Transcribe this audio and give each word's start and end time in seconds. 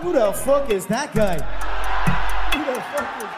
Who 0.00 0.12
the 0.14 0.32
fuck 0.32 0.70
is 0.70 0.86
that 0.86 1.14
guy? 1.14 1.34
Who 2.54 2.64
the 2.64 2.80
fuck 2.80 3.22
is 3.22 3.28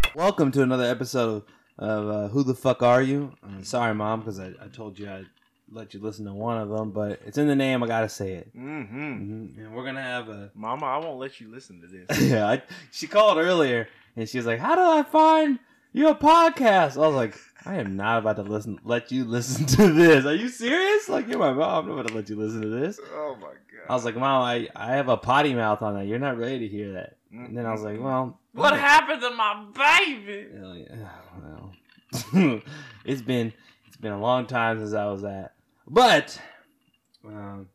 that? 0.00 0.14
Welcome 0.14 0.50
to 0.52 0.62
another 0.62 0.84
episode 0.84 1.42
of 1.78 2.08
uh, 2.08 2.28
Who 2.28 2.42
the 2.42 2.54
Fuck 2.54 2.82
Are 2.82 3.02
You? 3.02 3.34
Uh, 3.44 3.62
sorry, 3.62 3.94
Mom, 3.94 4.20
because 4.20 4.40
I, 4.40 4.52
I 4.62 4.68
told 4.72 4.98
you 4.98 5.10
I'd 5.10 5.26
let 5.70 5.92
you 5.92 6.00
listen 6.00 6.24
to 6.24 6.32
one 6.32 6.56
of 6.56 6.70
them, 6.70 6.92
but 6.92 7.20
it's 7.26 7.36
in 7.36 7.46
the 7.46 7.54
name. 7.54 7.82
I 7.82 7.86
gotta 7.86 8.08
say 8.08 8.32
it. 8.32 8.56
Mm-hmm. 8.56 8.94
hmm 8.94 9.60
And 9.60 9.74
we're 9.74 9.84
gonna 9.84 10.00
have 10.00 10.30
a. 10.30 10.50
Mama, 10.54 10.86
I 10.86 10.96
won't 10.96 11.18
let 11.18 11.38
you 11.38 11.50
listen 11.50 11.82
to 11.82 11.86
this. 11.86 12.18
yeah, 12.30 12.48
I, 12.48 12.62
she 12.90 13.06
called 13.08 13.36
earlier 13.36 13.88
and 14.16 14.26
she 14.26 14.38
was 14.38 14.46
like, 14.46 14.58
"How 14.60 14.74
do 14.74 14.80
I 14.80 15.02
find 15.02 15.58
your 15.94 16.14
podcast?" 16.14 16.96
I 16.96 17.06
was 17.06 17.14
like, 17.14 17.38
"I 17.64 17.76
am 17.76 17.96
not 17.96 18.18
about 18.18 18.36
to 18.36 18.42
listen. 18.42 18.78
Let 18.84 19.10
you 19.10 19.24
listen 19.24 19.64
to 19.78 19.90
this. 19.92 20.26
Are 20.26 20.34
you 20.34 20.48
serious? 20.50 21.08
Like 21.08 21.26
you're 21.28 21.38
my 21.38 21.52
mom. 21.54 21.84
I'm 21.84 21.96
not 21.96 22.00
about 22.00 22.08
to 22.08 22.14
let 22.14 22.28
you 22.28 22.36
listen 22.36 22.60
to 22.60 22.68
this." 22.68 23.00
oh 23.14 23.36
my 23.40 23.46
god. 23.48 23.54
I 23.88 23.94
was 23.94 24.04
like, 24.04 24.16
"Mom, 24.16 24.42
I, 24.42 24.68
I 24.76 24.92
have 24.96 25.08
a 25.08 25.16
potty 25.16 25.54
mouth 25.54 25.80
on 25.80 25.94
that. 25.94 26.06
You're 26.06 26.18
not 26.18 26.36
ready 26.36 26.58
to 26.58 26.68
hear 26.68 26.92
that." 26.92 27.16
And 27.32 27.56
then 27.56 27.64
I 27.64 27.72
was 27.72 27.82
like, 27.82 27.98
"Well, 27.98 28.38
what 28.52 28.78
happened 28.78 29.20
to 29.22 29.30
my 29.30 29.64
baby? 29.74 30.46
Hell 30.56 30.76
yeah. 30.76 31.08
Well, 31.42 32.62
it's 33.04 33.22
been 33.22 33.52
it's 33.86 33.96
been 33.96 34.12
a 34.12 34.20
long 34.20 34.46
time 34.46 34.78
since 34.78 34.92
I 34.94 35.06
was 35.06 35.22
that, 35.22 35.54
but 35.86 36.40
um, 37.26 37.68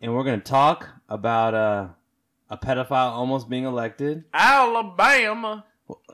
and 0.00 0.14
we're 0.14 0.24
gonna 0.24 0.38
talk 0.40 0.88
about 1.08 1.54
uh, 1.54 1.88
a 2.50 2.58
pedophile 2.58 3.12
almost 3.12 3.48
being 3.48 3.64
elected. 3.64 4.24
Alabama. 4.34 5.64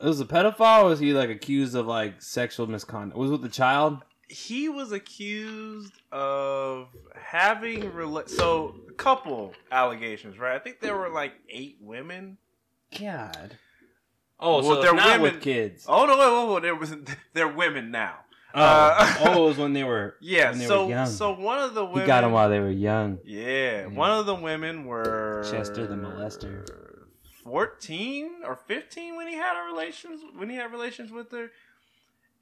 It 0.01 0.05
was 0.07 0.21
a 0.21 0.25
pedophile, 0.25 0.83
or 0.83 0.89
was 0.91 1.01
he 1.01 1.13
like 1.13 1.31
accused 1.31 1.75
of 1.75 1.87
like 1.87 2.21
sexual 2.23 2.67
misconduct? 2.67 3.19
Was 3.19 3.31
it 3.31 3.33
with 3.33 3.43
the 3.43 3.49
child? 3.49 4.03
He 4.29 4.69
was 4.69 4.91
accused 4.93 5.93
of 6.11 6.89
having 7.15 7.83
rela- 7.93 8.29
so 8.29 8.75
a 8.89 8.93
couple 8.95 9.53
allegations, 9.71 10.39
right? 10.39 10.57
I 10.57 10.59
think 10.59 10.81
there 10.81 10.97
were 10.97 11.09
like 11.11 11.33
eight 11.49 11.79
women. 11.81 12.39
God. 12.99 13.57
Oh, 14.41 14.55
Well, 14.57 14.63
so 14.63 14.75
they're 14.75 14.83
they're 14.83 14.95
not 14.95 15.21
women- 15.21 15.35
with 15.35 15.43
kids. 15.43 15.85
Oh 15.89 16.07
no, 16.07 16.17
wait, 16.19 16.47
wait, 16.49 16.55
wait. 16.55 16.63
There 16.63 16.75
was 16.75 16.95
they're 17.35 17.49
women 17.49 17.91
now. 17.91 18.17
Oh, 18.55 18.61
uh, 18.63 19.15
oh, 19.21 19.45
it 19.45 19.49
was 19.49 19.59
when 19.59 19.73
they 19.75 19.85
were 19.85 20.17
Yeah. 20.21 20.53
they 20.53 20.65
So 20.67 20.85
were 20.87 20.91
young. 20.91 21.07
so 21.07 21.33
one 21.35 21.59
of 21.59 21.75
the 21.75 21.85
women 21.85 22.01
he 22.03 22.07
got 22.07 22.23
them 22.23 22.33
while 22.33 22.49
they 22.49 22.59
were 22.61 22.71
young. 22.71 23.19
Yeah, 23.25 23.43
Yeah. 23.83 23.87
one 23.87 24.11
of 24.11 24.27
the 24.27 24.35
women 24.35 24.87
were 24.87 25.45
Chester 25.51 25.87
the 25.87 25.95
molester. 25.95 26.67
Fourteen 27.47 28.31
or 28.45 28.57
fifteen 28.57 29.17
when 29.17 29.29
he 29.29 29.35
had 29.35 29.57
a 29.63 29.67
relations 29.73 30.21
when 30.37 30.51
he 30.51 30.57
had 30.57 30.73
relations 30.73 31.13
with 31.13 31.31
her, 31.31 31.51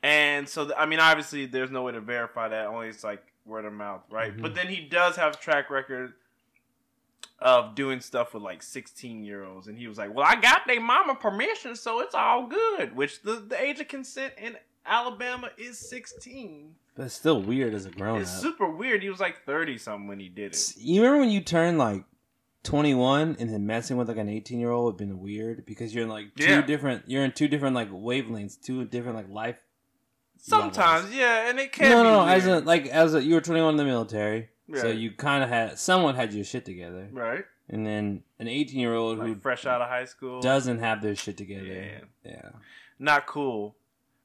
and 0.03 0.49
so 0.49 0.73
I 0.77 0.87
mean, 0.87 0.99
obviously, 1.01 1.47
there's 1.47 1.71
no 1.71 1.83
way 1.83 1.93
to 1.93 2.01
verify 2.01 2.49
that. 2.49 2.67
Only 2.67 2.89
it's 2.89 3.05
like 3.05 3.23
word 3.45 3.67
of 3.67 3.73
mouth, 3.75 4.03
right? 4.11 4.35
Mhm. 4.35 4.41
But 4.43 4.55
then 4.55 4.69
he 4.69 4.81
does 4.81 5.17
have 5.17 5.39
track 5.41 5.69
record 5.69 6.15
of 7.41 7.75
doing 7.75 8.01
stuff 8.01 8.33
with 8.33 8.43
like 8.43 8.63
16 8.63 9.25
year 9.25 9.45
olds, 9.45 9.67
and 9.67 9.77
he 9.79 9.87
was 9.87 9.99
like, 9.99 10.15
"Well, 10.15 10.25
I 10.27 10.37
got 10.37 10.67
their 10.67 10.81
mama 10.81 11.15
permission, 11.15 11.77
so 11.77 12.01
it's 12.01 12.15
all 12.15 12.47
good." 12.47 12.97
Which 12.97 13.23
the 13.23 13.35
the 13.35 13.61
age 13.61 13.81
of 13.81 13.89
consent 13.89 14.33
in 14.39 14.57
Alabama 14.87 15.51
is 15.59 15.79
16. 15.79 16.75
But 16.97 17.07
it's 17.07 17.15
still 17.15 17.43
weird 17.43 17.75
as 17.75 17.87
a 17.87 17.91
grown 17.91 18.21
It's 18.21 18.31
up. 18.31 18.35
It's 18.37 18.43
super 18.43 18.71
weird. 18.71 19.03
He 19.03 19.11
was 19.11 19.19
like 19.19 19.45
30 19.45 19.79
something 19.79 20.07
when 20.07 20.21
he 20.21 20.29
did 20.29 20.53
it. 20.53 20.75
You 20.77 21.03
remember 21.03 21.21
when 21.21 21.31
you 21.31 21.41
turn 21.41 21.77
like 21.77 22.05
21 22.65 23.37
and 23.39 23.51
then 23.51 23.67
messing 23.67 23.97
with 23.97 24.09
like 24.09 24.17
an 24.17 24.29
18 24.29 24.59
year 24.59 24.71
old 24.71 24.85
would 24.85 24.93
have 24.93 25.09
been 25.09 25.21
weird 25.21 25.65
because 25.65 25.95
you're 25.95 26.05
in 26.05 26.11
like 26.11 26.35
two 26.35 26.45
Yeah. 26.45 26.63
different 26.63 27.05
you're 27.07 27.25
in 27.25 27.33
two 27.33 27.47
different 27.49 27.75
like 27.75 27.91
wavelengths, 27.91 28.61
two 28.61 28.85
different 28.85 29.17
like 29.17 29.29
life. 29.29 29.57
Sometimes, 30.39 31.15
yeah, 31.15 31.49
and 31.49 31.59
it 31.59 31.73
can. 31.73 31.89
no, 31.91 32.03
be 32.03 32.09
no, 32.11 32.19
weird. 32.25 32.29
as 32.37 32.47
a 32.47 32.61
like 32.61 32.87
as 32.89 33.15
a 33.15 33.23
you 33.23 33.35
were 33.35 33.41
21 33.41 33.71
in 33.71 33.77
the 33.77 33.85
military, 33.85 34.51
so 34.75 34.89
you 34.89 35.11
kind 35.13 35.43
of 35.43 35.49
had 35.49 35.79
someone 35.79 36.15
had 36.17 36.35
your 36.35 36.45
shit 36.45 36.67
together, 36.67 37.09
right, 37.13 37.45
and 37.71 37.87
then 37.87 38.23
an 38.39 38.49
18 38.49 38.79
year 38.79 38.93
old 38.93 39.19
who 39.21 39.35
fresh 39.37 39.65
out 39.65 39.81
of 39.81 39.89
high 39.89 40.05
school, 40.05 40.43
doesn't 40.43 40.81
have 40.81 41.01
their 41.01 41.15
shit 41.15 41.39
together. 41.39 41.65
Yeah. 42.25 42.31
yeah. 42.31 42.49
not 42.99 43.27
cool. 43.27 43.77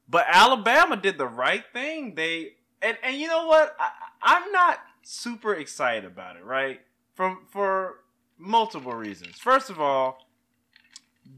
But 0.08 0.26
Alabama 0.28 0.96
did 0.96 1.16
the 1.16 1.26
right 1.26 1.64
thing. 1.72 2.16
They 2.16 2.54
and 2.82 2.98
and 3.02 3.16
you 3.16 3.28
know 3.28 3.46
what? 3.46 3.74
I, 3.78 3.90
I'm 4.20 4.52
not 4.52 4.78
super 5.02 5.54
excited 5.54 6.04
about 6.04 6.36
it. 6.36 6.44
Right, 6.44 6.80
from 7.14 7.46
for 7.50 8.00
multiple 8.40 8.94
reasons. 8.94 9.36
First 9.38 9.70
of 9.70 9.80
all. 9.80 10.26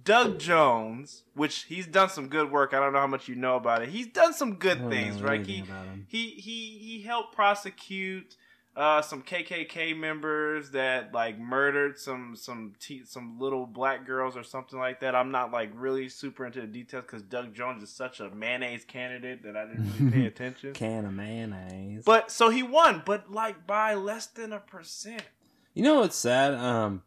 Doug 0.05 0.39
Jones, 0.39 1.23
which 1.35 1.65
he's 1.65 1.87
done 1.87 2.09
some 2.09 2.29
good 2.29 2.51
work. 2.51 2.73
I 2.73 2.81
don't 2.81 2.95
know 2.95 3.01
how 3.01 3.07
much 3.07 3.29
you 3.29 3.35
know 3.35 3.57
about 3.57 3.83
it. 3.83 3.91
He's 3.91 4.07
done 4.07 4.33
some 4.33 4.55
good 4.55 4.89
things, 4.89 5.21
right? 5.21 5.45
He 5.45 5.63
he 6.09 6.31
he 6.31 6.79
he 6.79 7.03
helped 7.03 7.35
prosecute 7.35 8.37
uh, 8.75 9.03
some 9.03 9.23
KKK 9.23 9.97
members 9.97 10.71
that 10.71 11.13
like 11.13 11.39
murdered 11.39 11.99
some 11.99 12.35
some 12.35 12.73
te- 12.81 13.05
some 13.05 13.39
little 13.39 13.67
black 13.67 14.07
girls 14.07 14.35
or 14.35 14.43
something 14.43 14.79
like 14.79 15.01
that. 15.01 15.15
I'm 15.15 15.31
not 15.31 15.53
like 15.53 15.71
really 15.75 16.09
super 16.09 16.47
into 16.47 16.63
the 16.63 16.67
details 16.67 17.05
because 17.05 17.23
Doug 17.23 17.55
Jones 17.55 17.83
is 17.83 17.91
such 17.91 18.21
a 18.21 18.31
mayonnaise 18.31 18.85
candidate 18.85 19.43
that 19.43 19.57
I 19.57 19.67
didn't 19.67 19.93
really 19.99 20.11
pay 20.11 20.27
attention. 20.27 20.73
Can 20.73 21.05
of 21.05 21.13
mayonnaise. 21.13 22.03
But 22.05 22.31
so 22.31 22.49
he 22.49 22.63
won, 22.63 23.03
but 23.05 23.31
like 23.31 23.67
by 23.67 23.95
less 23.95 24.27
than 24.27 24.53
a 24.55 24.61
percent. 24.61 25.23
You 25.75 25.83
know 25.83 26.01
what's 26.01 26.17
sad? 26.17 26.55
Um, 26.55 27.03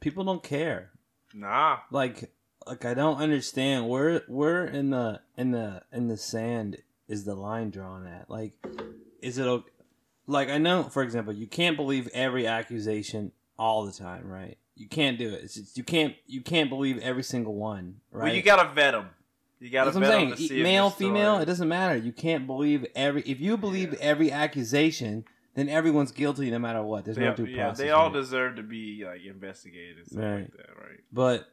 people 0.00 0.24
don't 0.24 0.42
care. 0.42 0.90
Nah, 1.34 1.78
like 1.90 2.30
like 2.66 2.84
I 2.84 2.94
don't 2.94 3.18
understand 3.18 3.88
where 3.88 4.22
where 4.26 4.66
in 4.66 4.90
the 4.90 5.20
in 5.36 5.52
the 5.52 5.82
in 5.92 6.08
the 6.08 6.16
sand 6.16 6.78
is 7.08 7.24
the 7.24 7.34
line 7.34 7.70
drawn 7.70 8.06
at? 8.06 8.28
Like 8.28 8.54
is 9.20 9.38
it 9.38 9.46
o- 9.46 9.64
like 10.26 10.48
I 10.48 10.58
know 10.58 10.82
for 10.84 11.02
example, 11.02 11.32
you 11.32 11.46
can't 11.46 11.76
believe 11.76 12.08
every 12.12 12.46
accusation 12.46 13.32
all 13.58 13.84
the 13.84 13.92
time, 13.92 14.26
right? 14.26 14.58
You 14.74 14.88
can't 14.88 15.18
do 15.18 15.28
it. 15.28 15.44
It's 15.44 15.54
just, 15.54 15.76
you 15.76 15.84
can't 15.84 16.14
you 16.26 16.40
can't 16.40 16.68
believe 16.70 16.98
every 16.98 17.22
single 17.22 17.54
one, 17.54 18.00
right? 18.10 18.24
well 18.26 18.34
you 18.34 18.42
gotta 18.42 18.68
vet 18.74 18.92
them. 18.92 19.10
You 19.60 19.70
gotta 19.70 19.90
That's 19.90 20.00
what 20.00 20.08
vet 20.08 20.18
I'm 20.18 20.26
saying. 20.36 20.48
to 20.48 20.54
see 20.54 20.62
Male, 20.62 20.90
female, 20.90 21.38
it 21.38 21.44
doesn't 21.44 21.68
matter. 21.68 21.94
You 21.96 22.12
can't 22.12 22.46
believe 22.46 22.86
every. 22.96 23.20
If 23.22 23.40
you 23.40 23.56
believe 23.58 23.92
Yeah. 23.92 23.98
every 24.00 24.32
accusation, 24.32 25.26
then 25.54 25.68
everyone's 25.68 26.12
guilty 26.12 26.50
no 26.50 26.58
matter 26.58 26.82
what. 26.82 27.04
There's 27.04 27.16
no 27.18 27.24
Yeah, 27.30 27.34
due 27.34 27.44
yeah, 27.46 27.64
process. 27.66 27.78
they 27.78 27.90
all 27.90 28.04
right? 28.04 28.12
deserve 28.14 28.56
to 28.56 28.62
be 28.62 29.04
like 29.04 29.24
investigated 29.24 29.98
and 29.98 30.06
stuff 30.06 30.22
Right. 30.22 30.40
like 30.42 30.52
that, 30.56 30.76
right? 30.76 31.00
but 31.12 31.48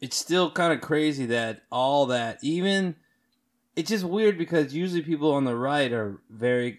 it's 0.00 0.16
still 0.16 0.50
kind 0.50 0.72
of 0.72 0.80
crazy 0.80 1.26
that 1.26 1.62
all 1.70 2.06
that 2.06 2.38
even 2.42 2.96
it's 3.76 3.88
just 3.90 4.04
weird 4.04 4.36
because 4.36 4.74
usually 4.74 5.00
people 5.02 5.32
on 5.32 5.44
the 5.44 5.54
right 5.56 5.92
are 5.92 6.20
very 6.28 6.78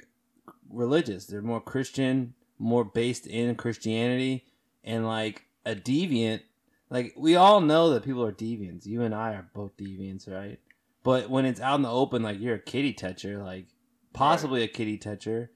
religious 0.69 1.25
they're 1.25 1.41
more 1.41 1.61
christian 1.61 2.33
more 2.59 2.83
based 2.83 3.25
in 3.27 3.55
christianity 3.55 4.43
and 4.83 5.07
like 5.07 5.43
a 5.65 5.73
deviant 5.75 6.41
like 6.89 7.13
we 7.17 7.35
all 7.35 7.61
know 7.61 7.91
that 7.91 8.03
people 8.03 8.23
are 8.25 8.31
deviants 8.33 8.85
you 8.85 9.01
and 9.01 9.13
i 9.15 9.33
are 9.33 9.47
both 9.53 9.75
deviants 9.77 10.29
right 10.29 10.59
but 11.03 11.29
when 11.29 11.45
it's 11.45 11.61
out 11.61 11.75
in 11.75 11.81
the 11.83 11.89
open 11.91 12.21
like 12.23 12.39
you're 12.39 12.55
a 12.55 12.59
kitty 12.59 12.93
toucher 12.93 13.41
like 13.43 13.67
possibly 14.13 14.63
a 14.63 14.67
kitty 14.67 14.97
toucher 14.97 15.49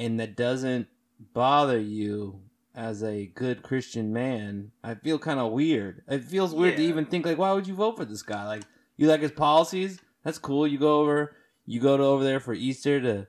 and 0.00 0.18
that 0.18 0.36
doesn't 0.36 0.88
bother 1.34 1.78
you 1.78 2.40
as 2.74 3.02
a 3.02 3.26
good 3.26 3.62
Christian 3.62 4.12
man, 4.12 4.70
I 4.82 4.94
feel 4.94 5.18
kind 5.18 5.38
of 5.38 5.52
weird. 5.52 6.02
It 6.08 6.24
feels 6.24 6.54
weird 6.54 6.76
to 6.76 6.82
even 6.82 7.04
think 7.04 7.26
like, 7.26 7.36
why 7.38 7.52
would 7.52 7.66
you 7.66 7.74
vote 7.74 7.96
for 7.96 8.04
this 8.04 8.22
guy? 8.22 8.46
Like, 8.46 8.62
you 8.96 9.06
like 9.06 9.20
his 9.20 9.32
policies? 9.32 9.98
That's 10.24 10.38
cool. 10.38 10.66
You 10.66 10.78
go 10.78 11.00
over, 11.00 11.34
you 11.66 11.80
go 11.80 11.96
to 11.96 12.02
over 12.02 12.24
there 12.24 12.40
for 12.40 12.54
Easter 12.54 13.00
to 13.00 13.26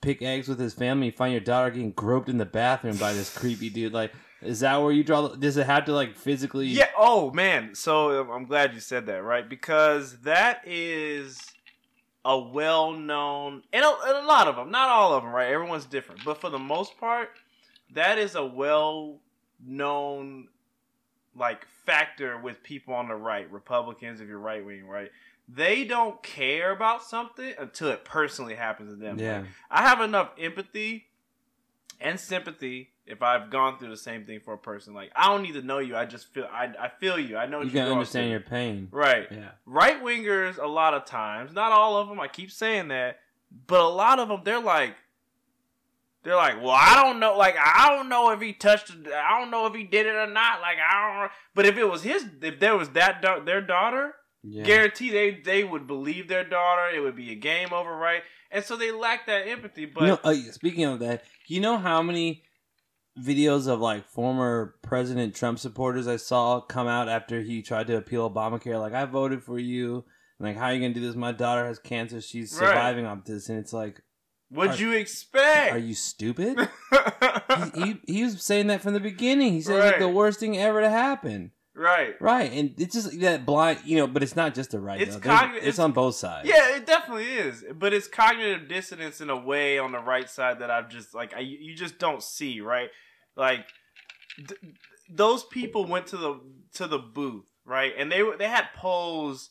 pick 0.00 0.22
eggs 0.22 0.48
with 0.48 0.58
his 0.60 0.74
family. 0.74 1.06
You 1.06 1.12
find 1.12 1.32
your 1.32 1.40
daughter 1.40 1.70
getting 1.70 1.90
groped 1.92 2.28
in 2.28 2.38
the 2.38 2.44
bathroom 2.46 2.96
by 2.96 3.12
this 3.12 3.36
creepy 3.36 3.68
dude. 3.70 3.92
Like, 3.92 4.12
is 4.42 4.60
that 4.60 4.80
where 4.82 4.92
you 4.92 5.02
draw? 5.02 5.28
the- 5.28 5.36
Does 5.36 5.56
it 5.56 5.66
have 5.66 5.84
to 5.86 5.92
like 5.92 6.16
physically? 6.16 6.66
Yeah. 6.68 6.88
Oh 6.96 7.30
man. 7.32 7.74
So 7.74 8.20
um, 8.20 8.30
I'm 8.30 8.44
glad 8.46 8.74
you 8.74 8.80
said 8.80 9.06
that, 9.06 9.22
right? 9.24 9.48
Because 9.48 10.20
that 10.20 10.60
is 10.66 11.40
a 12.24 12.38
well-known, 12.38 13.62
and 13.72 13.84
a, 13.84 13.96
and 14.06 14.18
a 14.18 14.26
lot 14.26 14.48
of 14.48 14.56
them, 14.56 14.70
not 14.70 14.88
all 14.88 15.14
of 15.14 15.22
them, 15.22 15.32
right? 15.32 15.52
Everyone's 15.52 15.84
different, 15.84 16.24
but 16.24 16.40
for 16.40 16.48
the 16.48 16.58
most 16.58 16.98
part, 16.98 17.30
that 17.92 18.18
is 18.18 18.34
a 18.34 18.44
well-known 18.44 20.48
like 21.36 21.66
factor 21.84 22.38
with 22.38 22.62
people 22.62 22.94
on 22.94 23.08
the 23.08 23.14
right, 23.14 23.50
Republicans, 23.50 24.20
if 24.20 24.28
you're 24.28 24.38
right 24.38 24.64
wing, 24.64 24.86
right? 24.86 25.10
They 25.48 25.84
don't 25.84 26.22
care 26.22 26.70
about 26.70 27.02
something 27.02 27.52
until 27.58 27.88
it 27.88 28.04
personally 28.04 28.54
happens 28.54 28.92
to 28.92 28.96
them. 28.96 29.18
Yeah. 29.18 29.40
Like, 29.40 29.48
I 29.70 29.82
have 29.82 30.00
enough 30.00 30.30
empathy 30.38 31.06
and 32.00 32.18
sympathy 32.18 32.90
if 33.06 33.22
I've 33.22 33.50
gone 33.50 33.78
through 33.78 33.90
the 33.90 33.96
same 33.96 34.24
thing 34.24 34.40
for 34.40 34.54
a 34.54 34.58
person. 34.58 34.94
Like 34.94 35.10
I 35.14 35.28
don't 35.28 35.42
need 35.42 35.54
to 35.54 35.62
know 35.62 35.78
you. 35.78 35.96
I 35.96 36.04
just 36.06 36.28
feel 36.32 36.48
I, 36.50 36.70
I 36.78 36.88
feel 36.88 37.18
you. 37.18 37.36
I 37.36 37.46
know 37.46 37.60
You 37.62 37.70
can 37.70 37.88
understand 37.88 38.30
your 38.30 38.40
pain. 38.40 38.88
right. 38.90 39.26
Yeah. 39.30 39.50
Right 39.66 40.02
wingers 40.02 40.58
a 40.58 40.66
lot 40.66 40.94
of 40.94 41.04
times, 41.04 41.52
not 41.52 41.72
all 41.72 41.96
of 41.98 42.08
them. 42.08 42.18
I 42.20 42.28
keep 42.28 42.50
saying 42.50 42.88
that, 42.88 43.18
but 43.66 43.80
a 43.80 43.88
lot 43.88 44.18
of 44.18 44.28
them 44.28 44.40
they're 44.44 44.60
like. 44.60 44.94
They're 46.22 46.36
like, 46.36 46.56
well, 46.62 46.70
I 46.70 47.02
don't 47.02 47.20
know. 47.20 47.36
Like, 47.36 47.54
I 47.62 47.94
don't 47.94 48.08
know 48.08 48.30
if 48.30 48.40
he 48.40 48.54
touched. 48.54 48.90
I 49.14 49.38
don't 49.38 49.50
know 49.50 49.66
if 49.66 49.74
he 49.74 49.84
did 49.84 50.06
it 50.06 50.14
or 50.14 50.26
not. 50.26 50.62
Like, 50.62 50.78
I 50.78 51.20
don't. 51.20 51.30
But 51.54 51.66
if 51.66 51.76
it 51.76 51.84
was 51.84 52.02
his, 52.02 52.24
if 52.40 52.58
there 52.60 52.74
was 52.78 52.88
that 52.90 53.20
da- 53.20 53.40
their 53.40 53.60
daughter, 53.60 54.14
Yeah. 54.42 54.62
Guarantee 54.64 55.10
they 55.10 55.32
they 55.32 55.64
would 55.64 55.86
believe 55.86 56.28
their 56.28 56.42
daughter. 56.44 56.88
It 56.96 57.00
would 57.00 57.14
be 57.14 57.30
a 57.32 57.34
game 57.34 57.74
over, 57.74 57.94
right? 57.94 58.22
And 58.50 58.64
so 58.64 58.74
they 58.74 58.90
lack 58.90 59.26
that 59.26 59.46
empathy. 59.46 59.84
But 59.84 60.00
you 60.00 60.06
know, 60.08 60.18
uh, 60.24 60.34
speaking 60.52 60.84
of 60.84 61.00
that, 61.00 61.24
you 61.46 61.60
know 61.60 61.76
how 61.76 62.00
many 62.00 62.42
videos 63.20 63.68
of 63.68 63.80
like 63.80 64.08
former 64.08 64.74
President 64.82 65.34
Trump 65.34 65.58
supporters 65.58 66.06
I 66.06 66.16
saw 66.16 66.60
come 66.60 66.86
out 66.88 67.08
after 67.08 67.40
he 67.40 67.62
tried 67.62 67.86
to 67.88 67.96
appeal 67.96 68.28
Obamacare? 68.30 68.80
Like, 68.80 68.92
I 68.94 69.04
voted 69.04 69.42
for 69.42 69.58
you. 69.58 70.04
Like, 70.40 70.56
how 70.56 70.64
are 70.66 70.74
you 70.74 70.80
gonna 70.80 70.94
do 70.94 71.00
this? 71.00 71.14
My 71.14 71.32
daughter 71.32 71.66
has 71.66 71.78
cancer. 71.78 72.20
She's 72.20 72.52
Right. 72.60 72.68
surviving 72.68 73.06
on 73.06 73.22
this, 73.24 73.48
and 73.48 73.58
it's 73.58 73.72
like, 73.72 74.02
what'd 74.50 74.80
you 74.80 74.92
expect? 74.92 75.72
are 75.72 75.78
you 75.78 75.94
stupid? 75.94 76.58
he, 77.74 77.80
he, 77.84 78.00
he 78.06 78.22
was 78.24 78.42
saying 78.42 78.66
that 78.66 78.80
from 78.82 78.94
the 78.94 79.00
beginning. 79.00 79.52
He 79.52 79.60
said 79.62 79.76
it's 79.76 79.86
like 79.92 79.98
the 80.00 80.08
worst 80.08 80.40
thing 80.40 80.58
ever 80.58 80.80
to 80.80 80.90
happen. 80.90 81.52
right. 81.74 82.20
Right, 82.20 82.52
and 82.52 82.74
it's 82.78 82.94
just 82.94 83.18
that 83.20 83.46
blind, 83.46 83.78
you 83.84 83.96
know. 83.96 84.06
But 84.08 84.22
it's 84.24 84.34
not 84.36 84.54
just 84.54 84.72
the 84.72 84.80
right. 84.80 85.00
It's 85.00 85.16
cogni- 85.16 85.54
it's, 85.56 85.66
it's- 85.66 85.78
on 85.78 85.92
both 85.92 86.16
sides. 86.16 86.48
Yeah, 86.48 86.76
it 86.76 86.84
definitely 86.86 87.32
is. 87.32 87.64
But 87.72 87.92
it's 87.94 88.08
cognitive 88.08 88.68
dissonance 88.68 89.20
in 89.20 89.30
a 89.30 89.36
way 89.38 89.78
on 89.78 89.92
the 89.92 89.98
right 90.00 90.28
side 90.28 90.58
that 90.58 90.70
I've 90.70 90.88
just 90.88 91.14
like 91.14 91.32
I 91.34 91.40
you 91.40 91.74
just 91.76 91.98
don't 91.98 92.22
see, 92.22 92.60
right? 92.60 92.90
Like 93.36 93.66
th- 94.36 94.60
those 95.10 95.44
people 95.44 95.84
went 95.84 96.06
to 96.08 96.16
the 96.16 96.40
to 96.74 96.86
the 96.86 96.98
booth, 96.98 97.46
right? 97.64 97.92
And 97.96 98.10
they 98.10 98.22
they 98.38 98.48
had 98.48 98.68
polls 98.76 99.50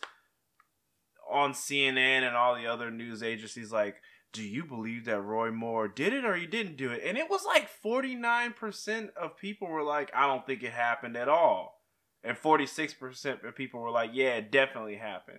on 1.30 1.54
CNN 1.54 2.28
and 2.28 2.36
all 2.36 2.56
the 2.56 2.68
other 2.68 2.92
news 2.92 3.24
agencies 3.24 3.72
like 3.72 3.96
do 4.34 4.44
you 4.44 4.66
believe 4.66 5.06
that 5.06 5.22
Roy 5.22 5.52
Moore 5.52 5.88
did 5.88 6.12
it 6.12 6.26
or 6.26 6.36
he 6.36 6.48
didn't 6.48 6.76
do 6.76 6.92
it? 6.92 7.04
And 7.06 7.20
it 7.20 7.30
was 7.30 7.46
like 7.46 7.70
49% 7.86 9.10
of 9.16 9.38
people 9.38 9.68
were 9.68 9.84
like, 9.84 10.10
I 10.12 10.26
don't 10.26 10.44
think 10.44 10.64
it 10.64 10.72
happened 10.72 11.16
at 11.16 11.30
all. 11.30 11.84
And 12.24 12.36
46% 12.36 13.48
of 13.48 13.56
people 13.56 13.80
were 13.80 13.92
like, 13.92 14.10
yeah, 14.12 14.38
it 14.38 14.52
definitely 14.52 14.96
happened 14.96 15.38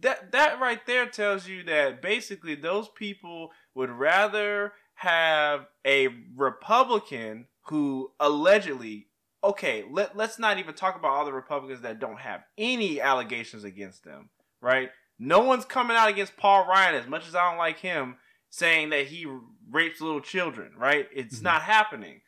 that 0.00 0.32
that 0.32 0.60
right 0.60 0.84
there 0.86 1.06
tells 1.06 1.46
you 1.46 1.62
that 1.64 2.00
basically 2.00 2.54
those 2.54 2.88
people 2.88 3.50
would 3.74 3.90
rather 3.90 4.72
have 4.94 5.66
a 5.84 6.08
Republican 6.36 7.46
who 7.66 8.12
allegedly 8.20 9.08
okay, 9.44 9.84
let, 9.90 10.16
let's 10.16 10.38
not 10.38 10.58
even 10.58 10.72
talk 10.72 10.94
about 10.96 11.10
all 11.10 11.24
the 11.24 11.32
Republicans 11.32 11.80
that 11.82 11.98
don't 11.98 12.20
have 12.20 12.44
any 12.56 13.00
allegations 13.00 13.64
against 13.64 14.04
them, 14.04 14.30
right? 14.60 14.90
No 15.18 15.40
one's 15.40 15.64
coming 15.64 15.96
out 15.96 16.08
against 16.08 16.36
Paul 16.36 16.64
Ryan 16.68 16.94
as 16.94 17.08
much 17.08 17.26
as 17.26 17.34
I 17.34 17.48
don't 17.50 17.58
like 17.58 17.78
him 17.78 18.18
saying 18.50 18.90
that 18.90 19.06
he 19.08 19.26
rapes 19.68 20.00
little 20.00 20.20
children, 20.20 20.72
right? 20.76 21.08
It's 21.12 21.40
Mhm. 21.40 21.44
not 21.44 21.62
happening. 21.62 22.20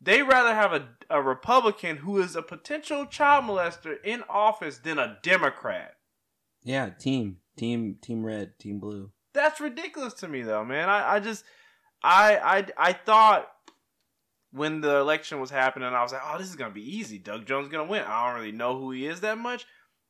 They 0.00 0.22
rather 0.22 0.54
have 0.54 0.72
a, 0.72 0.88
a 1.10 1.20
Republican 1.20 1.96
who 1.96 2.20
is 2.20 2.36
a 2.36 2.42
potential 2.42 3.04
child 3.06 3.44
molester 3.46 3.96
in 4.04 4.22
office 4.28 4.78
than 4.78 4.98
a 5.00 5.18
Democrat. 5.24 5.96
yeah. 6.62 6.90
Team, 6.90 7.38
team, 7.56 7.96
team 8.00 8.24
red, 8.24 8.56
team 8.60 8.78
blue. 8.78 9.10
That's 9.32 9.60
ridiculous 9.60 10.14
to 10.14 10.28
me, 10.28 10.42
though, 10.42 10.64
man. 10.64 10.88
I, 10.88 11.14
I 11.14 11.20
just, 11.20 11.44
I, 12.02 12.36
I, 12.36 12.66
I 12.90 12.92
thought 12.92 13.48
when 14.52 14.80
the 14.80 14.96
election 14.96 15.40
was 15.40 15.50
happening, 15.50 15.88
I 15.88 16.02
was 16.02 16.12
like, 16.12 16.22
oh, 16.24 16.38
this 16.38 16.48
is 16.48 16.56
gonna 16.56 16.72
be 16.74 16.96
easy. 16.96 17.18
Doug 17.18 17.46
Jones 17.46 17.66
is 17.66 17.72
gonna 17.72 17.88
win. 17.90 18.02
I 18.06 18.26
don't 18.26 18.40
really 18.40 18.52
know 18.52 18.78
who 18.78 18.90
he 18.92 19.06
is 19.06 19.20
that 19.20 19.38
much, 19.38 19.66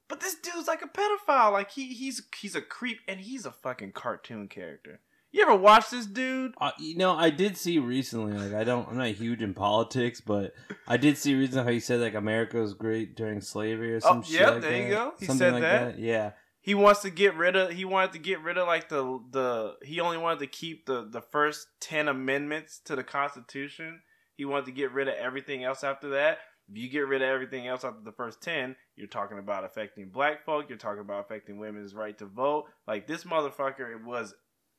but 0.08 0.20
this 0.20 0.34
dude's 0.36 0.68
like 0.68 0.82
a 0.82 0.88
pedophile. 0.88 1.52
Like 1.52 1.70
he, 1.72 1.92
he's, 1.94 2.22
he's 2.40 2.54
a 2.54 2.60
creep, 2.62 2.98
and 3.08 3.20
he's 3.20 3.44
a 3.46 3.52
fucking 3.52 3.92
cartoon 3.92 4.48
character. 4.48 5.00
You 5.30 5.42
ever 5.42 5.54
watch 5.56 5.90
this 5.90 6.06
dude? 6.06 6.54
Uh, 6.58 6.70
you 6.78 6.96
know, 6.96 7.12
I 7.14 7.28
did 7.28 7.58
see 7.58 7.78
recently. 7.78 8.32
Like, 8.32 8.54
I 8.54 8.64
don't, 8.64 8.88
I'm 8.88 8.96
not 8.96 9.08
huge 9.08 9.42
in 9.42 9.52
politics, 9.52 10.22
but 10.22 10.54
I 10.86 10.96
did 10.96 11.18
see 11.18 11.34
recently 11.34 11.64
how 11.64 11.70
he 11.70 11.80
said 11.80 12.00
like 12.00 12.14
America 12.14 12.56
was 12.58 12.72
great 12.72 13.14
during 13.14 13.42
slavery 13.42 13.92
or 13.92 14.00
some 14.00 14.20
Oh, 14.20 14.22
shit. 14.22 14.40
yep, 14.40 14.52
like 14.54 14.62
there 14.62 14.76
you 14.76 14.82
that. 14.84 14.90
go. 14.94 15.12
He 15.20 15.26
Something 15.26 15.38
said 15.38 15.52
like 15.52 15.62
that. 15.62 15.98
Yeah, 15.98 16.30
He 16.62 16.74
wants 16.74 17.02
to 17.02 17.10
get 17.10 17.34
rid 17.36 17.56
of. 17.56 17.72
He 17.72 17.84
wanted 17.84 18.12
to 18.12 18.18
get 18.20 18.40
rid 18.40 18.56
of 18.56 18.66
like 18.66 18.88
the 18.88 19.20
the. 19.30 19.74
He 19.84 20.00
only 20.00 20.16
wanted 20.16 20.38
to 20.38 20.46
keep 20.46 20.86
the 20.86 21.06
the 21.06 21.20
first 21.20 21.66
ten 21.78 22.08
amendments 22.08 22.80
to 22.86 22.96
the 22.96 23.04
Constitution. 23.04 24.00
He 24.38 24.46
wanted 24.46 24.66
to 24.66 24.72
get 24.72 24.92
rid 24.92 25.08
of 25.08 25.14
everything 25.16 25.64
else 25.64 25.84
after 25.84 26.10
that. 26.10 26.38
If 26.70 26.76
you 26.78 26.88
get 26.88 27.08
rid 27.08 27.20
of 27.22 27.28
everything 27.28 27.66
else 27.66 27.84
after 27.84 28.00
the 28.04 28.12
first 28.12 28.40
ten, 28.40 28.76
you're 28.96 29.08
talking 29.08 29.38
about 29.38 29.64
affecting 29.64 30.08
black 30.08 30.44
folk. 30.46 30.66
You're 30.68 30.78
talking 30.78 31.00
about 31.00 31.24
affecting 31.26 31.58
women's 31.58 31.94
right 31.94 32.16
to 32.18 32.24
vote. 32.26 32.66
Like 32.86 33.06
this 33.06 33.24
motherfucker 33.24 33.90
it 33.92 34.04
was 34.04 34.34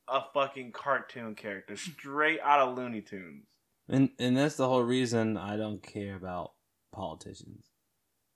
a 0.07 0.21
fucking 0.33 0.71
cartoon 0.71 1.35
character, 1.35 1.75
straight 1.75 2.39
out 2.41 2.67
of 2.67 2.77
Looney 2.77 3.01
Tunes. 3.01 3.45
and 3.88 4.09
and 4.17 4.38
that's 4.38 4.56
the 4.56 4.67
whole 4.67 4.81
reason 4.83 5.35
I 5.38 5.57
don't 5.57 5.83
care 5.83 6.15
about 6.15 6.53
politicians 6.91 7.65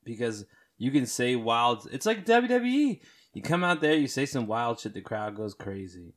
because 0.04 0.46
you 0.78 0.92
can 0.92 1.06
say 1.06 1.36
wild. 1.36 1.88
It's 1.92 2.06
like 2.06 2.26
WWE. 2.26 3.00
You 3.34 3.42
come 3.42 3.64
out 3.64 3.82
there, 3.82 3.96
you 3.96 4.08
say 4.08 4.26
some 4.26 4.46
wild 4.46 4.80
shit, 4.80 4.94
the 4.94 5.02
crowd 5.02 5.36
goes 5.36 5.54
crazy, 5.54 6.16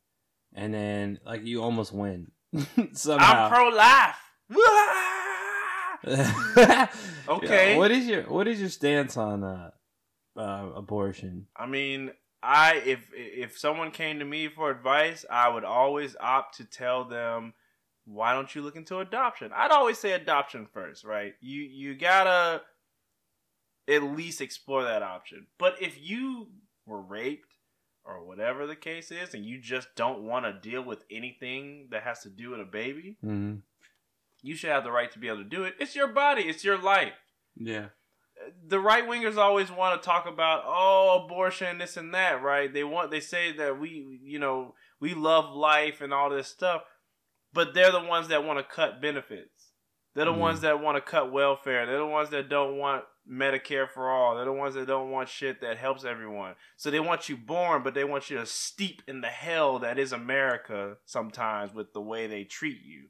and 0.55 0.75
then 0.75 1.21
like 1.25 1.45
you 1.47 1.63
almost 1.63 1.93
win 1.93 2.33
somehow. 2.93 3.45
I'm 3.47 3.51
pro 3.53 3.69
life. 3.69 4.17
Okay. 7.29 7.73
Yeah, 7.73 7.79
what 7.79 7.91
is 7.91 8.07
your 8.07 8.23
what 8.25 8.47
is 8.47 8.61
your 8.61 8.69
stance 8.69 9.17
on 9.17 9.43
uh, 9.43 9.71
uh, 10.37 10.71
abortion? 10.77 11.47
I 11.57 11.67
mean, 11.67 12.13
I 12.43 12.77
if 12.87 13.09
if 13.13 13.59
someone 13.59 13.91
came 13.91 14.21
to 14.21 14.25
me 14.25 14.49
for 14.49 14.71
advice, 14.71 15.25
I 15.29 15.49
would 15.49 15.65
always 15.65 16.15
opt 16.21 16.59
to 16.59 16.65
tell 16.65 17.05
them, 17.05 17.55
"Why 18.05 18.35
don't 18.35 18.55
you 18.55 18.63
look 18.63 18.77
into 18.77 19.01
adoption?" 19.01 19.51
I'd 19.55 19.73
always 19.73 19.99
say 19.99 20.13
adoption 20.13 20.67
first, 20.73 21.05
right? 21.05 21.35
You 21.41 21.63
you 21.63 21.97
gotta 21.97 22.63
at 23.89 24.03
least 24.03 24.41
explore 24.41 24.85
that 24.85 25.03
option. 25.03 25.47
But 25.59 25.75
if 25.81 25.99
you 26.01 26.49
were 26.87 27.03
raped 27.03 27.55
or 28.05 28.25
whatever 28.25 28.69
the 28.69 28.77
case 28.77 29.11
is, 29.11 29.35
and 29.35 29.45
you 29.45 29.61
just 29.61 29.89
don't 29.97 30.23
want 30.23 30.45
to 30.45 30.71
deal 30.71 30.83
with 30.83 31.03
anything 31.11 31.89
that 31.91 32.05
has 32.05 32.21
to 32.21 32.31
do 32.31 32.51
with 32.51 32.61
a 32.61 32.65
baby, 32.65 33.17
Mm-hmm. 33.25 33.57
You 34.47 34.55
should 34.55 34.71
have 34.71 34.85
the 34.85 34.93
right 34.93 35.11
to 35.13 35.19
be 35.19 35.29
able 35.29 35.39
to 35.39 35.45
do 35.45 35.65
it. 35.65 35.75
It's 35.81 35.97
your 35.97 36.09
body. 36.09 36.43
It's 36.43 36.65
your 36.65 36.79
life 36.79 37.15
Yeah. 37.57 37.87
the 38.69 38.79
right 38.81 39.05
wingers 39.09 39.37
always 39.37 39.71
want 39.71 40.01
to 40.01 40.07
talk 40.07 40.27
about 40.27 40.63
oh 40.67 41.25
abortion 41.25 41.79
this 41.79 41.97
and 41.97 42.13
that 42.15 42.43
right 42.43 42.73
they 42.73 42.85
want 42.85 43.11
they 43.11 43.21
say 43.21 43.51
that 43.53 43.81
we 43.81 44.21
you 44.23 44.39
know 44.39 44.75
we 45.01 45.15
love 45.15 45.55
life 45.55 46.01
and 46.01 46.13
all 46.13 46.29
this 46.31 46.47
stuff 46.49 46.83
but 47.53 47.73
they're 47.75 47.93
the 47.93 48.05
ones 48.05 48.29
that 48.29 48.45
want 48.45 48.59
to 48.59 48.75
cut 48.75 49.01
benefits 49.01 49.73
they're 50.15 50.27
the 50.27 50.33
Mm. 50.33 50.39
ones 50.39 50.61
that 50.61 50.81
want 50.81 50.97
to 50.97 51.01
cut 51.11 51.33
welfare 51.33 51.87
they're 51.87 51.99
the 51.99 52.07
ones 52.07 52.29
that 52.31 52.49
don't 52.51 52.77
want 52.77 53.05
medicare 53.29 53.89
for 53.91 54.11
all 54.11 54.37
they're 54.37 54.45
the 54.45 54.53
ones 54.53 54.75
that 54.75 54.87
don't 54.87 55.11
want 55.11 55.29
shit 55.29 55.61
that 55.63 55.79
helps 55.79 56.05
everyone 56.05 56.55
so 56.77 56.91
they 56.91 57.01
want 57.01 57.29
you 57.31 57.37
born 57.37 57.83
but 57.83 57.95
they 57.95 58.05
want 58.05 58.29
you 58.31 58.37
to 58.37 58.47
steep 58.47 59.03
in 59.09 59.21
the 59.23 59.29
hell 59.29 59.79
that 59.79 59.99
is 59.99 60.13
america 60.13 60.97
sometimes 61.07 61.73
with 61.75 61.93
the 61.95 62.01
way 62.01 62.27
they 62.27 62.45
treat 62.45 62.83
you 62.85 63.05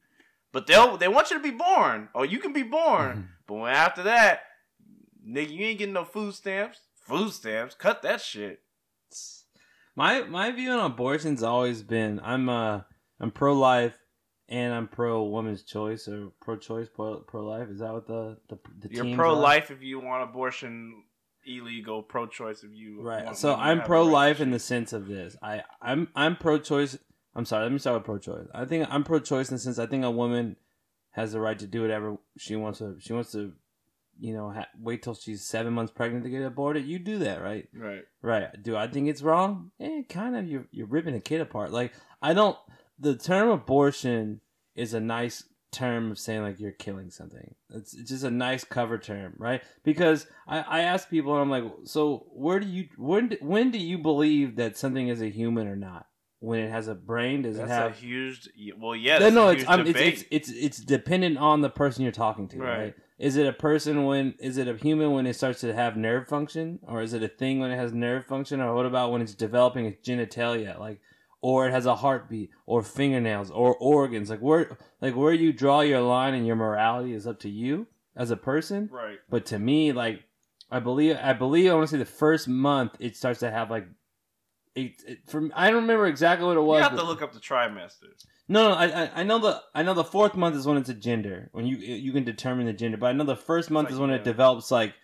but 0.53 0.67
they'll 0.67 0.97
they 0.97 1.09
want 1.09 1.31
you 1.31 1.37
to 1.37 1.43
be 1.43 1.51
born 1.51 2.09
or 2.15 2.25
you 2.25 2.39
can 2.39 2.53
be 2.53 2.63
born 2.63 3.29
but 3.47 3.55
when 3.55 3.73
after 3.73 4.03
that, 4.05 4.43
nigga, 5.27 5.51
you 5.51 5.67
ain't 5.67 5.79
getting 5.79 5.95
no 5.95 6.05
food 6.05 6.35
stamps. 6.35 6.81
Food 6.97 7.33
stamps, 7.33 7.75
cut 7.75 8.03
that 8.03 8.21
shit. 8.21 8.61
My 9.95 10.23
my 10.25 10.51
view 10.51 10.73
on 10.73 10.91
abortion's 10.91 11.43
always 11.43 11.83
been 11.83 12.21
I'm 12.23 12.49
uh 12.49 12.81
I'm 13.21 13.31
pro 13.31 13.55
life 13.55 13.97
and 14.49 14.75
I'm 14.75 14.89
pro 14.89 15.23
woman's 15.23 15.63
choice 15.63 16.09
or 16.09 16.33
pro 16.43 16.57
choice 16.57 16.89
pro 16.93 17.21
pro 17.21 17.47
life. 17.47 17.69
Is 17.71 17.79
that 17.79 17.93
what 17.93 18.07
the 18.07 18.39
the, 18.49 18.59
the 18.81 18.89
You're 18.91 19.15
pro 19.15 19.35
life 19.35 19.71
if 19.71 19.83
you 19.83 20.01
want 20.01 20.25
abortion 20.25 21.05
illegal, 21.47 22.03
pro 22.03 22.27
choice 22.27 22.65
if 22.65 22.73
you 22.75 23.01
right? 23.01 23.37
So 23.37 23.55
I'm 23.55 23.83
pro 23.83 24.03
life 24.03 24.41
in 24.41 24.51
the 24.51 24.59
sense 24.59 24.93
of 24.93 25.07
this. 25.07 25.37
I 25.41 25.63
I'm 25.81 26.09
I'm 26.17 26.37
pro 26.37 26.59
choice. 26.59 26.99
I'm 27.37 27.45
sorry. 27.45 27.65
Let 27.65 27.73
me 27.73 27.79
start 27.79 27.97
with 27.99 28.05
pro 28.05 28.19
choice. 28.19 28.47
I 28.55 28.65
think 28.65 28.89
I'm 28.91 29.05
pro 29.05 29.21
choice 29.21 29.51
in 29.51 29.57
the 29.57 29.61
sense 29.61 29.79
I 29.79 29.87
think 29.87 30.05
a 30.05 30.11
woman 30.11 30.57
has 31.11 31.33
the 31.33 31.41
right 31.41 31.59
to 31.59 31.67
do 31.67 31.83
whatever 31.83 32.17
she 32.39 32.57
wants 32.57 32.79
to. 32.81 32.97
She 32.99 33.13
wants 33.13 33.31
to, 33.33 33.53
you 34.19 34.33
know, 34.33 34.51
ha- 34.51 34.69
wait 34.81 35.03
till 35.03 35.15
she's 35.15 35.45
seven 35.45 35.75
months 35.75 35.93
pregnant 35.93 36.25
to 36.25 36.31
get 36.31 36.43
aborted. 36.43 36.87
You 36.87 36.99
do 36.99 37.19
that, 37.19 37.43
right? 37.43 37.69
right. 37.75 38.05
Right. 38.23 38.63
Do 38.63 38.77
I 38.77 38.89
think 38.89 39.09
it's 39.09 39.23
wrong? 39.23 39.71
Eh, 39.79 40.03
kind 40.09 40.35
of. 40.35 40.49
You're 40.49 40.67
you're 40.71 40.87
ripping 40.87 41.15
a 41.15 41.21
kid 41.21 41.41
apart. 41.43 41.73
Like 41.73 41.93
I 42.23 42.33
don't. 42.33 42.57
The 42.99 43.15
term 43.17 43.51
abortion 43.51 44.41
is 44.75 44.95
a 44.95 45.01
nice 45.01 45.45
term 45.73 46.11
of 46.13 46.19
saying 46.19 46.41
like 46.43 46.59
you're 46.59 46.73
killing 46.73 47.11
something. 47.11 47.55
It's, 47.69 47.93
it's 47.93 48.09
just 48.09 48.25
a 48.25 48.31
nice 48.31 48.65
cover 48.65 48.97
term, 48.97 49.35
right? 49.37 49.63
Because 49.85 50.27
I 50.49 50.61
I 50.61 50.81
ask 50.81 51.11
people 51.11 51.35
and 51.35 51.43
I'm 51.43 51.51
like, 51.51 51.71
so 51.85 52.27
where 52.33 52.59
do 52.61 52.67
you 52.67 52.89
when 52.97 53.29
do- 53.29 53.39
when 53.43 53.71
do 53.71 53.79
you 53.79 53.99
believe 53.99 54.57
that 54.57 54.79
something 54.79 55.09
is 55.09 55.21
a 55.21 55.29
human 55.29 55.67
or 55.67 55.77
not? 55.77 56.07
When 56.41 56.61
it 56.61 56.71
has 56.71 56.87
a 56.87 56.95
brain, 56.95 57.43
does 57.43 57.57
That's 57.57 57.71
it 57.71 57.73
have? 57.73 57.93
a 57.93 57.95
huge. 57.95 58.49
Well, 58.79 58.95
yeah. 58.95 59.31
no, 59.31 59.49
it's, 59.49 59.65
um, 59.67 59.87
it's 59.87 59.99
it's 59.99 60.25
it's 60.31 60.51
it's 60.51 60.79
dependent 60.79 61.39
on 61.39 61.63
the 61.63 61.71
person 61.71 62.03
you're 62.03 62.13
talking 62.13 62.47
to, 62.49 62.59
right. 62.59 62.79
Right. 62.79 62.95
Is 63.19 63.37
it 63.37 63.47
a 63.47 63.53
person 63.53 64.05
when 64.05 64.35
is 64.39 64.59
it 64.59 64.69
a 64.69 64.77
human 64.77 65.13
when 65.13 65.27
it 65.27 65.35
starts 65.35 65.61
to 65.63 65.73
have 65.73 65.97
nerve 65.97 66.29
function, 66.29 66.79
or 66.83 67.01
is 67.01 67.15
it 67.15 67.23
a 67.23 67.29
thing 67.29 67.59
when 67.59 67.71
it 67.71 67.77
has 67.77 67.95
nerve 67.95 68.27
function, 68.27 68.61
or 68.61 68.75
what 68.75 68.85
about 68.85 69.13
when 69.13 69.23
it's 69.23 69.35
developing 69.35 69.87
its 69.87 70.07
genitalia, 70.07 70.79
like, 70.79 71.01
or 71.41 71.67
it 71.67 71.71
has 71.71 71.87
a 71.87 71.97
heartbeat, 71.97 72.51
or 72.67 72.83
fingernails, 72.83 73.51
or 73.51 73.75
organs, 73.77 74.29
like 74.29 74.41
where 74.41 74.77
like 75.01 75.17
where 75.17 75.33
you 75.33 75.55
draw 75.55 75.81
your 75.81 76.03
line 76.03 76.35
and 76.35 76.47
your 76.47 76.57
morality 76.57 77.15
is 77.15 77.27
up 77.27 77.41
to 77.41 77.49
you 77.49 77.87
as 78.15 78.31
a 78.31 78.37
person. 78.37 78.91
right. 78.93 79.19
But 79.31 79.47
to 79.47 79.59
me, 79.59 79.93
like 79.93 80.25
I 80.71 80.81
believe 80.81 81.17
I 81.23 81.33
believe 81.33 81.71
I 81.71 81.75
want 81.75 81.89
to 81.89 81.93
say 81.93 81.99
the 81.99 82.05
first 82.05 82.47
month 82.47 82.97
it 83.01 83.17
starts 83.17 83.41
to 83.41 83.51
have 83.51 83.71
like 83.71 83.87
it, 84.77 85.03
it 85.07 85.19
from 85.27 85.53
I 85.57 85.71
don't 85.71 85.83
remember 85.83 86.07
exactly 86.07 86.47
what 86.47 86.57
it 86.57 86.61
was. 86.61 86.79
You 86.79 86.83
have 86.85 86.97
to 86.99 87.05
look 87.05 87.23
up 87.23 87.33
the 87.33 87.41
trimesters. 87.41 88.27
No, 88.49 88.69
no, 88.69 88.75
I, 88.75 88.87
I 88.87 89.11
I 89.17 89.23
know 89.25 89.39
the 89.39 89.63
I 89.75 89.83
know 89.83 89.95
the 89.95 90.05
fourth 90.05 90.37
month 90.37 90.55
is 90.55 90.67
when 90.67 90.77
it's 90.77 90.91
a 90.91 90.95
gender 90.95 91.49
when 91.53 91.67
you 91.67 91.77
you 91.77 92.13
can 92.13 92.25
determine 92.25 92.67
the 92.67 92.73
gender, 92.73 92.97
but 92.97 93.07
I 93.07 93.13
know 93.13 93.25
the 93.25 93.35
first 93.35 93.71
month 93.71 93.87
like, 93.87 93.95
is 93.95 93.99
when 93.99 94.11
yeah. 94.11 94.17
it 94.17 94.25
develops 94.25 94.71
like 94.71 94.95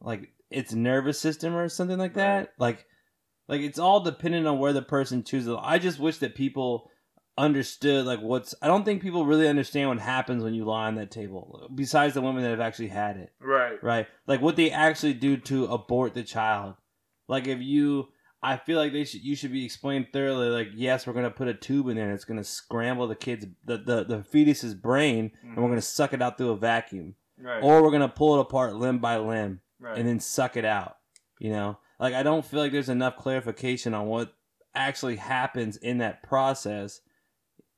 like 0.00 0.32
its 0.50 0.72
nervous 0.72 1.20
system 1.20 1.54
or 1.54 1.68
something 1.68 1.98
like 1.98 2.14
that. 2.14 2.38
Right. 2.38 2.48
Like 2.58 2.86
like 3.46 3.60
it's 3.60 3.78
all 3.78 4.00
dependent 4.00 4.46
on 4.46 4.58
where 4.58 4.72
the 4.72 4.82
person 4.82 5.22
chooses. 5.22 5.54
I 5.60 5.78
just 5.78 6.00
wish 6.00 6.18
that 6.18 6.34
people 6.34 6.90
understood 7.36 8.06
like 8.06 8.20
what's. 8.20 8.54
I 8.62 8.68
don't 8.68 8.84
think 8.84 9.02
people 9.02 9.26
really 9.26 9.48
understand 9.48 9.88
what 9.88 9.98
happens 9.98 10.42
when 10.42 10.54
you 10.54 10.64
lie 10.64 10.86
on 10.86 10.94
that 10.96 11.10
table. 11.10 11.68
Besides 11.74 12.14
the 12.14 12.22
women 12.22 12.42
that 12.42 12.50
have 12.50 12.60
actually 12.60 12.88
had 12.88 13.16
it, 13.16 13.32
Right. 13.40 13.82
right? 13.82 14.06
Like 14.26 14.40
what 14.40 14.56
they 14.56 14.70
actually 14.70 15.14
do 15.14 15.36
to 15.36 15.66
abort 15.66 16.14
the 16.14 16.22
child. 16.22 16.74
Like 17.28 17.46
if 17.46 17.60
you 17.60 18.08
I 18.42 18.56
feel 18.56 18.78
like 18.78 18.92
they 18.92 19.04
should 19.04 19.22
you 19.22 19.36
should 19.36 19.52
be 19.52 19.64
explained 19.64 20.08
thoroughly 20.12 20.48
like 20.48 20.68
yes 20.74 21.06
we're 21.06 21.12
gonna 21.12 21.30
put 21.30 21.48
a 21.48 21.54
tube 21.54 21.88
in 21.88 21.96
there 21.96 22.06
and 22.06 22.14
it's 22.14 22.24
gonna 22.24 22.44
scramble 22.44 23.06
the 23.06 23.14
kid's 23.14 23.46
the, 23.64 23.76
the, 23.78 24.04
the 24.04 24.22
fetus's 24.22 24.74
brain 24.74 25.32
and 25.42 25.56
we're 25.56 25.62
mm-hmm. 25.62 25.72
gonna 25.72 25.82
suck 25.82 26.12
it 26.12 26.22
out 26.22 26.38
through 26.38 26.50
a 26.50 26.56
vacuum. 26.56 27.14
Right. 27.38 27.62
Or 27.62 27.82
we're 27.82 27.92
gonna 27.92 28.08
pull 28.08 28.38
it 28.38 28.42
apart 28.42 28.76
limb 28.76 28.98
by 28.98 29.18
limb 29.18 29.60
right. 29.78 29.98
and 29.98 30.08
then 30.08 30.20
suck 30.20 30.56
it 30.56 30.64
out. 30.64 30.96
You 31.38 31.50
know? 31.50 31.78
Like 31.98 32.14
I 32.14 32.22
don't 32.22 32.44
feel 32.44 32.60
like 32.60 32.72
there's 32.72 32.88
enough 32.88 33.16
clarification 33.16 33.92
on 33.94 34.06
what 34.06 34.32
actually 34.74 35.16
happens 35.16 35.76
in 35.76 35.98
that 35.98 36.22
process. 36.22 37.00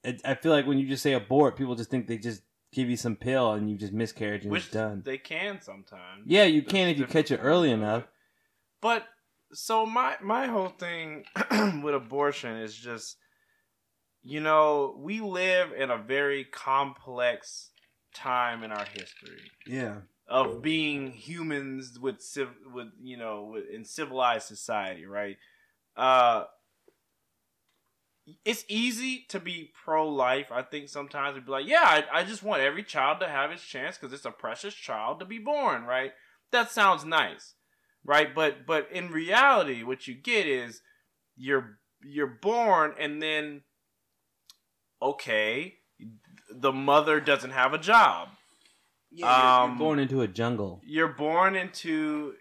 It, 0.04 0.20
I 0.24 0.34
feel 0.34 0.52
like 0.52 0.66
when 0.66 0.78
you 0.78 0.86
just 0.86 1.02
say 1.02 1.12
abort, 1.12 1.56
people 1.56 1.74
just 1.74 1.90
think 1.90 2.06
they 2.06 2.18
just 2.18 2.42
give 2.72 2.88
you 2.88 2.96
some 2.96 3.16
pill 3.16 3.52
and 3.52 3.70
you 3.70 3.76
just 3.76 3.92
miscarriage 3.92 4.42
and 4.42 4.50
Which 4.50 4.64
it's 4.64 4.72
done. 4.72 5.02
they 5.04 5.18
can 5.18 5.60
sometimes. 5.60 6.24
Yeah, 6.26 6.44
you 6.44 6.62
There's 6.62 6.72
can 6.72 6.88
if 6.88 6.98
you 6.98 7.06
catch 7.06 7.30
it 7.30 7.40
early 7.42 7.70
enough. 7.70 8.04
But 8.80 9.04
so 9.52 9.86
my 9.86 10.16
my 10.22 10.46
whole 10.46 10.68
thing 10.68 11.24
with 11.82 11.94
abortion 11.94 12.56
is 12.56 12.74
just 12.74 13.16
you 14.24 14.38
know, 14.40 14.94
we 14.98 15.20
live 15.20 15.72
in 15.72 15.90
a 15.90 15.98
very 15.98 16.44
complex 16.44 17.70
time 18.14 18.62
in 18.62 18.70
our 18.70 18.84
history 18.84 19.50
Yeah. 19.66 19.96
of 20.28 20.62
being 20.62 21.10
humans 21.10 21.98
with 21.98 22.22
civ- 22.22 22.56
with 22.72 22.88
you 23.00 23.16
know 23.16 23.50
with, 23.52 23.64
in 23.68 23.84
civilized 23.84 24.46
society, 24.46 25.06
right? 25.06 25.36
Uh 25.96 26.44
it's 28.44 28.64
easy 28.68 29.24
to 29.30 29.40
be 29.40 29.72
pro-life. 29.84 30.52
I 30.52 30.62
think 30.62 30.88
sometimes 30.88 31.34
we'd 31.34 31.44
be 31.44 31.50
like, 31.50 31.66
yeah, 31.66 31.82
I, 31.82 32.20
I 32.20 32.24
just 32.24 32.42
want 32.44 32.62
every 32.62 32.84
child 32.84 33.18
to 33.20 33.28
have 33.28 33.50
his 33.50 33.62
chance 33.62 33.98
because 33.98 34.12
it's 34.12 34.24
a 34.24 34.30
precious 34.30 34.74
child 34.74 35.18
to 35.18 35.26
be 35.26 35.38
born, 35.38 35.82
right? 35.84 36.12
That 36.52 36.70
sounds 36.70 37.04
nice, 37.04 37.54
right? 38.04 38.34
But 38.34 38.66
but 38.66 38.88
in 38.92 39.10
reality, 39.10 39.82
what 39.82 40.06
you 40.06 40.14
get 40.14 40.46
is 40.46 40.80
you're 41.36 41.78
you're 42.02 42.26
born 42.26 42.94
and 42.98 43.22
then 43.22 43.62
okay, 45.00 45.74
the 46.50 46.72
mother 46.72 47.20
doesn't 47.20 47.50
have 47.50 47.74
a 47.74 47.78
job. 47.78 48.28
Yeah, 49.10 49.26
you're, 49.26 49.64
Um, 49.64 49.70
you're 49.70 49.78
born 49.78 49.98
into 49.98 50.20
a 50.22 50.28
jungle. 50.28 50.80
You're 50.84 51.08
born 51.08 51.56
into 51.56 52.34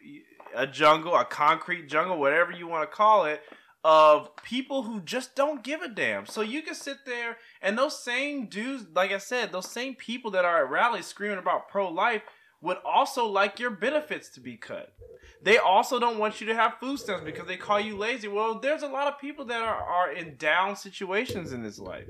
a 0.56 0.68
jungle, 0.68 1.16
a 1.16 1.26
concrete 1.26 1.88
jungle, 1.88 2.18
whatever 2.18 2.52
you 2.52 2.68
want 2.68 2.90
to 2.90 2.96
call 2.96 3.26
it, 3.26 3.42
of 3.84 4.36
people 4.44 4.84
who 4.84 5.02
just 5.02 5.36
don't 5.36 5.64
give 5.64 5.82
a 5.82 5.88
damn. 5.88 6.26
So 6.26 6.42
you 6.42 6.62
can 6.62 6.76
sit 6.76 7.06
there 7.06 7.38
and 7.62 7.78
those 7.78 8.02
same 8.02 8.48
dudes, 8.48 8.86
like 8.94 9.12
I 9.12 9.18
said, 9.18 9.52
those 9.52 9.70
same 9.72 9.96
people 9.96 10.32
that 10.32 10.46
are 10.46 10.64
at 10.64 10.70
rallies 10.70 11.08
screaming 11.08 11.40
about 11.40 11.68
pro 11.68 11.90
life 11.90 12.22
would 12.62 12.78
also 12.86 13.26
like 13.26 13.60
your 13.60 13.72
benefits 13.72 14.30
to 14.30 14.40
be 14.40 14.58
cut. 14.58 14.94
They 15.44 15.58
also 15.58 16.00
don't 16.00 16.20
want 16.20 16.40
you 16.40 16.48
to 16.48 16.56
have 16.56 16.76
food 16.80 17.00
stamps 17.00 17.26
because 17.26 17.48
they 17.48 17.58
call 17.58 17.80
you 17.80 17.98
lazy. 17.98 18.28
Well, 18.28 18.60
there's 18.60 18.84
a 18.84 18.88
lot 18.88 19.08
of 19.08 19.20
people 19.20 19.46
that 19.46 19.62
are, 19.62 19.82
are 19.82 20.12
in 20.12 20.36
down 20.36 20.76
situations 20.76 21.52
in 21.52 21.64
this 21.64 21.80
life. 21.80 22.06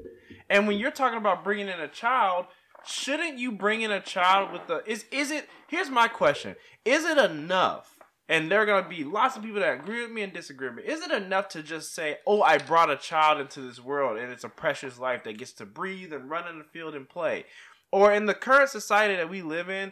And 0.50 0.68
when 0.68 0.78
you're 0.78 0.92
talking 0.92 1.18
about 1.18 1.44
bringing 1.44 1.70
in 1.70 1.80
a 1.80 1.88
child, 1.88 2.48
shouldn't 2.86 3.38
you 3.38 3.52
bring 3.52 3.82
in 3.82 3.92
a 3.92 4.02
child 4.02 4.52
with 4.52 4.68
the 4.68 4.84
is 4.90 5.06
is 5.12 5.32
it 5.32 5.48
here's 5.68 5.90
my 5.90 6.08
question 6.08 6.56
is 6.86 7.06
it 7.06 7.18
enough 7.18 7.96
and 8.28 8.50
there 8.50 8.62
are 8.62 8.66
going 8.66 8.84
to 8.84 8.90
be 8.90 9.04
lots 9.04 9.36
of 9.36 9.44
people 9.44 9.60
that 9.60 9.80
agree 9.80 10.02
with 10.02 10.12
me 10.12 10.22
and 10.22 10.34
disagree 10.34 10.68
with 10.68 10.78
me 10.78 10.84
is 10.84 11.02
it 11.02 11.12
enough 11.12 11.48
to 11.48 11.62
just 11.62 11.94
say 11.94 12.18
oh 12.26 12.42
i 12.42 12.58
brought 12.58 12.90
a 12.90 12.96
child 12.96 13.40
into 13.40 13.62
this 13.62 13.80
world 13.80 14.18
and 14.18 14.32
it's 14.32 14.44
a 14.44 14.50
precious 14.50 14.98
life 14.98 15.24
that 15.24 15.38
gets 15.38 15.52
to 15.52 15.66
breathe 15.66 16.12
and 16.12 16.30
run 16.30 16.48
in 16.48 16.58
the 16.58 16.64
field 16.64 16.96
and 16.96 17.08
play 17.08 17.46
or 17.92 18.12
in 18.12 18.26
the 18.26 18.34
current 18.34 18.70
society 18.70 19.16
that 19.16 19.30
we 19.30 19.42
live 19.42 19.70
in 19.70 19.92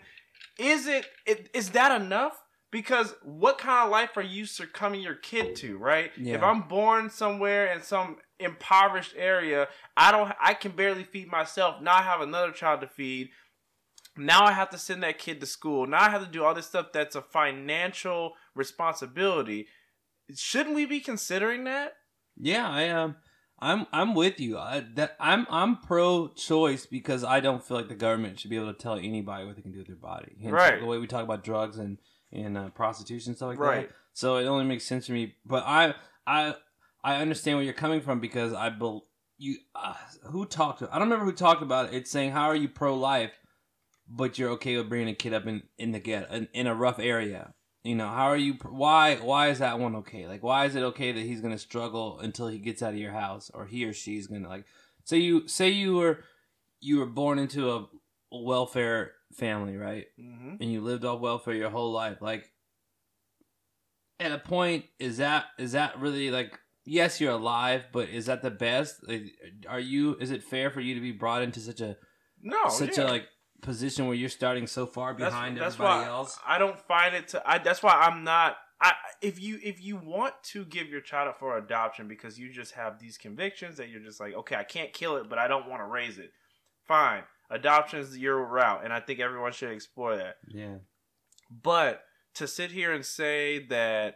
is 0.59 0.87
it, 0.87 1.05
it 1.25 1.49
is 1.53 1.71
that 1.71 2.01
enough? 2.01 2.33
Because 2.71 3.15
what 3.23 3.57
kind 3.57 3.85
of 3.85 3.91
life 3.91 4.15
are 4.15 4.21
you 4.21 4.45
succumbing 4.45 5.01
your 5.01 5.15
kid 5.15 5.55
to 5.57 5.77
right? 5.77 6.11
Yeah. 6.17 6.35
if 6.35 6.43
i'm 6.43 6.67
born 6.67 7.09
somewhere 7.09 7.73
in 7.73 7.81
some 7.81 8.17
impoverished 8.39 9.15
area 9.17 9.67
i 9.97 10.11
don't 10.11 10.31
i 10.39 10.53
can 10.53 10.71
barely 10.71 11.03
feed 11.03 11.31
myself. 11.31 11.81
Now 11.81 11.95
i 11.95 12.01
have 12.01 12.21
another 12.21 12.51
child 12.51 12.81
to 12.81 12.87
feed. 12.87 13.29
Now 14.17 14.45
i 14.45 14.51
have 14.51 14.69
to 14.69 14.77
send 14.77 15.01
that 15.03 15.17
kid 15.17 15.39
to 15.39 15.47
school. 15.47 15.87
Now 15.87 16.01
i 16.01 16.09
have 16.09 16.23
to 16.23 16.31
do 16.31 16.43
all 16.43 16.53
this 16.53 16.67
stuff 16.67 16.87
that's 16.93 17.15
a 17.15 17.21
financial 17.21 18.33
responsibility. 18.55 19.67
Shouldn't 20.35 20.75
we 20.75 20.85
be 20.85 20.99
considering 20.99 21.63
that? 21.63 21.93
Yeah, 22.37 22.69
I 22.69 22.89
um, 22.89 23.15
I'm 23.61 23.87
I'm 23.91 24.13
with 24.15 24.39
you. 24.39 24.57
I, 24.57 24.85
that 24.95 25.15
I'm 25.19 25.45
I'm 25.49 25.77
pro-choice 25.77 26.85
because 26.85 27.23
I 27.23 27.39
don't 27.39 27.63
feel 27.63 27.77
like 27.77 27.89
the 27.89 27.95
government 27.95 28.39
should 28.39 28.49
be 28.49 28.55
able 28.57 28.73
to 28.73 28.79
tell 28.79 28.95
anybody 28.95 29.45
what 29.45 29.55
they 29.55 29.61
can 29.61 29.71
do 29.71 29.79
with 29.79 29.87
their 29.87 29.95
body. 29.95 30.35
Hence, 30.41 30.53
Right. 30.53 30.79
The 30.79 30.85
way 30.85 30.97
we 30.97 31.07
talk 31.07 31.23
about 31.23 31.43
drugs 31.43 31.77
and 31.77 31.97
and 32.31 32.57
uh, 32.57 32.69
prostitution 32.69 33.31
and 33.31 33.37
stuff 33.37 33.49
like 33.49 33.59
Right. 33.59 33.89
that. 33.89 33.95
So 34.13 34.37
it 34.37 34.45
only 34.45 34.65
makes 34.65 34.85
sense 34.85 35.05
to 35.07 35.11
me. 35.11 35.35
But 35.45 35.63
I 35.65 35.93
I 36.25 36.55
I 37.03 37.15
understand 37.15 37.57
where 37.57 37.63
you're 37.65 37.73
coming 37.73 38.01
from 38.01 38.19
because 38.19 38.53
I 38.53 38.69
believe 38.69 39.03
you 39.37 39.57
uh, 39.75 39.93
who 40.25 40.45
talked. 40.45 40.81
I 40.83 40.85
don't 40.99 41.09
remember 41.09 41.25
who 41.25 41.31
talked 41.33 41.61
about 41.61 41.87
it. 41.87 41.93
It's 41.95 42.11
saying 42.11 42.31
how 42.31 42.47
are 42.47 42.55
you 42.55 42.67
pro-life, 42.67 43.31
but 44.07 44.37
you're 44.37 44.49
okay 44.51 44.77
with 44.77 44.89
bringing 44.89 45.09
a 45.09 45.15
kid 45.15 45.33
up 45.33 45.47
in 45.47 45.63
in 45.77 45.91
the 45.91 45.99
get 45.99 46.29
in, 46.31 46.47
in 46.53 46.67
a 46.67 46.75
rough 46.75 46.99
area. 46.99 47.53
You 47.89 47.95
know, 47.95 48.07
how 48.07 48.25
are 48.25 48.37
you? 48.37 48.53
Why? 48.69 49.15
Why 49.15 49.47
is 49.47 49.57
that 49.57 49.79
one 49.79 49.95
okay? 49.95 50.27
Like, 50.27 50.43
why 50.43 50.65
is 50.65 50.75
it 50.75 50.83
okay 50.83 51.11
that 51.11 51.19
he's 51.19 51.41
gonna 51.41 51.57
struggle 51.57 52.19
until 52.19 52.47
he 52.47 52.59
gets 52.59 52.83
out 52.83 52.93
of 52.93 52.99
your 52.99 53.13
house, 53.13 53.49
or 53.51 53.65
he 53.65 53.83
or 53.83 53.93
she's 53.93 54.27
gonna 54.27 54.47
like? 54.47 54.65
Say 55.05 55.17
you 55.17 55.47
say 55.47 55.69
you 55.69 55.95
were 55.95 56.23
you 56.79 56.99
were 56.99 57.07
born 57.07 57.39
into 57.39 57.71
a 57.71 57.87
welfare 58.31 59.13
family, 59.33 59.75
right? 59.75 60.05
mm-hmm. 60.21 60.57
And 60.61 60.71
you 60.71 60.81
lived 60.81 61.03
off 61.03 61.19
welfare 61.19 61.55
your 61.55 61.71
whole 61.71 61.91
life. 61.91 62.21
Like, 62.21 62.51
at 64.19 64.31
a 64.31 64.37
point, 64.37 64.85
is 64.99 65.17
that 65.17 65.45
is 65.57 65.71
that 65.71 65.99
really 65.99 66.29
like? 66.29 66.59
Yes, 66.85 67.19
you're 67.19 67.31
alive, 67.31 67.85
but 67.91 68.09
is 68.09 68.27
that 68.27 68.43
the 68.43 68.51
best? 68.51 68.97
Like, 69.07 69.23
are 69.67 69.79
you? 69.79 70.15
Is 70.21 70.29
it 70.29 70.43
fair 70.43 70.69
for 70.69 70.79
you 70.79 70.93
to 70.93 71.01
be 71.01 71.11
brought 71.11 71.41
into 71.41 71.59
such 71.59 71.81
a 71.81 71.97
no 72.39 72.69
such 72.69 72.99
yeah. 72.99 73.05
a 73.05 73.07
like 73.07 73.25
position 73.61 74.05
where 74.07 74.15
you're 74.15 74.29
starting 74.29 74.67
so 74.67 74.85
far 74.85 75.13
That's- 75.13 75.31
behind 75.31 75.57
that's 75.57 75.75
everybody 75.75 76.01
why 76.03 76.07
else? 76.07 76.39
I 76.45 76.57
don't 76.57 76.79
find 76.81 77.15
it 77.15 77.27
to. 77.29 77.41
I, 77.49 77.57
that's 77.59 77.81
why 77.83 77.91
I'm 77.93 78.23
not. 78.23 78.57
I 78.81 78.93
if 79.21 79.41
you 79.41 79.59
if 79.61 79.83
you 79.83 79.97
want 79.97 80.33
to 80.51 80.63
give 80.63 80.87
your 80.87 81.01
child 81.01 81.27
up 81.27 81.39
for 81.39 81.57
adoption 81.57 82.07
because 82.07 82.39
you 82.39 82.49
just 82.51 82.73
have 82.75 82.97
these 82.99 83.17
convictions 83.17 83.75
that 83.77 83.89
you're 83.89 83.99
just 84.01 84.19
like, 84.21 84.33
okay, 84.33 84.55
I 84.55 84.63
can't 84.63 84.93
kill 84.93 85.17
it, 85.17 85.29
but 85.29 85.37
I 85.37 85.47
don't 85.49 85.67
want 85.69 85.81
to 85.81 85.85
raise 85.85 86.17
it. 86.17 86.31
Fine, 86.87 87.23
adoption 87.49 87.99
is 87.99 88.17
your 88.17 88.41
route, 88.45 88.83
and 88.85 88.93
I 88.93 89.01
think 89.01 89.19
everyone 89.19 89.51
should 89.51 89.71
explore 89.71 90.15
that. 90.15 90.35
Yeah. 90.47 90.77
But 91.51 92.03
to 92.35 92.47
sit 92.47 92.71
here 92.71 92.93
and 92.93 93.05
say 93.05 93.65
that, 93.67 94.15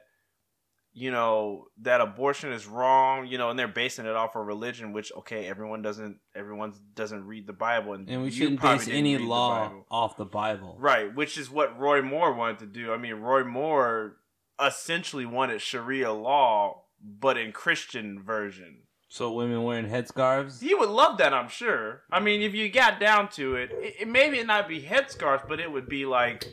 you 0.94 1.10
know, 1.10 1.66
that 1.82 2.02
abortion 2.02 2.52
is 2.52 2.68
wrong, 2.68 3.26
you 3.26 3.38
know, 3.38 3.50
and 3.50 3.58
they're 3.58 3.68
basing 3.68 4.06
it 4.06 4.16
off 4.16 4.36
of 4.36 4.46
religion, 4.46 4.94
which 4.94 5.12
okay, 5.18 5.48
everyone 5.48 5.82
doesn't, 5.82 6.20
everyone 6.36 6.74
doesn't 6.94 7.26
read 7.26 7.48
the 7.48 7.54
Bible, 7.54 7.94
and 7.94 8.08
And 8.10 8.22
we 8.22 8.32
shouldn't 8.32 8.62
base 8.62 8.88
any 8.88 9.16
read 9.16 9.24
the 9.24 9.28
law 9.28 9.72
off 9.90 10.18
the 10.18 10.26
Bible. 10.26 10.78
Right, 10.80 11.14
which 11.14 11.38
is 11.38 11.50
what 11.50 11.78
Roy 11.80 12.02
Moore 12.02 12.34
wanted 12.34 12.60
to 12.60 12.66
do. 12.68 12.94
I 12.94 12.98
mean, 12.98 13.16
Roy 13.16 13.44
Moore 13.44 14.18
essentially 14.64 15.26
wanted 15.26 15.62
Sharia 15.62 16.12
law, 16.12 16.84
but 17.02 17.38
in 17.38 17.52
Christian 17.52 18.22
version. 18.22 18.84
So 19.10 19.32
women 19.32 19.64
wearing 19.64 19.90
headscarves. 19.90 20.62
He 20.62 20.74
would 20.74 20.90
love 20.90 21.18
that, 21.20 21.34
I'm 21.34 21.50
sure. 21.50 22.02
I 22.12 22.20
mean, 22.20 22.42
if 22.42 22.56
you 22.56 22.70
got 22.70 23.00
down 23.00 23.30
to 23.30 23.56
it, 23.56 23.72
it, 23.72 23.96
it 24.02 24.08
maybe 24.08 24.40
it 24.40 24.48
not 24.48 24.68
be 24.68 24.82
headscarves, 24.82 25.48
but 25.48 25.60
it 25.60 25.72
would 25.72 25.88
be 25.88 26.06
like 26.06 26.48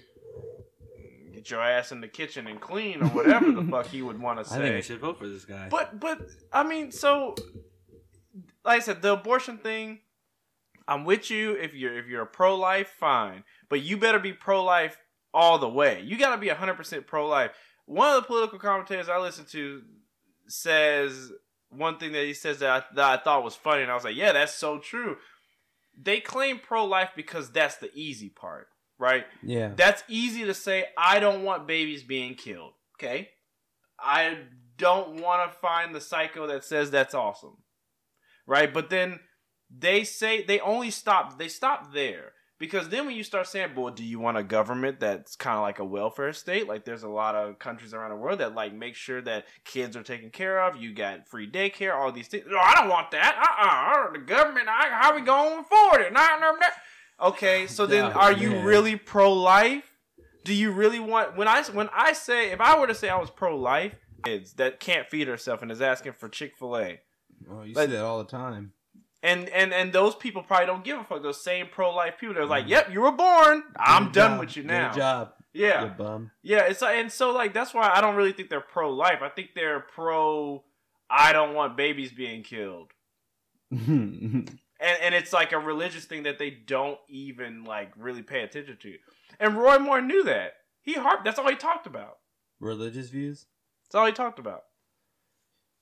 get 1.40 1.50
your 1.50 1.62
ass 1.62 1.92
in 1.92 2.00
the 2.00 2.08
kitchen 2.08 2.46
and 2.46 2.60
clean 2.60 3.02
or 3.02 3.08
whatever 3.08 3.50
the 3.50 3.62
fuck 3.64 3.86
he 3.86 4.02
would 4.02 4.20
want 4.20 4.38
to 4.38 4.44
say. 4.44 4.56
I 4.56 4.58
think 4.58 4.74
we 4.76 4.82
should 4.82 5.00
vote 5.00 5.18
for 5.18 5.28
this 5.28 5.44
guy. 5.44 5.68
But 5.68 5.98
but 5.98 6.20
I 6.52 6.62
mean, 6.62 6.92
so 6.92 7.34
like 8.64 8.76
I 8.76 8.80
said, 8.80 9.02
the 9.02 9.14
abortion 9.14 9.58
thing. 9.58 10.00
I'm 10.88 11.04
with 11.04 11.30
you 11.30 11.52
if 11.52 11.72
you're 11.72 11.96
if 11.96 12.06
you're 12.08 12.22
a 12.22 12.26
pro 12.26 12.56
life, 12.56 12.88
fine, 12.98 13.44
but 13.68 13.80
you 13.80 13.96
better 13.96 14.18
be 14.18 14.32
pro 14.32 14.64
life 14.64 14.98
all 15.32 15.58
the 15.58 15.68
way. 15.68 16.02
You 16.04 16.18
got 16.18 16.34
to 16.34 16.40
be 16.40 16.48
100 16.48 16.74
percent 16.74 17.06
pro 17.06 17.28
life. 17.28 17.52
One 17.86 18.16
of 18.16 18.22
the 18.22 18.26
political 18.26 18.58
commentators 18.58 19.08
I 19.08 19.18
listen 19.18 19.44
to 19.46 19.82
says 20.48 21.30
one 21.70 21.98
thing 21.98 22.12
that 22.12 22.24
he 22.24 22.34
says 22.34 22.58
that 22.58 22.70
I, 22.70 22.94
that 22.96 23.20
I 23.20 23.22
thought 23.22 23.44
was 23.44 23.54
funny, 23.54 23.82
and 23.82 23.90
I 23.90 23.94
was 23.94 24.04
like, 24.04 24.16
yeah, 24.16 24.32
that's 24.32 24.54
so 24.54 24.78
true. 24.78 25.16
They 25.96 26.20
claim 26.20 26.58
pro 26.58 26.84
life 26.84 27.10
because 27.14 27.50
that's 27.50 27.76
the 27.76 27.90
easy 27.94 28.28
part, 28.28 28.68
right? 29.00 29.24
Yeah. 29.42 29.72
That's 29.74 30.04
easy 30.06 30.44
to 30.44 30.54
say. 30.54 30.84
I 30.96 31.18
don't 31.18 31.42
want 31.42 31.66
babies 31.66 32.04
being 32.04 32.34
killed. 32.34 32.74
Okay. 32.98 33.30
I 33.98 34.36
don't 34.76 35.20
want 35.20 35.50
to 35.50 35.58
find 35.58 35.94
the 35.94 36.00
psycho 36.00 36.46
that 36.46 36.64
says 36.64 36.90
that's 36.90 37.14
awesome. 37.14 37.56
Right. 38.46 38.72
But 38.72 38.90
then 38.90 39.20
they 39.74 40.04
say 40.04 40.44
they 40.44 40.60
only 40.60 40.90
stop, 40.90 41.38
they 41.38 41.48
stop 41.48 41.92
there. 41.92 42.32
Because 42.58 42.90
then 42.90 43.06
when 43.06 43.16
you 43.16 43.24
start 43.24 43.46
saying, 43.46 43.70
well, 43.74 43.90
do 43.90 44.04
you 44.04 44.18
want 44.18 44.36
a 44.36 44.42
government 44.42 45.00
that's 45.00 45.34
kind 45.34 45.56
of 45.56 45.62
like 45.62 45.78
a 45.78 45.84
welfare 45.84 46.34
state? 46.34 46.68
Like 46.68 46.84
there's 46.84 47.04
a 47.04 47.08
lot 47.08 47.34
of 47.34 47.58
countries 47.58 47.94
around 47.94 48.10
the 48.10 48.16
world 48.16 48.40
that 48.40 48.54
like 48.54 48.74
make 48.74 48.96
sure 48.96 49.22
that 49.22 49.46
kids 49.64 49.96
are 49.96 50.02
taken 50.02 50.28
care 50.28 50.62
of. 50.62 50.76
You 50.76 50.92
got 50.94 51.26
free 51.26 51.50
daycare, 51.50 51.94
all 51.94 52.12
these 52.12 52.28
things. 52.28 52.44
No, 52.46 52.58
I 52.58 52.74
don't 52.74 52.90
want 52.90 53.12
that. 53.12 53.34
Uh-uh. 53.38 54.12
The 54.12 54.18
government, 54.18 54.68
I, 54.68 54.88
how 54.90 55.14
we 55.14 55.22
going 55.22 55.64
forward 55.64 56.02
it? 56.02 56.12
Not, 56.12 56.38
not. 56.38 56.56
Okay, 57.22 57.66
so 57.66 57.86
then 57.86 58.04
are 58.12 58.32
you 58.32 58.50
man. 58.50 58.64
really 58.64 58.96
pro-life? 58.96 59.84
Do 60.44 60.54
you 60.54 60.70
really 60.72 61.00
want 61.00 61.36
when 61.36 61.48
I 61.48 61.62
when 61.64 61.88
I 61.92 62.12
say 62.14 62.50
if 62.50 62.60
I 62.60 62.78
were 62.78 62.86
to 62.86 62.94
say 62.94 63.08
I 63.10 63.18
was 63.18 63.30
pro-life, 63.30 63.94
kids 64.24 64.54
that 64.54 64.80
can't 64.80 65.08
feed 65.08 65.28
herself 65.28 65.60
and 65.62 65.70
is 65.70 65.82
asking 65.82 66.12
for 66.14 66.28
Chick-fil-A. 66.28 67.00
Oh, 67.50 67.62
you 67.62 67.74
Like- 67.74 67.88
see 67.90 67.96
that 67.96 68.04
all 68.04 68.18
the 68.18 68.24
time. 68.30 68.72
And 69.22 69.50
and 69.50 69.74
and 69.74 69.92
those 69.92 70.14
people 70.14 70.42
probably 70.42 70.64
don't 70.66 70.82
give 70.82 70.98
a 70.98 71.04
fuck. 71.04 71.22
Those 71.22 71.42
same 71.44 71.66
pro-life 71.70 72.14
people, 72.18 72.34
they're 72.34 72.46
like, 72.46 72.64
mm. 72.64 72.70
"Yep, 72.70 72.90
you 72.92 73.02
were 73.02 73.12
born. 73.12 73.64
I'm 73.76 74.04
Good 74.06 74.14
done 74.14 74.38
with 74.38 74.56
you 74.56 74.62
now." 74.62 74.92
Good 74.92 74.98
job. 74.98 75.32
Yeah, 75.52 75.88
bum. 75.88 76.30
yeah. 76.42 76.60
It's 76.60 76.80
like, 76.80 76.96
and 76.96 77.12
so 77.12 77.30
like 77.32 77.52
that's 77.52 77.74
why 77.74 77.90
I 77.92 78.00
don't 78.00 78.16
really 78.16 78.32
think 78.32 78.48
they're 78.48 78.62
pro-life. 78.62 79.18
I 79.20 79.28
think 79.28 79.50
they're 79.54 79.80
pro. 79.80 80.64
I 81.10 81.34
don't 81.34 81.52
want 81.54 81.76
babies 81.76 82.12
being 82.12 82.42
killed, 82.44 82.92
and 84.80 84.98
and 85.02 85.14
it's 85.14 85.32
like 85.32 85.52
a 85.52 85.58
religious 85.58 86.04
thing 86.04 86.24
that 86.24 86.38
they 86.38 86.50
don't 86.50 86.98
even 87.08 87.64
like 87.64 87.92
really 87.96 88.22
pay 88.22 88.42
attention 88.42 88.78
to. 88.80 88.94
And 89.38 89.56
Roy 89.56 89.78
Moore 89.78 90.00
knew 90.00 90.24
that. 90.24 90.54
He 90.82 90.94
harped. 90.94 91.24
That's 91.24 91.38
all 91.38 91.48
he 91.48 91.56
talked 91.56 91.86
about. 91.86 92.18
Religious 92.58 93.10
views. 93.10 93.46
That's 93.84 93.94
all 93.94 94.06
he 94.06 94.12
talked 94.12 94.38
about. 94.38 94.62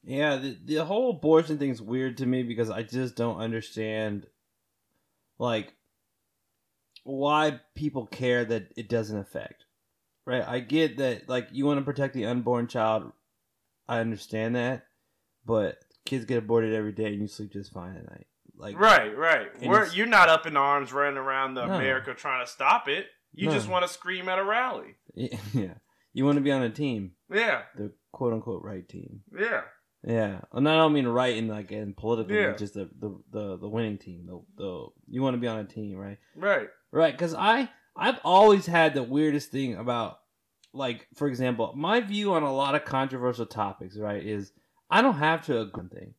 Yeah, 0.03 0.37
the, 0.37 0.57
the 0.65 0.85
whole 0.85 1.11
abortion 1.11 1.59
thing's 1.59 1.83
weird 1.83 2.19
to 2.19 2.27
me 2.27 2.43
because 2.43 2.71
I 2.71 2.83
just 2.83 3.17
don't 3.17 3.39
understand, 3.39 4.27
like, 5.39 5.75
why 7.03 7.61
people 7.75 8.07
care 8.07 8.45
that 8.45 8.73
it 8.77 8.89
doesn't 8.89 9.19
affect. 9.19 9.65
Right? 10.25 10.47
I 10.47 10.61
get 10.61 10.99
that, 10.99 11.29
like, 11.29 11.49
you 11.53 11.67
want 11.67 11.79
to 11.79 11.85
protect 11.85 12.15
the 12.15 12.27
unborn 12.27 12.69
child. 12.69 13.13
I 13.89 14.01
understand 14.01 14.55
that, 14.55 14.85
but 15.45 15.79
kids 16.05 16.27
get 16.27 16.39
aborted 16.39 16.75
every 16.75 16.93
day, 16.93 17.07
and 17.07 17.21
you 17.21 17.29
sleep 17.29 17.53
just 17.53 17.73
fine 17.73 17.97
at 17.97 18.09
night. 18.09 18.27
Like, 18.59 18.79
Right, 18.79 19.17
right. 19.17 19.49
You're 19.95 20.07
not 20.07 20.29
up 20.29 20.47
in 20.47 20.57
arms 20.57 20.93
running 20.93 21.17
around 21.17 21.55
the 21.55 21.65
No. 21.67 21.75
America 21.75 22.13
trying 22.15 22.45
to 22.45 22.51
stop 22.51 22.89
it. 22.89 23.07
You 23.33 23.47
No. 23.47 23.53
just 23.53 23.69
want 23.69 23.87
to 23.87 23.93
scream 23.93 24.29
at 24.29 24.39
a 24.39 24.45
rally. 24.45 24.97
Yeah, 25.15 25.75
you 26.13 26.25
want 26.25 26.37
to 26.37 26.43
be 26.43 26.51
on 26.53 26.63
a 26.63 26.71
team, 26.71 27.13
Yeah, 27.31 27.63
the 27.77 27.93
quote 28.13 28.33
unquote 28.33 28.63
right 28.65 28.87
team. 28.89 29.23
yeah. 29.39 29.63
Yeah, 30.05 30.43
and 30.53 30.69
I 30.69 30.77
don't 30.77 30.93
mean 30.93 31.09
right 31.09 31.37
in 31.37 31.49
like 31.49 31.73
in 31.73 31.93
political, 31.95 32.35
Yeah. 32.35 32.53
just 32.55 32.75
the, 32.75 32.89
the 32.99 33.21
the 33.31 33.57
the 33.59 33.69
winning 33.69 33.99
team. 33.99 34.27
The 34.27 34.41
the 34.57 34.87
you 35.09 35.23
want 35.23 35.35
to 35.35 35.41
be 35.41 35.49
on 35.49 35.59
a 35.59 35.65
team, 35.65 35.97
right? 35.99 36.19
Right. 36.37 36.69
Right, 36.93 37.13
because 37.13 37.35
I 37.35 37.69
I've 37.97 38.21
always 38.25 38.67
had 38.67 38.95
the 38.95 39.03
weirdest 39.03 39.51
thing 39.51 39.75
about 39.75 40.19
like 40.73 41.07
for 41.17 41.27
example, 41.29 41.73
my 41.77 42.01
view 42.01 42.33
on 42.35 42.43
a 42.45 42.53
lot 42.55 42.75
of 42.77 42.85
controversial 42.85 43.47
topics, 43.47 43.97
right, 43.99 44.25
is 44.25 44.53
I 44.91 45.03
don't 45.03 45.19
have 45.19 45.45
to 45.47 45.61
agree 45.61 45.83
on 45.83 45.89
thing. 45.89 46.15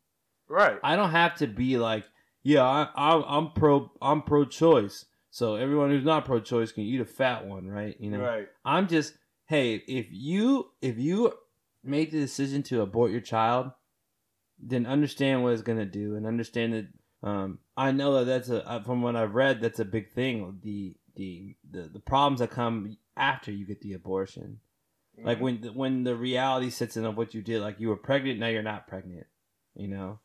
Right. 0.50 0.78
I 0.84 0.96
don't 0.98 1.12
have 1.12 1.36
to 1.36 1.48
be 1.48 1.78
like, 1.78 2.04
yeah, 2.44 2.64
I, 2.64 2.90
I 2.96 3.38
I'm 3.38 3.52
pro 3.52 3.92
I'm 4.02 4.22
pro 4.22 4.46
choice, 4.46 5.06
so 5.30 5.56
everyone 5.56 5.90
who's 5.90 6.06
not 6.06 6.26
pro 6.26 6.40
choice 6.40 6.72
can 6.72 6.84
eat 6.84 7.02
a 7.02 7.06
fat 7.06 7.46
one, 7.46 7.68
right? 7.68 7.96
You 8.00 8.12
know, 8.12 8.22
Right. 8.22 8.48
I'm 8.66 8.88
just 8.88 9.14
hey, 9.48 9.76
if 9.88 10.08
you 10.12 10.72
if 10.82 10.98
you 10.98 11.34
make 11.84 12.12
the 12.12 12.20
decision 12.20 12.64
to 12.64 12.82
abort 12.82 13.12
your 13.12 13.22
child, 13.22 13.72
then 14.60 14.86
understand 14.86 15.44
what 15.44 15.54
it's 15.54 15.62
gonna 15.62 15.86
do 15.86 16.16
and 16.16 16.26
understand 16.26 16.74
that. 16.74 16.88
Um, 17.22 17.60
I 17.76 17.92
know 17.92 18.14
that 18.14 18.26
that's 18.26 18.50
a 18.50 18.82
from 18.86 19.02
what 19.02 19.16
I've 19.18 19.36
read, 19.36 19.60
that's 19.62 19.80
a 19.80 19.86
big 19.86 20.12
thing. 20.12 20.60
The 20.64 20.96
the 21.16 21.56
the, 21.70 21.90
the 21.90 22.00
problems 22.00 22.40
that 22.40 22.52
come 22.52 22.98
after 23.18 23.52
you 23.52 23.66
get 23.66 23.82
the 23.82 23.94
abortion, 23.94 24.62
like 25.22 25.40
Mhm. 25.40 25.42
when 25.42 25.58
when 25.76 26.04
the 26.04 26.16
reality 26.16 26.70
sets 26.70 26.96
in 26.96 27.04
of 27.04 27.18
what 27.18 27.34
you 27.34 27.42
did, 27.42 27.62
like 27.62 27.80
you 27.82 27.90
were 27.90 27.98
pregnant, 27.98 28.40
now 28.40 28.48
you're 28.48 28.62
not 28.64 28.88
pregnant, 28.88 29.28
you 29.76 29.90
know. 29.90 30.20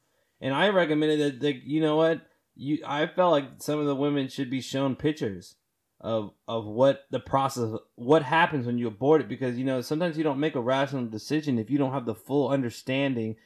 And 0.45 0.53
I 0.53 0.69
recommended 0.69 1.41
that, 1.41 1.43
like, 1.43 1.63
you 1.65 1.81
know 1.81 1.97
what, 1.97 2.21
you 2.55 2.81
I 2.87 3.07
felt 3.07 3.33
like 3.33 3.45
some 3.59 3.79
of 3.79 3.87
the 3.87 3.97
women 3.97 4.29
should 4.29 4.51
be 4.51 4.61
shown 4.61 4.95
pictures 4.95 5.57
of 6.03 6.33
of 6.47 6.67
what 6.67 7.07
the 7.11 7.19
process 7.19 7.71
what 7.95 8.23
happens 8.23 8.67
when 8.67 8.77
you 8.77 8.87
abort 8.87 9.23
it. 9.23 9.29
Because 9.29 9.57
you 9.57 9.65
know 9.65 9.81
sometimes 9.81 10.19
you 10.19 10.23
don't 10.23 10.39
make 10.39 10.55
a 10.55 10.61
rational 10.61 11.07
decision 11.07 11.59
if 11.59 11.71
you 11.71 11.79
don't 11.79 11.95
have 11.95 12.05
the 12.05 12.15
full 12.15 12.51
understanding 12.51 13.37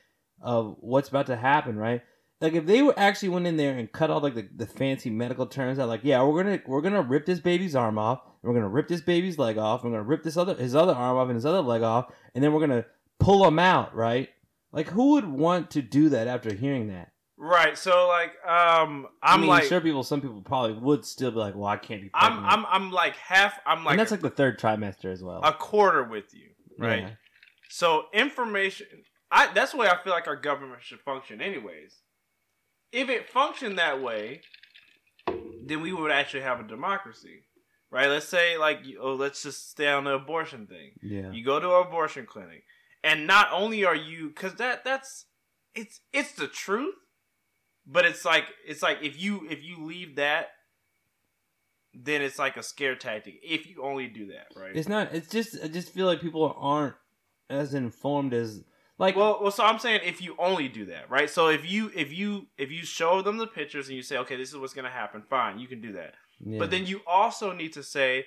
of 0.41 0.77
what's 0.81 1.09
about 1.09 1.27
to 1.27 1.37
happen 1.37 1.77
right? 1.77 2.03
Like 2.41 2.55
if 2.55 2.67
they 2.67 2.83
were 2.83 2.99
actually 2.99 3.29
went 3.29 3.47
in 3.47 3.57
there 3.57 3.79
and 3.79 3.91
cut 3.91 4.11
all 4.11 4.21
like 4.21 4.35
the, 4.35 4.49
the 4.57 4.67
fancy 4.67 5.09
medical 5.09 5.47
terms 5.47 5.79
out 5.79 5.89
like 5.89 6.01
yeah 6.03 6.21
we're 6.25 6.43
gonna 6.43 6.61
we're 6.67 6.83
gonna 6.83 7.03
rip 7.03 7.27
this 7.27 7.39
baby's 7.39 7.77
arm 7.77 7.97
off 7.97 8.23
we're 8.43 8.55
gonna 8.55 8.69
rip 8.69 8.89
this 8.89 9.03
baby's 9.03 9.39
leg 9.39 9.57
off 9.57 9.85
we're 9.85 9.91
gonna 9.91 10.03
rip 10.03 10.25
this 10.25 10.37
other 10.37 10.57
his 10.57 10.75
other 10.75 10.95
arm 10.95 11.17
off 11.17 11.29
and 11.29 11.37
his 11.37 11.47
other 11.47 11.63
leg 11.63 11.83
off 11.83 12.13
and 12.35 12.43
then 12.43 12.53
we're 12.53 12.61
gonna 12.61 12.87
pull 13.21 13.47
him 13.47 13.61
out 13.61 13.95
right 13.95 14.31
like 14.73 14.89
who 14.89 15.13
would 15.13 15.27
want 15.29 15.71
to 15.73 15.83
do 15.83 16.09
that 16.11 16.27
after 16.29 16.55
hearing 16.55 16.89
that 16.89 17.13
Right. 17.41 17.79
So 17.79 18.09
like, 18.09 18.33
um, 18.45 19.07
i 19.23 19.37
mean 19.37 19.45
I'm 19.45 19.47
like, 19.47 19.65
sure 19.65 19.81
people 19.81 20.03
some 20.03 20.21
people 20.21 20.43
probably 20.43 20.73
would 20.73 21.05
still 21.05 21.31
be 21.31 21.37
like 21.37 21.55
well 21.55 21.69
i 21.69 21.77
can't 21.77 22.03
be 22.03 22.11
I'm. 22.13 22.45
I'm, 22.45 22.67
I'm 22.67 22.91
like 22.91 23.15
half. 23.15 23.55
I'm 23.65 23.85
like, 23.85 23.93
and 23.93 24.01
that's 24.01 24.11
like 24.11 24.23
the 24.23 24.31
third 24.31 24.59
trimester 24.59 25.13
as 25.13 25.23
well 25.23 25.41
a 25.45 25.53
quarter 25.53 26.03
with 26.03 26.35
you. 26.35 26.49
Right. 26.79 27.03
Yeah. 27.03 27.11
So 27.71 28.07
information. 28.13 28.87
I. 29.31 29.53
That's 29.53 29.73
the 29.73 29.79
way 29.79 29.89
I 29.89 30.03
feel 30.03 30.13
like 30.13 30.27
our 30.27 30.37
government 30.37 30.83
should 30.83 31.01
function, 31.01 31.41
anyways. 31.41 32.03
If 32.91 33.09
it 33.09 33.29
functioned 33.29 33.79
that 33.79 34.03
way, 34.03 34.41
then 35.65 35.81
we 35.81 35.93
would 35.93 36.11
actually 36.11 36.43
have 36.43 36.59
a 36.61 36.65
democracy, 36.65 37.45
right? 37.91 38.09
Let's 38.09 38.27
say 38.27 38.57
like, 38.59 38.81
oh, 39.01 39.15
let's 39.15 39.43
just 39.43 39.71
stay 39.71 39.89
on 39.89 40.05
the 40.05 40.15
abortion 40.15 40.67
thing. 40.67 40.93
yeah 41.03 41.31
You 41.31 41.45
go 41.45 41.61
to 41.61 41.77
an 41.77 41.87
abortion 41.87 42.27
clinic, 42.27 42.65
and 43.03 43.27
not 43.27 43.49
only 43.53 43.85
are 43.85 43.97
you, 43.97 44.29
because 44.29 44.55
that 44.55 44.85
that's 44.85 45.27
it's 45.75 46.01
it's 46.13 46.33
the 46.33 46.49
truth, 46.49 46.95
but 47.87 48.05
it's 48.05 48.25
like 48.25 48.45
it's 48.67 48.83
like 48.83 48.99
if 49.03 49.21
you 49.21 49.47
if 49.51 49.63
you 49.63 49.85
leave 49.85 50.17
that, 50.17 50.49
then 51.95 52.23
it's 52.23 52.39
like 52.39 52.57
a 52.57 52.63
scare 52.63 52.97
tactic. 52.97 53.41
If 53.43 53.69
you 53.69 53.83
only 53.83 54.09
do 54.09 54.27
that, 54.29 54.49
right? 54.57 54.75
It's 54.75 54.89
not. 54.89 55.15
It's 55.15 55.29
just. 55.29 55.57
I 55.63 55.69
just 55.69 55.93
feel 55.93 56.07
like 56.07 56.21
people 56.21 56.55
aren't 56.59 56.95
as 57.49 57.75
informed 57.75 58.35
as 58.35 58.63
like. 58.99 59.17
well, 59.17 59.39
well, 59.41 59.51
so 59.51 59.65
I'm 59.65 59.79
saying 59.79 60.01
if 60.05 60.21
you 60.21 60.35
only 60.39 60.69
do 60.69 60.87
that, 60.87 61.11
right? 61.11 61.31
So 61.31 61.49
if 61.49 61.71
you 61.71 61.91
if 61.95 62.13
you 62.13 62.47
if 62.57 62.71
you 62.71 62.85
show 62.85 63.23
them 63.23 63.39
the 63.39 63.47
pictures 63.47 63.89
and 63.89 63.97
you 63.97 64.03
say, 64.03 64.19
okay, 64.19 64.37
this 64.37 64.51
is 64.51 64.57
what's 64.57 64.75
gonna 64.75 64.91
happen, 64.91 65.23
fine, 65.29 65.59
you 65.59 65.69
can 65.69 65.81
do 65.81 65.93
that. 65.93 66.15
yeah. 66.45 66.59
But 66.59 66.71
then 66.71 66.87
you 66.87 67.01
also 67.07 67.53
need 67.53 67.73
to 67.75 67.83
say, 67.83 68.27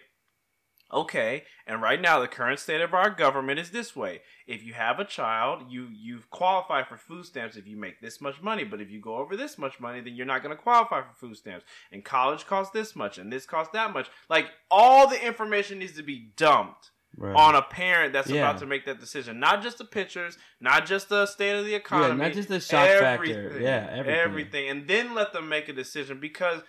okay, 0.93 1.43
and 1.65 1.81
right 1.81 2.01
now 2.01 2.19
the 2.19 2.27
current 2.27 2.59
state 2.59 2.81
of 2.81 2.93
our 2.93 3.09
government 3.09 3.59
is 3.59 3.71
this 3.71 3.95
way. 3.95 4.21
If 4.47 4.63
you 4.63 4.73
have 4.73 4.99
a 4.99 5.05
child, 5.05 5.63
you 5.69 5.87
you 5.91 6.21
qualify 6.29 6.83
for 6.83 6.97
food 6.97 7.25
stamps 7.25 7.55
if 7.55 7.67
you 7.67 7.77
make 7.77 8.01
this 8.01 8.21
much 8.21 8.41
money. 8.41 8.63
But 8.63 8.81
if 8.81 8.89
you 8.89 8.99
go 8.99 9.17
over 9.17 9.35
this 9.35 9.57
much 9.57 9.79
money, 9.79 10.01
then 10.01 10.15
you're 10.15 10.25
not 10.25 10.43
going 10.43 10.55
to 10.55 10.61
qualify 10.61 11.01
for 11.01 11.13
food 11.15 11.37
stamps. 11.37 11.65
And 11.91 12.03
college 12.03 12.45
costs 12.45 12.73
this 12.73 12.95
much, 12.95 13.17
and 13.17 13.31
this 13.31 13.45
costs 13.45 13.73
that 13.73 13.93
much. 13.93 14.09
Like 14.29 14.47
all 14.69 15.07
the 15.07 15.25
information 15.25 15.79
needs 15.79 15.95
to 15.97 16.03
be 16.03 16.31
dumped 16.35 16.91
right. 17.17 17.35
on 17.35 17.55
a 17.55 17.61
parent 17.61 18.13
that's 18.13 18.29
Yeah. 18.29 18.49
about 18.49 18.59
to 18.59 18.65
make 18.65 18.85
that 18.85 18.99
decision. 18.99 19.39
Not 19.39 19.61
just 19.61 19.77
the 19.77 19.85
pictures, 19.85 20.37
not 20.59 20.85
just 20.85 21.09
the 21.09 21.25
state 21.25 21.57
of 21.57 21.65
the 21.65 21.71
yeah, 21.71 21.77
economy, 21.77 22.21
not 22.21 22.33
just 22.33 22.49
the 22.49 22.59
shock 22.59 22.87
factor. 22.87 23.59
Yeah, 23.59 23.87
everything. 23.91 24.19
everything, 24.19 24.69
and 24.69 24.87
then 24.87 25.13
let 25.13 25.33
them 25.33 25.49
make 25.49 25.69
a 25.69 25.73
decision 25.73 26.19
because 26.19 26.61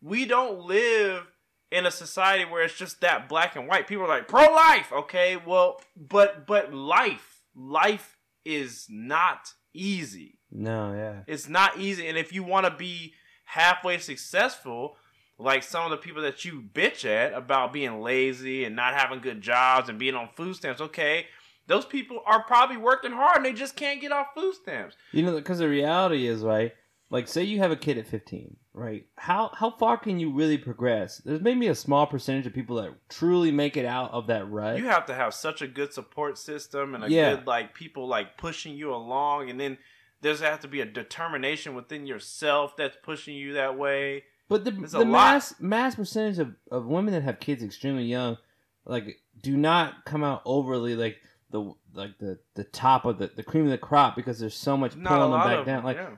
we 0.00 0.26
don't 0.26 0.60
live 0.60 1.26
in 1.70 1.86
a 1.86 1.90
society 1.90 2.44
where 2.44 2.62
it's 2.62 2.76
just 2.76 3.00
that 3.00 3.28
black 3.28 3.56
and 3.56 3.68
white. 3.68 3.86
People 3.86 4.04
are 4.04 4.08
like 4.08 4.28
pro 4.28 4.52
life, 4.52 4.92
okay? 4.92 5.36
Well, 5.36 5.80
but 5.96 6.46
but 6.46 6.72
life, 6.72 7.42
life 7.54 8.16
is 8.44 8.86
not 8.88 9.52
easy. 9.74 10.38
No, 10.50 10.92
yeah. 10.94 11.22
It's 11.26 11.48
not 11.48 11.78
easy, 11.78 12.06
and 12.06 12.16
if 12.16 12.32
you 12.32 12.42
want 12.42 12.66
to 12.66 12.74
be 12.74 13.14
halfway 13.44 13.98
successful. 13.98 14.96
Like 15.38 15.64
some 15.64 15.84
of 15.84 15.90
the 15.90 15.98
people 15.98 16.22
that 16.22 16.46
you 16.46 16.64
bitch 16.72 17.04
at 17.04 17.34
about 17.34 17.70
being 17.70 18.00
lazy 18.00 18.64
and 18.64 18.74
not 18.74 18.94
having 18.94 19.20
good 19.20 19.42
jobs 19.42 19.90
and 19.90 19.98
being 19.98 20.14
on 20.14 20.30
food 20.34 20.56
stamps, 20.56 20.80
okay, 20.80 21.26
those 21.66 21.84
people 21.84 22.20
are 22.24 22.42
probably 22.44 22.76
working 22.78 23.12
hard 23.12 23.36
and 23.36 23.44
they 23.44 23.52
just 23.52 23.76
can't 23.76 24.00
get 24.00 24.12
off 24.12 24.28
food 24.34 24.54
stamps. 24.54 24.96
You 25.12 25.24
know, 25.24 25.34
because 25.34 25.58
the 25.58 25.68
reality 25.68 26.26
is, 26.26 26.42
right? 26.42 26.72
Like, 27.08 27.28
say 27.28 27.44
you 27.44 27.58
have 27.58 27.70
a 27.70 27.76
kid 27.76 27.98
at 27.98 28.06
15, 28.08 28.56
right? 28.74 29.06
How 29.16 29.52
how 29.54 29.70
far 29.70 29.96
can 29.96 30.18
you 30.18 30.32
really 30.32 30.58
progress? 30.58 31.18
There's 31.18 31.40
maybe 31.40 31.68
a 31.68 31.74
small 31.74 32.06
percentage 32.06 32.46
of 32.46 32.52
people 32.52 32.76
that 32.76 32.90
truly 33.08 33.52
make 33.52 33.76
it 33.76 33.84
out 33.86 34.10
of 34.10 34.26
that 34.26 34.50
rut. 34.50 34.78
You 34.78 34.86
have 34.86 35.06
to 35.06 35.14
have 35.14 35.32
such 35.32 35.62
a 35.62 35.68
good 35.68 35.92
support 35.92 36.36
system 36.36 36.94
and 36.94 37.04
a 37.04 37.10
Yeah. 37.10 37.36
good 37.36 37.46
like 37.46 37.74
people 37.74 38.08
like 38.08 38.36
pushing 38.36 38.74
you 38.76 38.92
along, 38.92 39.50
and 39.50 39.60
then 39.60 39.78
there's 40.20 40.40
have 40.40 40.60
to 40.60 40.68
be 40.68 40.80
a 40.80 40.84
determination 40.84 41.74
within 41.76 42.06
yourself 42.06 42.76
that's 42.76 42.96
pushing 43.02 43.36
you 43.36 43.52
that 43.52 43.78
way. 43.78 44.24
But 44.48 44.64
the 44.64 44.72
the 44.72 44.98
lot. 44.98 45.06
mass 45.06 45.54
mass 45.60 45.94
percentage 45.94 46.38
of, 46.40 46.54
of 46.72 46.86
women 46.86 47.12
that 47.14 47.22
have 47.22 47.38
kids 47.38 47.62
extremely 47.62 48.04
young, 48.04 48.36
like 48.84 49.20
do 49.42 49.56
not 49.56 50.04
come 50.04 50.24
out 50.24 50.42
overly 50.44 50.96
like 50.96 51.18
the 51.50 51.72
like 51.94 52.18
the 52.18 52.38
the 52.54 52.64
top 52.64 53.04
of 53.04 53.18
the 53.18 53.28
the 53.28 53.42
cream 53.44 53.64
of 53.64 53.70
the 53.70 53.78
crop 53.78 54.16
because 54.16 54.38
there's 54.40 54.54
so 54.56 54.76
much 54.76 54.96
Not 54.96 55.10
pulling 55.10 55.30
them 55.30 55.40
back 55.40 55.58
of 55.60 55.66
down. 55.66 55.84
Like 55.84 55.96
yeah. 55.96 56.10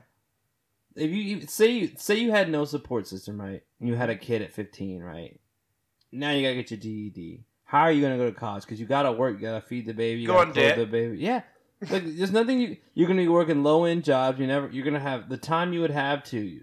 If 0.99 1.11
you 1.11 1.41
say 1.47 1.71
you 1.71 1.91
say 1.95 2.15
you 2.15 2.31
had 2.31 2.49
no 2.49 2.65
support 2.65 3.07
system, 3.07 3.39
right? 3.39 3.63
You 3.79 3.95
had 3.95 4.09
a 4.09 4.15
kid 4.15 4.41
at 4.41 4.53
15, 4.53 5.01
right? 5.01 5.39
Now 6.11 6.31
you 6.31 6.41
gotta 6.41 6.55
get 6.55 6.71
your 6.71 6.79
GED. 6.79 7.45
How 7.63 7.81
are 7.81 7.91
you 7.91 8.01
gonna 8.01 8.17
go 8.17 8.25
to 8.25 8.35
college? 8.35 8.63
Because 8.63 8.79
you 8.79 8.85
gotta 8.85 9.11
work, 9.11 9.35
you 9.35 9.41
gotta 9.41 9.61
feed 9.61 9.85
the 9.85 9.93
baby, 9.93 10.21
you 10.21 10.27
Go 10.27 10.33
gotta 10.33 10.51
clothe 10.51 10.77
the 10.77 10.85
baby. 10.85 11.17
Yeah, 11.19 11.41
like 11.89 12.03
there's 12.05 12.31
nothing 12.31 12.59
you 12.59 12.77
you're 12.93 13.07
gonna 13.07 13.21
be 13.21 13.27
working 13.27 13.63
low 13.63 13.85
end 13.85 14.03
jobs. 14.03 14.39
You 14.39 14.47
never 14.47 14.69
you're 14.69 14.85
gonna 14.85 14.99
have 14.99 15.29
the 15.29 15.37
time 15.37 15.73
you 15.73 15.81
would 15.81 15.91
have 15.91 16.23
to 16.25 16.61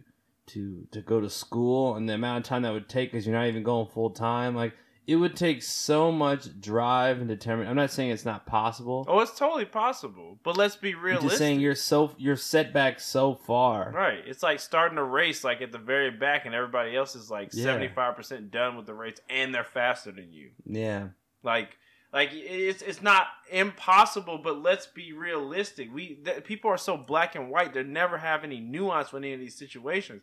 to 0.49 0.87
to 0.93 1.01
go 1.01 1.21
to 1.21 1.31
school 1.31 1.97
and 1.97 2.09
the 2.09 2.15
amount 2.15 2.45
of 2.45 2.49
time 2.49 2.63
that 2.63 2.73
would 2.73 2.89
take 2.89 3.11
because 3.11 3.27
you're 3.27 3.37
not 3.37 3.47
even 3.47 3.63
going 3.63 3.89
full 3.89 4.11
time. 4.11 4.55
Like 4.55 4.75
it 5.07 5.17
would 5.17 5.37
take 5.37 5.63
so 5.63 6.11
much 6.11 6.61
drive 6.61 7.19
and 7.21 7.29
determination. 7.29 7.71
I'm 7.71 7.77
not 7.77 7.91
saying 7.93 8.11
it's 8.11 8.25
not 8.25 8.45
possible. 8.45 9.05
Oh, 9.09 9.21
it's 9.21 9.39
totally 9.39 9.65
possible. 9.65 10.39
But 10.43 10.57
let's 10.57 10.75
be 10.77 10.95
I'm 10.95 11.01
realistic. 11.01 11.29
just 11.29 11.39
saying 11.39 11.61
you're 11.61 11.75
so 11.77 12.13
you're 12.19 12.37
set 12.37 12.73
back 12.73 12.99
so 12.99 13.35
far. 13.35 13.93
Right. 13.95 14.19
It's 14.27 14.43
like 14.43 14.59
starting 14.59 14.99
a 14.99 15.05
race 15.05 15.45
like 15.45 15.63
at 15.63 15.71
the 15.71 15.79
very 15.79 16.11
back 16.11 16.45
and 16.45 16.55
everybody 16.55 16.97
else 16.97 17.15
is 17.15 17.31
like 17.31 17.51
Yeah. 17.53 17.67
75% 17.67 18.51
done 18.51 18.77
with 18.77 18.87
the 18.87 18.95
race 18.95 19.19
and 19.31 19.55
they're 19.55 19.63
faster 19.65 20.11
than 20.11 20.33
you. 20.33 20.51
Yeah. 20.65 21.09
Like 21.45 21.77
like 22.13 22.31
it's 22.33 22.83
it's 22.83 23.03
not 23.03 23.29
impossible, 23.51 24.39
but 24.39 24.61
let's 24.61 24.87
be 24.87 25.13
realistic. 25.13 25.89
We 25.95 26.17
th- 26.25 26.43
people 26.45 26.71
are 26.71 26.79
so 26.79 26.97
black 26.97 27.35
and 27.37 27.49
white. 27.51 27.75
They 27.75 27.85
never 27.85 28.19
have 28.19 28.43
any 28.43 28.59
nuance 28.59 29.13
with 29.13 29.23
any 29.23 29.35
of 29.35 29.41
these 29.41 29.55
situations. 29.55 30.23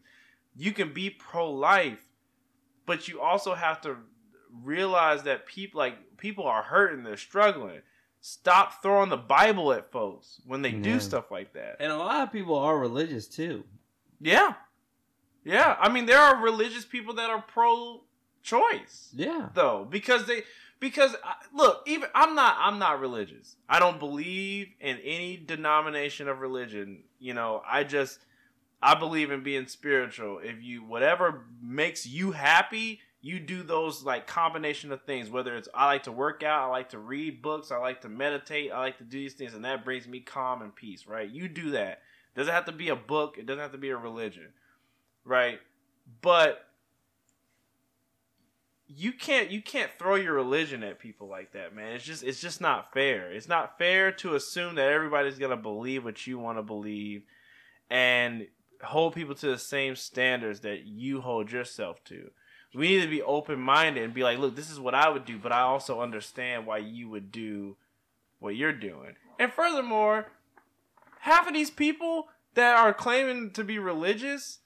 You 0.55 0.71
can 0.71 0.93
be 0.93 1.09
pro 1.09 1.49
life, 1.51 2.03
but 2.85 3.07
you 3.07 3.21
also 3.21 3.53
have 3.53 3.79
to 3.81 3.97
realize 4.61 5.23
that 5.23 5.45
people 5.45 5.79
like 5.79 6.17
people 6.17 6.45
are 6.45 6.63
hurting. 6.63 7.03
They're 7.03 7.17
struggling. 7.17 7.81
Stop 8.21 8.81
throwing 8.81 9.09
the 9.09 9.17
Bible 9.17 9.73
at 9.73 9.91
folks 9.91 10.39
when 10.45 10.61
they 10.61 10.69
Yeah. 10.69 10.81
do 10.81 10.99
stuff 10.99 11.29
like 11.31 11.53
that. 11.53 11.77
And 11.79 11.91
a 11.91 11.97
lot 11.97 12.21
of 12.21 12.31
people 12.31 12.55
are 12.57 12.77
religious 12.77 13.27
too. 13.27 13.65
Yeah. 14.21 14.53
Yeah. 15.43 15.75
I 15.79 15.89
mean, 15.89 16.05
there 16.05 16.19
are 16.19 16.41
religious 16.41 16.85
people 16.85 17.15
that 17.15 17.29
are 17.29 17.41
pro 17.41 18.03
choice, 18.41 19.09
Yeah. 19.13 19.49
though, 19.53 19.85
because 19.89 20.25
they, 20.25 20.43
because 20.79 21.15
uh, 21.15 21.33
look, 21.53 21.81
even 21.85 22.09
I'm 22.15 22.35
not, 22.35 22.55
I'm 22.59 22.79
not 22.79 22.99
religious. 23.01 23.55
I 23.67 23.79
don't 23.79 23.99
believe 23.99 24.69
in 24.79 24.97
any 24.99 25.35
denomination 25.37 26.27
of 26.29 26.39
religion. 26.39 27.03
You 27.19 27.33
know, 27.33 27.61
I 27.65 27.83
just, 27.83 28.19
I 28.81 28.95
believe 28.95 29.31
in 29.31 29.43
being 29.43 29.67
spiritual. 29.67 30.39
If 30.39 30.61
you, 30.61 30.83
whatever 30.83 31.45
makes 31.61 32.05
you 32.05 32.31
happy, 32.31 32.99
you 33.23 33.39
do 33.39 33.63
those 33.63 34.03
like 34.03 34.27
combination 34.27 34.91
of 34.91 35.01
things. 35.03 35.29
Whether 35.29 35.55
it's 35.55 35.69
I 35.73 35.85
like 35.85 36.03
to 36.03 36.11
work 36.11 36.43
out, 36.43 36.63
I 36.63 36.65
like 36.67 36.89
to 36.89 36.99
read 36.99 37.41
books, 37.41 37.71
I 37.71 37.77
like 37.77 38.01
to 38.01 38.09
meditate, 38.09 38.71
I 38.71 38.79
like 38.79 38.97
to 38.97 39.05
do 39.05 39.17
these 39.17 39.33
things, 39.33 39.53
and 39.53 39.63
that 39.63 39.85
brings 39.85 40.07
me 40.07 40.19
calm 40.19 40.61
and 40.61 40.75
peace. 40.75 41.07
Right? 41.07 41.29
You 41.29 41.47
do 41.47 41.71
that. 41.71 42.01
Doesn't 42.35 42.53
have 42.53 42.65
to 42.65 42.73
be 42.73 42.89
a 42.89 42.95
book. 42.95 43.37
It 43.37 43.45
doesn't 43.45 43.61
have 43.61 43.71
to 43.71 43.77
be 43.77 43.91
a 43.91 43.97
religion, 43.97 44.49
right? 45.23 45.59
But 46.21 46.67
you 48.87 49.13
can't 49.13 49.49
you 49.49 49.61
can't 49.61 49.91
throw 49.97 50.15
your 50.15 50.33
religion 50.33 50.83
at 50.83 50.99
people 50.99 51.29
like 51.29 51.53
that, 51.53 51.73
man. 51.73 51.93
It's 51.93 52.03
just 52.03 52.23
it's 52.23 52.41
just 52.41 52.59
not 52.59 52.91
fair. 52.91 53.31
It's 53.31 53.47
not 53.47 53.77
fair 53.77 54.11
to 54.11 54.35
assume 54.35 54.75
that 54.75 54.89
everybody's 54.89 55.39
gonna 55.39 55.55
believe 55.55 56.03
what 56.03 56.27
you 56.27 56.39
want 56.39 56.57
to 56.57 56.63
believe, 56.63 57.23
and 57.89 58.47
hold 58.83 59.15
people 59.15 59.35
to 59.35 59.47
the 59.47 59.57
same 59.57 59.95
standards 59.95 60.59
that 60.59 60.85
you 60.85 61.21
hold 61.21 61.53
yourself 61.53 62.03
to. 62.03 62.31
We 62.73 62.89
need 62.89 63.01
to 63.01 63.07
be 63.07 63.21
open 63.21 63.59
minded 63.59 64.03
and 64.03 64.13
be 64.13 64.23
like, 64.23 64.39
look, 64.39 64.55
this 64.55 64.69
is 64.69 64.79
what 64.79 64.95
I 64.95 65.09
would 65.09 65.25
do, 65.25 65.37
but 65.37 65.51
I 65.51 65.61
also 65.61 66.01
understand 66.01 66.65
why 66.65 66.79
you 66.79 67.07
would 67.09 67.31
do 67.31 67.77
what 68.39 68.55
you're 68.55 68.73
doing. 68.73 69.15
And 69.39 69.53
furthermore, 69.53 70.27
half 71.19 71.47
of 71.47 71.53
these 71.53 71.69
people 71.69 72.27
that 72.55 72.75
are 72.75 72.93
claiming 72.93 73.51
to 73.51 73.63
be 73.63 73.77
religious, 73.79 74.59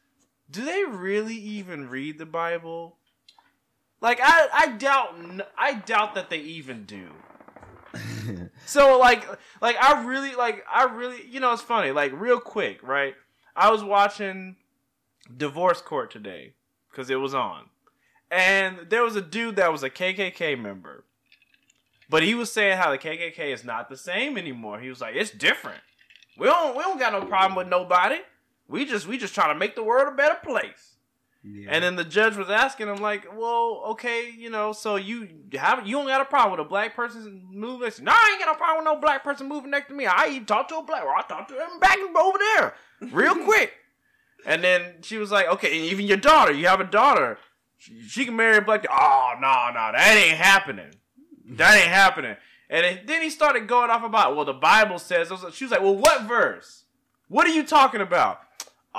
do 0.49 0.63
they 0.63 0.83
really 0.85 1.35
even 1.35 1.89
read 1.89 2.17
the 2.17 2.25
Bible? 2.25 2.97
Like 3.99 4.19
I, 4.21 4.47
I 4.53 4.67
doubt, 4.77 5.15
I 5.57 5.73
doubt 5.73 6.15
that 6.15 6.29
they 6.29 6.39
even 6.39 6.85
do. 6.85 7.09
So 8.65 8.99
like, 8.99 9.25
like 9.61 9.77
I 9.81 10.03
really, 10.05 10.35
like 10.35 10.65
I 10.71 10.83
really, 10.83 11.25
you 11.25 11.39
know, 11.39 11.53
it's 11.53 11.61
funny. 11.61 11.91
Like 11.91 12.11
real 12.13 12.39
quick, 12.39 12.83
right? 12.83 13.15
I 13.55 13.71
was 13.71 13.83
watching 13.83 14.57
Divorce 15.35 15.81
Court 15.81 16.11
today 16.11 16.53
because 16.91 17.09
it 17.09 17.15
was 17.15 17.33
on, 17.33 17.69
and 18.31 18.89
there 18.89 19.03
was 19.03 19.15
a 19.15 19.21
dude 19.21 19.55
that 19.55 19.71
was 19.71 19.83
a 19.83 19.89
KKK 19.89 20.59
member, 20.59 21.05
but 22.09 22.23
he 22.23 22.35
was 22.35 22.51
saying 22.51 22.77
how 22.77 22.91
the 22.91 22.97
KKK 22.97 23.53
is 23.53 23.63
not 23.63 23.89
the 23.89 23.97
same 23.97 24.37
anymore. 24.37 24.79
He 24.79 24.89
was 24.89 25.01
like, 25.01 25.15
it's 25.15 25.31
different. 25.31 25.81
We 26.37 26.45
don't, 26.47 26.75
we 26.75 26.83
don't 26.83 26.99
got 26.99 27.13
no 27.13 27.25
problem 27.25 27.55
with 27.55 27.67
nobody. 27.67 28.17
We 28.67 28.85
just, 28.85 29.07
we 29.07 29.17
just 29.17 29.33
trying 29.33 29.53
to 29.53 29.59
make 29.59 29.75
the 29.75 29.83
world 29.83 30.11
a 30.11 30.15
better 30.15 30.37
place. 30.43 30.95
yeah. 31.43 31.69
And 31.71 31.83
then 31.83 31.95
the 31.95 32.03
judge 32.03 32.35
was 32.35 32.49
asking 32.49 32.89
him, 32.89 32.97
like, 32.97 33.25
well, 33.35 33.83
okay, 33.91 34.29
you 34.29 34.49
know, 34.49 34.73
so 34.73 34.97
you 34.97 35.27
have 35.53 35.87
you 35.87 35.95
don't 35.95 36.05
got 36.07 36.21
a 36.21 36.25
problem 36.25 36.51
with 36.51 36.65
a 36.65 36.69
black 36.69 36.95
person 36.95 37.47
moving 37.49 37.81
next 37.85 37.97
to 37.97 38.03
No, 38.03 38.11
I 38.11 38.29
ain't 38.31 38.39
got 38.45 38.51
no 38.51 38.57
problem 38.57 38.85
with 38.85 38.93
no 38.93 38.99
black 39.01 39.23
person 39.23 39.47
moving 39.47 39.71
next 39.71 39.87
to 39.87 39.93
me. 39.93 40.05
I 40.05 40.27
even 40.27 40.45
talked 40.45 40.69
to 40.69 40.77
a 40.77 40.83
black, 40.83 41.03
or 41.03 41.15
I 41.15 41.23
talked 41.23 41.49
to 41.49 41.55
him 41.55 41.79
back 41.79 41.97
over 41.97 42.37
there, 42.55 42.75
real 43.11 43.35
quick. 43.45 43.71
And 44.45 44.63
then 44.63 45.01
she 45.01 45.17
was 45.17 45.31
like, 45.31 45.47
okay, 45.47 45.73
even 45.73 46.05
your 46.05 46.17
daughter, 46.17 46.53
you 46.53 46.67
have 46.67 46.79
a 46.79 46.85
daughter, 46.85 47.37
she, 47.77 48.01
she 48.01 48.25
can 48.25 48.35
marry 48.35 48.57
a 48.57 48.61
black. 48.61 48.85
Oh 48.89 49.33
no, 49.39 49.67
no, 49.73 49.91
that 49.93 50.15
ain't 50.17 50.37
happening. 50.37 50.91
That 51.51 51.75
ain't 51.77 51.87
happening. 51.87 52.35
And 52.69 52.83
then- 52.83 52.99
then 53.05 53.21
he 53.21 53.29
started 53.29 53.67
going 53.67 53.89
off 53.89 54.03
about, 54.03 54.35
well, 54.35 54.43
the 54.45 54.53
Bible 54.53 54.99
says. 54.99 55.31
She 55.53 55.63
was 55.63 55.71
like, 55.71 55.81
well, 55.81 55.95
what 55.95 56.23
verse? 56.23 56.83
What 57.29 57.47
are 57.47 57.51
you 57.53 57.63
talking 57.63 58.01
about? 58.01 58.39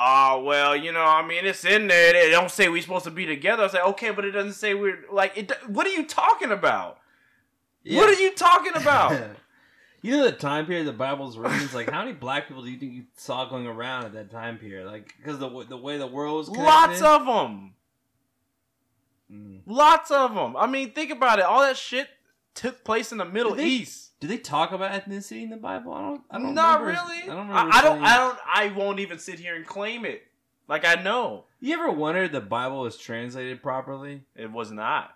Oh 0.01 0.43
well, 0.45 0.77
you 0.77 0.93
know, 0.93 1.03
I 1.05 1.27
mean, 1.27 1.45
it's 1.45 1.65
in 1.65 1.89
there. 1.89 2.13
They 2.13 2.31
don't 2.31 2.51
say 2.51 2.69
we're 2.69 2.83
supposed 2.83 3.05
to 3.05 3.11
be 3.11 3.27
together. 3.27 3.65
I 3.65 3.69
say, 3.69 3.81
okay, 3.81 4.11
but 4.11 4.25
it 4.25 4.31
doesn't 4.31 4.53
say 4.53 4.75
we're 4.75 4.99
like. 5.11 5.37
It. 5.37 5.51
What 5.67 5.87
are 5.87 5.91
you 5.93 6.07
talking 6.07 6.53
about? 6.53 6.99
Yeah. 7.83 7.99
What 8.01 8.09
are 8.11 8.21
you 8.21 8.33
talking 8.35 8.77
about? 8.77 9.19
you 10.03 10.17
know 10.17 10.25
the 10.25 10.33
time 10.33 10.67
period 10.67 10.87
the 10.87 10.93
Bible's 10.93 11.37
written. 11.37 11.61
It's 11.63 11.75
like 11.75 11.91
how 11.91 12.05
many 12.05 12.13
black 12.13 12.47
people 12.47 12.63
do 12.63 12.71
you 12.71 12.79
think 12.79 12.93
you 12.93 13.05
saw 13.17 13.49
going 13.49 13.67
around 13.67 14.05
at 14.05 14.13
that 14.13 14.31
time 14.31 14.59
period? 14.59 14.87
Like 14.87 15.13
because 15.19 15.39
the 15.41 15.49
the 15.69 15.77
way 15.77 15.99
the 15.99 16.07
world 16.07 16.39
was 16.39 16.49
connected? 16.49 16.65
Lots 16.65 17.03
of 17.03 17.27
them. 17.27 17.75
Mm. 19.33 19.61
Lots 19.67 20.11
of 20.11 20.35
them. 20.35 20.57
I 20.57 20.67
mean, 20.67 20.93
think 20.93 21.11
about 21.11 21.39
it. 21.39 21.45
All 21.45 21.61
that 21.61 21.77
shit 21.77 22.09
took 22.55 22.85
place 22.85 23.13
in 23.13 23.19
the 23.19 23.25
Middle 23.25 23.55
they- 23.55 23.67
East. 23.67 24.05
Do 24.21 24.27
they 24.27 24.39
talk 24.39 24.73
about 24.73 24.91
ethnicity 24.91 25.45
in 25.45 25.51
the 25.51 25.57
Bible? 25.57 25.93
I 25.93 26.01
don't. 26.01 26.23
I 26.31 26.39
don't 26.39 26.55
Not 26.55 26.81
remember- 26.81 27.01
really. 27.09 27.23
I 27.23 27.27
don't. 27.35 27.51
I, 27.51 27.69
I 27.71 27.83
don't. 27.83 28.03
I 28.03 28.17
don't. 28.17 28.39
I 28.53 28.69
won't 28.77 28.99
even 28.99 29.19
sit 29.21 29.39
here 29.39 29.55
and 29.55 29.65
claim 29.65 30.05
it. 30.05 30.23
Like 30.67 30.85
I 30.85 30.97
know 31.01 31.45
You 31.61 31.75
ever 31.75 31.91
wondered 31.91 32.33
the 32.33 32.41
Bible 32.41 32.81
was 32.81 32.99
translated 32.99 33.63
properly? 33.63 34.25
it 34.35 34.51
was 34.51 34.71
not. 34.73 35.11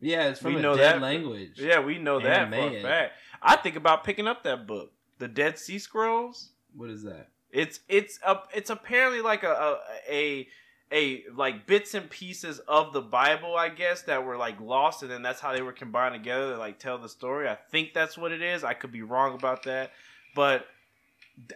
Yeah, 0.00 0.28
it's 0.28 0.40
from 0.40 0.54
We 0.54 0.60
a 0.60 0.62
know 0.62 0.76
dead 0.76 0.94
that. 0.96 1.02
language. 1.02 1.52
Yeah, 1.56 1.80
we 1.80 1.98
know 1.98 2.20
that 2.20 2.48
for 2.50 2.54
a 2.56 2.82
fact. 2.82 3.12
I 3.42 3.56
think 3.56 3.76
about 3.76 4.04
picking 4.04 4.26
up 4.26 4.42
that 4.44 4.66
book, 4.66 4.92
the 5.18 5.28
Dead 5.28 5.58
Sea 5.58 5.78
Scrolls. 5.78 6.50
What 6.76 6.90
is 6.90 7.02
that? 7.02 7.28
It's 7.50 7.80
it's 7.88 8.18
a 8.26 8.38
it's 8.54 8.70
apparently 8.70 9.22
like 9.22 9.42
a 9.42 9.50
a, 9.52 9.78
a 10.08 10.48
a 10.94 11.24
like 11.34 11.66
bits 11.66 11.92
and 11.94 12.08
pieces 12.08 12.60
of 12.60 12.92
the 12.92 13.02
Bible, 13.02 13.56
I 13.56 13.68
guess, 13.68 14.02
that 14.02 14.24
were 14.24 14.36
like 14.36 14.60
lost, 14.60 15.02
and 15.02 15.10
then 15.10 15.22
that's 15.22 15.40
how 15.40 15.52
they 15.52 15.60
were 15.60 15.72
combined 15.72 16.14
together 16.14 16.52
to 16.52 16.58
like 16.58 16.78
tell 16.78 16.98
the 16.98 17.08
story. 17.08 17.48
I 17.48 17.56
think 17.70 17.92
that's 17.92 18.16
what 18.16 18.30
it 18.30 18.40
is. 18.40 18.62
I 18.62 18.74
could 18.74 18.92
be 18.92 19.02
wrong 19.02 19.34
about 19.34 19.64
that, 19.64 19.90
but 20.36 20.66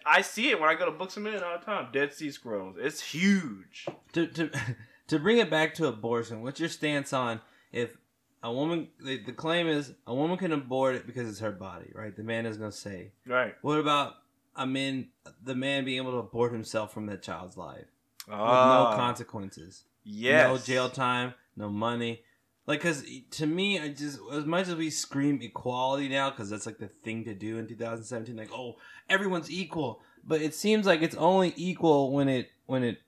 I 0.04 0.22
see 0.22 0.50
it 0.50 0.60
when 0.60 0.68
I 0.68 0.74
go 0.74 0.86
to 0.86 0.90
Books-A-Million 0.90 1.42
all 1.44 1.56
the 1.56 1.64
time. 1.64 1.88
Dead 1.92 2.12
Sea 2.12 2.32
Scrolls. 2.32 2.76
It's 2.78 3.00
huge. 3.00 3.86
To 4.14 4.26
to 4.26 4.50
to 5.06 5.18
bring 5.20 5.38
it 5.38 5.48
back 5.48 5.74
to 5.74 5.86
abortion. 5.86 6.42
What's 6.42 6.58
your 6.58 6.68
stance 6.68 7.12
on 7.12 7.40
if 7.72 7.96
a 8.42 8.52
woman? 8.52 8.88
The, 9.00 9.18
the 9.18 9.32
claim 9.32 9.68
is 9.68 9.94
a 10.06 10.14
woman 10.14 10.36
can 10.36 10.52
abort 10.52 10.96
it 10.96 11.06
because 11.06 11.28
it's 11.28 11.40
her 11.40 11.52
body, 11.52 11.92
right? 11.94 12.14
The 12.14 12.24
man 12.24 12.44
has 12.44 12.58
no 12.58 12.70
say. 12.70 13.12
Right. 13.24 13.54
What 13.62 13.78
about 13.78 14.14
a 14.56 14.66
man? 14.66 15.10
The 15.44 15.54
man 15.54 15.84
being 15.84 15.98
able 15.98 16.10
to 16.10 16.18
abort 16.18 16.52
himself 16.52 16.92
from 16.92 17.06
that 17.06 17.22
child's 17.22 17.56
life 17.56 17.86
with 18.30 18.38
no 18.38 18.44
Ah, 18.44 18.96
consequences. 18.96 19.84
Yes. 20.04 20.48
No 20.48 20.58
jail 20.58 20.88
time, 20.88 21.34
no 21.56 21.68
money. 21.68 22.22
Like, 22.66 22.82
cause 22.82 23.02
to 23.32 23.46
me, 23.46 23.78
I 23.78 23.88
just 23.88 24.18
as 24.32 24.44
much 24.44 24.68
as 24.68 24.74
we 24.74 24.90
scream 24.90 25.40
equality 25.40 26.08
now, 26.08 26.30
cause 26.30 26.50
that's 26.50 26.66
like 26.66 26.78
the 26.78 26.88
thing 26.88 27.24
to 27.24 27.34
do 27.34 27.56
in 27.56 27.66
2017. 27.66 28.36
Like, 28.36 28.52
oh, 28.52 28.76
everyone's 29.08 29.50
equal, 29.50 30.02
but 30.22 30.42
it 30.42 30.54
seems 30.54 30.84
like 30.86 31.00
it's 31.00 31.16
only 31.16 31.54
equal 31.56 32.12
when 32.12 32.28
it 32.28 32.50
when 32.66 32.84
it 32.84 32.98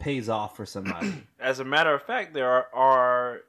pays 0.00 0.28
off 0.28 0.56
for 0.56 0.66
somebody. 0.66 1.12
As 1.40 1.60
a 1.60 1.64
matter 1.64 1.94
of 1.94 2.02
fact, 2.02 2.34
there 2.34 2.50
are, 2.50 2.66
are, 2.74 3.40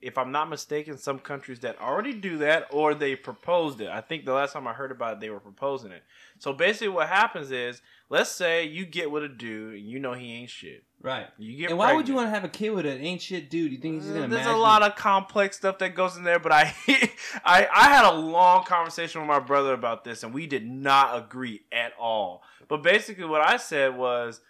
if 0.00 0.16
I'm 0.18 0.32
not 0.32 0.48
mistaken, 0.48 0.96
some 0.98 1.18
countries 1.18 1.60
that 1.60 1.78
already 1.80 2.14
do 2.14 2.38
that 2.38 2.66
or 2.72 2.94
they 2.94 3.14
proposed 3.14 3.80
it. 3.80 3.88
I 3.88 4.00
think 4.00 4.24
the 4.24 4.32
last 4.32 4.54
time 4.54 4.66
I 4.66 4.72
heard 4.72 4.90
about 4.90 5.14
it, 5.14 5.20
they 5.20 5.30
were 5.30 5.40
proposing 5.40 5.92
it. 5.92 6.02
So 6.38 6.52
basically, 6.52 6.88
what 6.88 7.08
happens 7.08 7.50
is, 7.52 7.82
let's 8.10 8.30
say 8.30 8.64
you 8.66 8.84
get 8.84 9.10
with 9.10 9.22
a 9.22 9.28
dude 9.28 9.74
and 9.74 9.88
you 9.88 9.98
know 9.98 10.12
he 10.12 10.32
ain't 10.34 10.50
shit. 10.50 10.84
Right. 11.00 11.28
You 11.38 11.56
get 11.56 11.70
and 11.70 11.78
why 11.78 11.94
would 11.94 12.08
you 12.08 12.14
want 12.14 12.26
to 12.26 12.30
have 12.30 12.44
a 12.44 12.48
kid 12.48 12.70
with 12.70 12.84
an 12.84 13.00
ain't 13.00 13.22
shit 13.22 13.48
dude? 13.48 13.72
You 13.72 13.78
think 13.78 14.02
he's 14.02 14.10
mm, 14.10 14.14
gonna? 14.14 14.28
There's 14.28 14.46
a 14.46 14.52
lot 14.52 14.82
of 14.82 14.96
complex 14.96 15.56
stuff 15.56 15.78
that 15.78 15.94
goes 15.94 16.18
in 16.18 16.24
there, 16.24 16.38
but 16.38 16.52
I, 16.52 16.74
I, 17.44 17.66
I 17.74 17.88
had 17.88 18.04
a 18.04 18.12
long 18.12 18.64
conversation 18.64 19.22
with 19.22 19.28
my 19.28 19.38
brother 19.38 19.72
about 19.72 20.04
this, 20.04 20.22
and 20.22 20.34
we 20.34 20.46
did 20.46 20.66
not 20.68 21.16
agree 21.16 21.62
at 21.72 21.92
all. 21.98 22.42
But 22.68 22.82
basically, 22.82 23.24
what 23.24 23.40
I 23.40 23.56
said 23.56 23.96
was, 23.96 24.42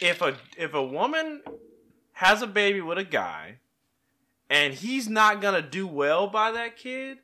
if 0.00 0.20
a 0.20 0.36
if 0.56 0.74
a 0.74 0.82
woman 0.82 1.42
has 2.14 2.42
a 2.42 2.48
baby 2.48 2.80
with 2.80 2.98
a 2.98 3.04
guy, 3.04 3.58
and 4.50 4.74
he's 4.74 5.08
not 5.08 5.40
gonna 5.40 5.62
do 5.62 5.86
well 5.86 6.26
by 6.26 6.50
that 6.50 6.76
kid, 6.76 7.18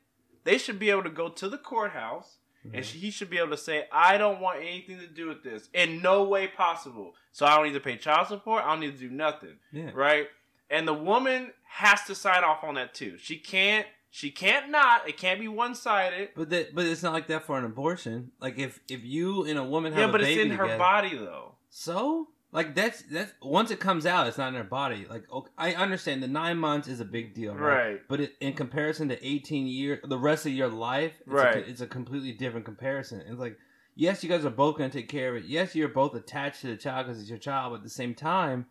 they 0.45 0.57
should 0.57 0.79
be 0.79 0.91
able 0.91 1.03
to 1.03 1.09
go 1.09 1.27
to 1.27 1.49
the 1.49 1.57
courthouse. 1.57 2.37
And 2.73 2.83
Mhm. 2.83 2.93
he 2.93 3.11
should 3.11 3.29
be 3.29 3.37
able 3.37 3.51
to 3.51 3.57
say, 3.57 3.87
I 3.91 4.17
don't 4.17 4.39
want 4.39 4.59
anything 4.59 4.99
to 4.99 5.07
do 5.07 5.27
with 5.27 5.43
this 5.43 5.69
in 5.73 6.01
no 6.01 6.23
way 6.23 6.47
possible. 6.47 7.15
So 7.31 7.45
I 7.45 7.55
don't 7.55 7.65
need 7.67 7.73
to 7.73 7.79
pay 7.79 7.97
child 7.97 8.27
support. 8.27 8.63
I 8.63 8.69
don't 8.69 8.79
need 8.79 8.93
to 8.93 8.99
do 8.99 9.09
nothing 9.09 9.57
Yeah. 9.71 9.91
right? 9.93 10.27
And 10.69 10.87
the 10.87 10.93
woman 10.93 11.53
has 11.67 12.03
to 12.05 12.15
sign 12.15 12.43
off 12.43 12.63
on 12.63 12.75
that 12.75 12.93
too. 12.93 13.17
She 13.17 13.37
can't. 13.37 13.85
She 14.09 14.31
can't 14.31 14.69
not. 14.69 15.07
It 15.09 15.17
can't 15.17 15.39
be 15.41 15.49
one 15.49 15.75
sided. 15.75 16.29
But 16.35 16.49
that, 16.49 16.73
but 16.73 16.85
it's 16.85 17.03
not 17.03 17.11
like 17.13 17.27
that 17.27 17.43
for 17.43 17.57
an 17.59 17.65
abortion. 17.65 18.31
Like 18.39 18.57
if 18.57 18.79
if 18.87 19.03
you 19.03 19.43
and 19.45 19.59
a 19.59 19.63
woman 19.63 19.91
have 19.93 20.01
Yeah, 20.01 20.11
but 20.11 20.21
it's 20.21 20.39
in 20.39 20.51
her 20.51 20.77
body 20.77 21.15
though. 21.17 21.55
So 21.69 22.29
like 22.55 22.73
that's 22.73 23.01
that's 23.03 23.33
once 23.41 23.69
it 23.69 23.81
comes 23.81 24.05
out, 24.05 24.27
it's 24.27 24.37
not 24.37 24.47
in 24.47 24.53
her 24.55 24.63
body. 24.63 25.05
Like 25.09 25.29
okay, 25.29 25.51
I 25.57 25.73
understand 25.73 26.23
the 26.23 26.27
nine 26.27 26.57
months 26.57 26.87
is 26.87 27.01
a 27.01 27.05
big 27.05 27.33
deal, 27.33 27.53
right? 27.53 27.75
Right. 27.75 28.01
But 28.07 28.21
it, 28.21 28.33
in 28.39 28.53
comparison 28.53 29.09
to 29.09 29.27
eighteen 29.27 29.67
years, 29.67 29.99
the 30.05 30.17
rest 30.17 30.45
of 30.45 30.53
your 30.53 30.69
life, 30.69 31.11
it's 31.19 31.27
Right. 31.27 31.57
A, 31.57 31.69
it's 31.69 31.81
a 31.81 31.87
completely 31.87 32.31
different 32.31 32.65
comparison. 32.65 33.21
It's 33.27 33.39
like 33.39 33.57
yes, 33.93 34.23
you 34.23 34.29
guys 34.29 34.45
are 34.45 34.49
both 34.49 34.77
going 34.77 34.89
to 34.89 34.97
take 34.97 35.09
care 35.09 35.35
of 35.35 35.43
it. 35.43 35.49
Yes, 35.49 35.75
you're 35.75 35.89
both 35.89 36.15
attached 36.15 36.61
to 36.61 36.67
the 36.67 36.77
child 36.77 37.07
because 37.07 37.19
it's 37.19 37.29
your 37.29 37.39
child. 37.39 37.73
But 37.73 37.77
at 37.77 37.83
the 37.83 37.89
same 37.89 38.15
time, 38.15 38.67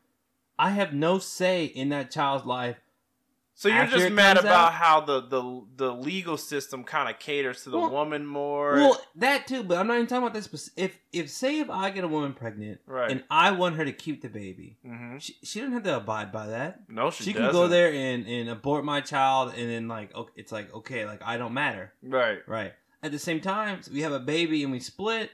I 0.58 0.70
have 0.70 0.94
no 0.94 1.18
say 1.18 1.66
in 1.66 1.90
that 1.90 2.10
child's 2.10 2.46
life. 2.46 2.76
So 3.56 3.68
you're 3.68 3.86
just 3.86 4.10
mad 4.10 4.36
about 4.36 4.68
out- 4.68 4.72
how 4.72 5.00
the, 5.00 5.20
the 5.20 5.62
the 5.76 5.92
legal 5.94 6.36
system 6.36 6.82
kind 6.82 7.08
of 7.08 7.20
caters 7.20 7.62
to 7.64 7.70
the 7.70 7.78
Well- 7.78 7.90
woman 7.90 8.26
more. 8.26 8.74
Well, 8.74 9.00
that 9.14 9.46
too, 9.46 9.62
but 9.62 9.78
I'm 9.78 9.86
not 9.86 9.94
even 9.94 10.06
talking 10.08 10.24
about 10.26 10.34
this. 10.34 10.70
If 10.76 10.98
if 11.12 11.30
say 11.30 11.60
if 11.60 11.70
I 11.70 11.90
get 11.90 12.02
a 12.02 12.08
woman 12.08 12.32
pregnant 12.34 12.80
right. 12.86 13.10
and 13.10 13.22
I 13.30 13.52
want 13.52 13.76
her 13.76 13.84
to 13.84 13.92
keep 13.92 14.22
the 14.22 14.28
baby, 14.28 14.78
hmm 14.84 15.18
she, 15.18 15.34
she 15.44 15.60
doesn't 15.60 15.72
have 15.72 15.84
to 15.84 15.96
abide 15.98 16.32
by 16.32 16.48
that. 16.48 16.80
No, 16.88 17.10
she, 17.12 17.22
she 17.24 17.32
can 17.32 17.42
doesn't. 17.42 17.60
go 17.60 17.68
there 17.68 17.92
and, 17.92 18.26
and 18.26 18.48
abort 18.50 18.84
my 18.84 19.00
child 19.00 19.54
and 19.56 19.70
then 19.70 19.86
like 19.86 20.12
okay, 20.16 20.32
it's 20.36 20.50
like 20.50 20.74
okay 20.74 21.06
like 21.06 21.22
i 21.24 21.36
don't 21.36 21.54
matter 21.54 21.92
Right. 22.02 22.38
right 22.48 22.72
at 23.04 23.12
the 23.12 23.18
same 23.20 23.40
time 23.40 23.80
we 23.92 24.02
have 24.02 24.12
a 24.12 24.18
baby 24.18 24.62
and 24.64 24.72
we 24.72 24.80
split 24.80 25.30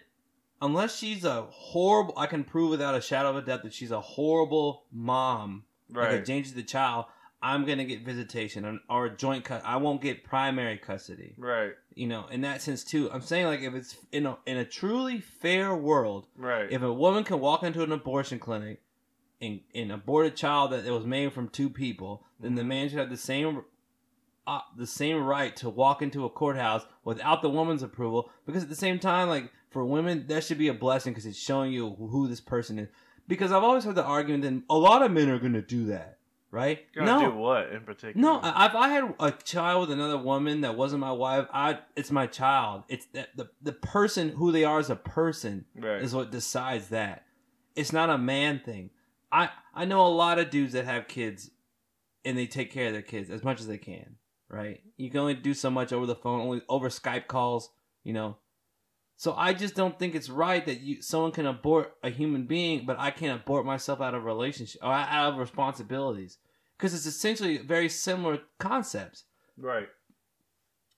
unless 0.60 0.96
she's 0.96 1.24
a 1.24 1.42
horrible 1.50 2.12
i 2.18 2.26
can 2.26 2.44
prove 2.44 2.68
without 2.70 2.94
a 2.94 3.00
shadow 3.00 3.30
of 3.30 3.36
a 3.36 3.42
doubt 3.42 3.62
that 3.62 3.72
she's 3.72 3.90
a 3.90 4.00
horrible 4.00 4.84
mom 4.92 5.64
like 5.88 5.96
Right. 6.08 6.24
danger 6.24 6.50
to 6.50 6.56
the 6.56 6.62
child 6.62 7.06
i'm 7.42 7.64
gonna 7.64 7.84
get 7.84 8.02
visitation 8.04 8.80
or, 8.88 9.08
joint 9.08 9.44
cut 9.44 9.62
i 9.64 9.76
won't 9.76 10.00
get 10.02 10.24
primary 10.24 10.76
custody 10.78 11.34
Right. 11.36 11.72
you 11.94 12.06
know 12.06 12.26
in 12.30 12.40
that 12.42 12.60
sense 12.62 12.84
too 12.84 13.10
i'm 13.12 13.22
saying 13.22 13.46
like 13.46 13.60
if 13.62 13.74
it's 13.74 13.96
in 14.12 14.26
a, 14.26 14.36
in 14.46 14.56
a 14.56 14.64
truly 14.64 15.20
fair 15.20 15.74
world 15.74 16.26
Right. 16.36 16.70
if 16.70 16.82
a 16.82 16.92
woman 16.92 17.24
can 17.24 17.40
walk 17.40 17.62
into 17.62 17.82
an 17.82 17.92
abortion 17.92 18.38
clinic 18.38 18.80
and, 19.40 19.60
and 19.74 19.90
abort 19.90 20.26
a 20.26 20.30
child 20.30 20.72
that 20.72 20.84
was 20.84 21.06
made 21.06 21.32
from 21.32 21.48
two 21.48 21.70
people, 21.70 22.26
then 22.38 22.56
the 22.56 22.62
man 22.62 22.90
should 22.90 22.98
have 22.98 23.08
the 23.08 23.16
same 23.16 23.64
uh, 24.46 24.60
the 24.76 24.86
same 24.86 25.22
right 25.24 25.56
to 25.56 25.70
walk 25.70 26.02
into 26.02 26.26
a 26.26 26.28
courthouse 26.28 26.82
without 27.04 27.40
the 27.40 27.48
woman's 27.48 27.82
approval. 27.82 28.30
Because 28.44 28.62
at 28.64 28.68
the 28.68 28.74
same 28.76 28.98
time, 28.98 29.28
like 29.30 29.50
for 29.70 29.82
women, 29.84 30.26
that 30.28 30.44
should 30.44 30.58
be 30.58 30.68
a 30.68 30.74
blessing 30.74 31.12
because 31.14 31.24
it's 31.24 31.38
showing 31.38 31.72
you 31.72 31.94
who 31.98 32.28
this 32.28 32.40
person 32.42 32.78
is. 32.78 32.88
Because 33.28 33.50
I've 33.50 33.62
always 33.62 33.84
heard 33.84 33.94
the 33.94 34.04
argument 34.04 34.42
that 34.42 34.62
a 34.74 34.76
lot 34.76 35.02
of 35.02 35.10
men 35.10 35.30
are 35.30 35.38
going 35.38 35.54
to 35.54 35.62
do 35.62 35.86
that, 35.86 36.18
right? 36.50 36.80
No, 36.96 37.20
do 37.20 37.36
what 37.36 37.70
in 37.70 37.82
particular? 37.82 38.14
no, 38.20 38.40
I- 38.40 38.66
if 38.66 38.74
I 38.74 38.88
had 38.88 39.14
a 39.20 39.30
child 39.32 39.82
with 39.82 39.90
another 39.92 40.18
woman 40.18 40.62
that 40.62 40.76
wasn't 40.76 41.00
my 41.00 41.12
wife, 41.12 41.46
I 41.52 41.78
it's 41.96 42.10
my 42.10 42.26
child. 42.26 42.84
It's 42.88 43.06
the 43.06 43.28
the, 43.36 43.50
the 43.62 43.72
person 43.72 44.30
who 44.30 44.52
they 44.52 44.64
are 44.64 44.78
as 44.78 44.90
a 44.90 44.96
person 44.96 45.64
right. 45.76 46.02
is 46.02 46.14
what 46.14 46.30
decides 46.30 46.88
that. 46.88 47.24
It's 47.76 47.92
not 47.92 48.10
a 48.10 48.18
man 48.18 48.60
thing. 48.64 48.90
I 49.32 49.50
I 49.74 49.84
know 49.84 50.06
a 50.06 50.08
lot 50.08 50.38
of 50.38 50.50
dudes 50.50 50.72
that 50.72 50.84
have 50.84 51.08
kids 51.08 51.50
and 52.24 52.36
they 52.36 52.46
take 52.46 52.70
care 52.72 52.88
of 52.88 52.92
their 52.92 53.02
kids 53.02 53.30
as 53.30 53.42
much 53.44 53.60
as 53.60 53.66
they 53.66 53.78
can, 53.78 54.16
right? 54.48 54.80
You 54.96 55.10
can 55.10 55.20
only 55.20 55.34
do 55.34 55.54
so 55.54 55.70
much 55.70 55.92
over 55.92 56.06
the 56.06 56.16
phone, 56.16 56.40
only 56.40 56.62
over 56.68 56.88
Skype 56.88 57.26
calls, 57.28 57.70
you 58.04 58.12
know. 58.12 58.36
So 59.20 59.34
I 59.36 59.52
just 59.52 59.74
don't 59.74 59.98
think 59.98 60.14
it's 60.14 60.30
right 60.30 60.64
that 60.64 60.80
you 60.80 61.02
someone 61.02 61.32
can 61.32 61.44
abort 61.44 61.92
a 62.02 62.08
human 62.08 62.46
being, 62.46 62.86
but 62.86 62.98
I 62.98 63.10
can't 63.10 63.38
abort 63.38 63.66
myself 63.66 64.00
out 64.00 64.14
of 64.14 64.24
relationship 64.24 64.80
or 64.82 64.90
out 64.90 65.34
of 65.34 65.38
responsibilities 65.38 66.38
because 66.78 66.94
it's 66.94 67.04
essentially 67.04 67.58
very 67.58 67.90
similar 67.90 68.38
concepts 68.58 69.24
right. 69.58 69.88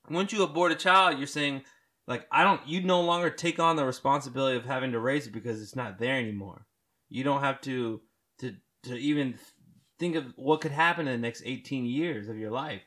once 0.09 0.33
you 0.33 0.45
abort 0.45 0.71
a 0.71 0.77
child, 0.77 1.19
you're 1.19 1.27
saying 1.27 1.63
like 2.07 2.25
I 2.31 2.45
don't 2.45 2.65
you 2.65 2.85
no 2.85 3.01
longer 3.01 3.29
take 3.29 3.59
on 3.59 3.75
the 3.75 3.85
responsibility 3.85 4.57
of 4.57 4.67
having 4.67 4.93
to 4.93 5.01
raise 5.01 5.27
it 5.27 5.33
because 5.33 5.61
it's 5.61 5.75
not 5.75 5.99
there 5.99 6.17
anymore. 6.17 6.65
You 7.09 7.25
don't 7.25 7.41
have 7.41 7.61
to 7.63 8.03
to 8.39 8.55
to 8.85 8.95
even 8.95 9.35
think 9.99 10.15
of 10.15 10.27
what 10.37 10.61
could 10.61 10.71
happen 10.71 11.09
in 11.09 11.21
the 11.21 11.27
next 11.27 11.43
18 11.45 11.87
years 11.87 12.29
of 12.29 12.39
your 12.39 12.53
life 12.53 12.83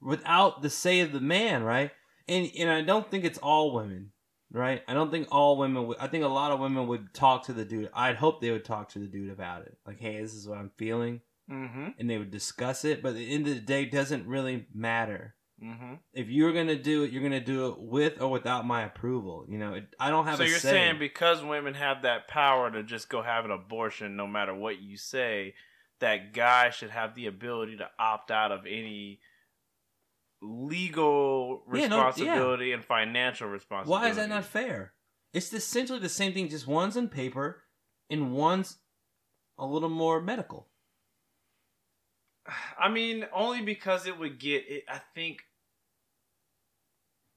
without 0.00 0.60
the 0.60 0.70
say 0.70 0.98
of 0.98 1.12
the 1.12 1.20
man, 1.20 1.62
right? 1.62 1.92
And 2.26 2.50
and 2.58 2.68
I 2.68 2.82
don't 2.82 3.08
think 3.08 3.24
it's 3.24 3.38
all 3.38 3.72
women, 3.72 4.10
right? 4.52 4.82
I 4.86 4.94
don't 4.94 5.10
think 5.10 5.28
all 5.30 5.56
women 5.56 5.86
would 5.86 5.98
I 5.98 6.06
think 6.06 6.24
a 6.24 6.28
lot 6.28 6.52
of 6.52 6.60
women 6.60 6.86
would 6.86 7.12
talk 7.14 7.46
to 7.46 7.52
the 7.52 7.64
dude. 7.64 7.90
I'd 7.94 8.16
hope 8.16 8.40
they 8.40 8.50
would 8.50 8.64
talk 8.64 8.90
to 8.90 8.98
the 8.98 9.06
dude 9.06 9.30
about 9.30 9.62
it. 9.62 9.76
Like, 9.86 10.00
"Hey, 10.00 10.20
this 10.20 10.34
is 10.34 10.48
what 10.48 10.58
I'm 10.58 10.70
feeling." 10.76 11.20
Mm-hmm. 11.50 11.88
And 11.98 12.08
they 12.08 12.18
would 12.18 12.30
discuss 12.30 12.84
it, 12.84 13.02
but 13.02 13.10
at 13.10 13.14
the 13.16 13.34
end 13.34 13.48
of 13.48 13.54
the 13.54 13.60
day 13.60 13.82
it 13.82 13.90
doesn't 13.90 14.26
really 14.26 14.66
matter 14.72 15.34
Mm-hmm. 15.62 15.94
if 16.12 16.28
you're 16.28 16.52
gonna 16.52 16.74
do 16.74 17.04
it, 17.04 17.12
you're 17.12 17.22
gonna 17.22 17.38
do 17.38 17.68
it 17.68 17.78
with 17.78 18.20
or 18.20 18.28
without 18.28 18.66
my 18.66 18.82
approval. 18.82 19.44
You 19.48 19.58
know, 19.58 19.74
it, 19.74 19.94
I 20.00 20.10
don't 20.10 20.24
have. 20.26 20.38
So 20.38 20.44
a 20.44 20.48
you're 20.48 20.58
say. 20.58 20.70
saying 20.70 20.98
because 20.98 21.44
women 21.44 21.74
have 21.74 22.02
that 22.02 22.26
power 22.26 22.68
to 22.68 22.82
just 22.82 23.08
go 23.08 23.22
have 23.22 23.44
an 23.44 23.52
abortion, 23.52 24.16
no 24.16 24.26
matter 24.26 24.52
what 24.52 24.82
you 24.82 24.96
say, 24.96 25.54
that 26.00 26.32
guys 26.32 26.74
should 26.74 26.90
have 26.90 27.14
the 27.14 27.26
ability 27.26 27.76
to 27.76 27.88
opt 27.96 28.32
out 28.32 28.50
of 28.50 28.66
any 28.66 29.20
legal 30.42 31.64
Yeah, 31.72 31.86
no- 31.86 31.96
yeah. 31.96 32.06
responsibility 32.06 32.72
and 32.72 32.84
financial 32.84 33.48
responsibility. 33.48 34.04
why 34.04 34.10
is 34.10 34.16
that 34.16 34.28
not 34.28 34.44
fair? 34.44 34.92
It's 35.32 35.52
essentially 35.52 35.98
the 35.98 36.08
same 36.08 36.34
thing. 36.34 36.48
Just 36.48 36.66
one's 36.66 36.96
in 36.96 37.08
paper, 37.08 37.62
and 38.10 38.32
one's 38.32 38.78
a 39.58 39.64
little 39.64 39.88
more 39.88 40.20
medical. 40.20 40.68
I 42.78 42.88
mean, 42.88 43.24
only 43.32 43.62
because 43.62 44.06
it 44.06 44.18
would 44.18 44.38
get. 44.38 44.64
It, 44.68 44.84
I 44.88 45.00
think. 45.14 45.38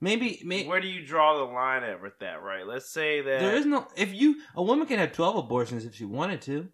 Maybe, 0.01 0.41
maybe 0.43 0.67
Where 0.67 0.81
do 0.81 0.87
you 0.87 1.05
draw 1.05 1.37
the 1.37 1.51
line 1.53 1.83
at 1.83 2.01
with 2.01 2.19
that? 2.19 2.41
Right. 2.43 2.67
Let's 2.67 2.91
say 2.91 3.21
that 3.21 3.39
there 3.39 3.55
is 3.55 3.65
no. 3.65 3.87
If 3.95 4.13
you 4.13 4.41
a 4.55 4.61
woman 4.61 4.87
can 4.87 4.99
have 4.99 5.13
twelve 5.13 5.37
abortions 5.37 5.85
if 5.85 5.95
she 5.95 6.05
wanted 6.05 6.41
to. 6.43 6.69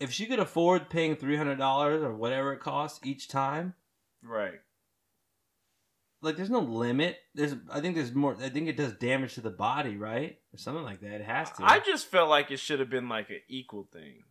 If 0.00 0.10
she 0.10 0.26
could 0.26 0.38
afford 0.40 0.88
paying 0.88 1.14
three 1.14 1.36
hundred 1.36 1.56
dollars 1.58 2.02
or 2.02 2.14
whatever 2.14 2.52
it 2.52 2.60
costs 2.60 3.00
each 3.04 3.28
time, 3.28 3.74
right. 4.22 4.54
Like 6.24 6.36
there's 6.36 6.50
no 6.50 6.60
limit. 6.60 7.18
There's, 7.34 7.54
I 7.70 7.80
think 7.80 7.94
there's 7.94 8.14
more. 8.14 8.36
I 8.42 8.48
think 8.48 8.68
it 8.68 8.76
does 8.76 8.94
damage 8.94 9.34
to 9.34 9.40
the 9.40 9.50
body, 9.50 9.96
right, 9.96 10.38
or 10.52 10.58
something 10.58 10.82
like 10.82 11.00
that. 11.00 11.20
It 11.20 11.24
has 11.24 11.50
to. 11.52 11.64
I 11.64 11.80
just 11.80 12.06
felt 12.06 12.28
like 12.28 12.50
it 12.50 12.58
should 12.58 12.80
have 12.80 12.90
been 12.90 13.08
like 13.08 13.30
an 13.30 13.40
equal 13.48 13.88
thing. 13.92 14.22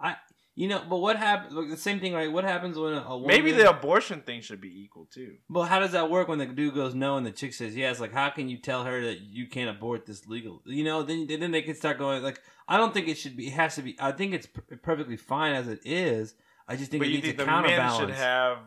I 0.00 0.16
you 0.58 0.66
know, 0.66 0.82
but 0.90 0.96
what 0.96 1.14
happens? 1.16 1.54
Like 1.54 1.70
the 1.70 1.76
same 1.76 2.00
thing, 2.00 2.14
right? 2.14 2.32
What 2.32 2.42
happens 2.42 2.76
when 2.76 2.92
a, 2.92 3.16
woman? 3.16 3.28
Maybe 3.28 3.52
the 3.52 3.70
abortion 3.70 4.22
thing 4.22 4.40
should 4.40 4.60
be 4.60 4.82
equal 4.82 5.06
too. 5.06 5.36
But 5.48 5.66
how 5.66 5.78
does 5.78 5.92
that 5.92 6.10
work 6.10 6.26
when 6.26 6.40
the 6.40 6.46
dude 6.46 6.74
goes 6.74 6.96
no 6.96 7.16
and 7.16 7.24
the 7.24 7.30
chick 7.30 7.54
says 7.54 7.76
yes? 7.76 8.00
Like, 8.00 8.12
how 8.12 8.30
can 8.30 8.48
you 8.48 8.58
tell 8.58 8.82
her 8.82 9.00
that 9.04 9.20
you 9.20 9.46
can't 9.46 9.70
abort 9.70 10.04
this 10.04 10.26
legal? 10.26 10.60
You 10.66 10.82
know, 10.82 11.04
then 11.04 11.28
then 11.28 11.52
they 11.52 11.62
can 11.62 11.76
start 11.76 11.98
going 11.98 12.24
like, 12.24 12.40
I 12.66 12.76
don't 12.76 12.92
think 12.92 13.06
it 13.06 13.16
should 13.18 13.36
be. 13.36 13.46
It 13.46 13.52
has 13.52 13.76
to 13.76 13.82
be. 13.82 13.96
I 14.00 14.10
think 14.10 14.34
it's 14.34 14.46
per- 14.46 14.76
perfectly 14.82 15.16
fine 15.16 15.54
as 15.54 15.68
it 15.68 15.78
is. 15.84 16.34
I 16.66 16.74
just 16.74 16.90
think 16.90 17.02
but 17.02 17.06
it 17.06 17.10
you 17.12 17.16
needs 17.18 17.28
think 17.28 17.40
a 17.40 17.44
counterbalance. 17.44 17.96
should 17.96 18.10
have 18.10 18.58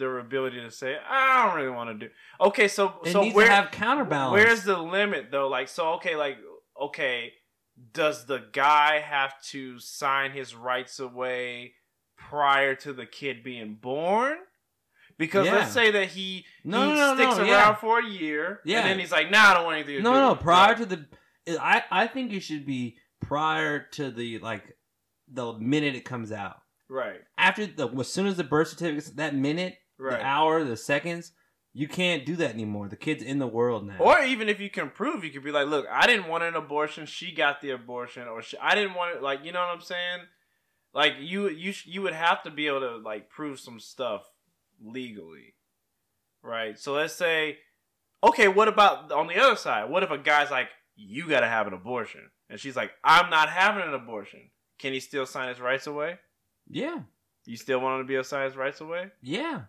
their 0.00 0.18
ability 0.18 0.60
to 0.60 0.70
say, 0.72 0.96
"I 1.08 1.46
don't 1.46 1.56
really 1.56 1.70
want 1.70 1.90
to 2.00 2.06
do." 2.08 2.12
Okay, 2.40 2.66
so 2.66 2.94
it 3.04 3.12
so 3.12 3.30
where 3.30 3.46
to 3.46 3.52
have 3.52 3.70
counterbalance. 3.70 4.32
where's 4.32 4.64
the 4.64 4.76
limit 4.78 5.30
though? 5.30 5.46
Like, 5.48 5.68
so 5.68 5.92
okay, 5.94 6.16
like 6.16 6.38
okay, 6.80 7.32
does 7.92 8.26
the 8.26 8.42
guy 8.52 8.98
have 8.98 9.40
to 9.50 9.78
sign 9.78 10.32
his 10.32 10.54
rights 10.54 10.98
away 10.98 11.74
prior 12.16 12.74
to 12.76 12.92
the 12.92 13.06
kid 13.06 13.44
being 13.44 13.74
born? 13.74 14.36
Because 15.18 15.46
Yeah. 15.46 15.56
let's 15.56 15.72
say 15.72 15.90
that 15.90 16.08
he 16.08 16.46
No, 16.64 16.80
he 16.90 16.94
no, 16.98 17.14
no, 17.14 17.14
sticks 17.14 17.38
around 17.38 17.46
yeah. 17.48 17.74
for 17.74 18.00
a 18.00 18.06
year, 18.06 18.60
Yeah. 18.64 18.80
and 18.80 18.88
then 18.88 18.98
he's 18.98 19.12
like, 19.12 19.30
"Nah, 19.30 19.50
I 19.50 19.54
don't 19.54 19.64
want 19.64 19.76
anything 19.76 19.96
to 19.98 20.02
no, 20.02 20.12
do." 20.12 20.18
no. 20.18 20.32
it." 20.32 20.40
Prior 20.40 20.74
to 20.74 20.86
the, 20.86 21.06
I 21.60 21.84
I 21.90 22.06
think 22.06 22.32
it 22.32 22.40
should 22.40 22.64
be 22.66 22.96
prior 23.20 23.80
to 23.92 24.10
the 24.10 24.38
like, 24.38 24.76
the 25.28 25.52
minute 25.58 25.94
it 25.94 26.04
comes 26.06 26.32
out. 26.32 26.56
right, 26.88 27.20
After 27.38 27.66
the 27.66 27.86
as 27.88 28.10
soon 28.12 28.26
as 28.26 28.36
the 28.36 28.44
birth 28.44 28.68
certificate, 28.68 29.14
that 29.16 29.34
minute, 29.34 29.76
right. 30.00 30.18
the 30.18 30.24
hour, 30.24 30.64
the 30.64 30.76
seconds, 30.76 31.32
you 31.72 31.86
can't 31.86 32.26
do 32.26 32.34
that 32.36 32.52
anymore. 32.54 32.88
The 32.88 32.96
kid's 32.96 33.22
in 33.22 33.38
the 33.38 33.46
world 33.46 33.86
now. 33.86 33.98
Or 33.98 34.20
even 34.22 34.48
if 34.48 34.58
you 34.60 34.70
can 34.70 34.90
prove, 34.90 35.22
you 35.24 35.30
could 35.30 35.44
be 35.44 35.52
like, 35.52 35.68
"Look, 35.68 35.86
I 35.90 36.06
didn't 36.06 36.28
want 36.28 36.42
an 36.44 36.56
abortion. 36.56 37.06
She 37.06 37.32
got 37.32 37.60
the 37.60 37.70
abortion, 37.70 38.26
or 38.26 38.42
she, 38.42 38.56
I 38.58 38.74
didn't 38.74 38.94
want 38.94 39.16
it." 39.16 39.22
Like, 39.22 39.44
you 39.44 39.52
know 39.52 39.60
what 39.60 39.74
I'm 39.74 39.80
saying? 39.80 40.20
Like 40.92 41.14
you 41.20 41.48
you 41.48 41.70
sh- 41.72 41.86
you 41.86 42.02
would 42.02 42.12
have 42.14 42.42
to 42.42 42.50
be 42.50 42.66
able 42.66 42.80
to 42.80 42.96
like 42.96 43.28
prove 43.30 43.60
some 43.60 43.78
stuff 43.78 44.22
legally, 44.82 45.54
right? 46.42 46.78
So 46.78 46.92
let's 46.94 47.14
say, 47.14 47.58
okay, 48.24 48.48
what 48.48 48.66
about 48.68 49.12
on 49.12 49.28
the 49.28 49.36
other 49.38 49.56
side? 49.56 49.88
What 49.90 50.02
if 50.02 50.10
a 50.10 50.18
guy's 50.18 50.50
like, 50.50 50.68
you 50.96 51.28
got 51.28 51.40
to 51.40 51.46
have 51.48 51.66
an 51.68 51.72
abortion, 51.74 52.30
and 52.48 52.58
she's 52.58 52.74
like, 52.76 52.90
I'm 53.04 53.30
not 53.30 53.48
having 53.48 53.82
an 53.86 53.94
abortion. 53.94 54.50
Can 54.78 54.92
he 54.92 55.00
still 55.00 55.26
sign 55.26 55.48
his 55.48 55.60
rights 55.60 55.86
away? 55.86 56.18
Yeah, 56.68 57.00
You 57.46 57.56
still 57.56 57.80
want 57.80 58.00
him 58.00 58.06
to 58.06 58.08
be 58.08 58.14
able 58.14 58.22
to 58.24 58.28
sign 58.28 58.44
his 58.46 58.56
rights 58.56 58.80
away? 58.80 59.10
yeah. 59.22 59.62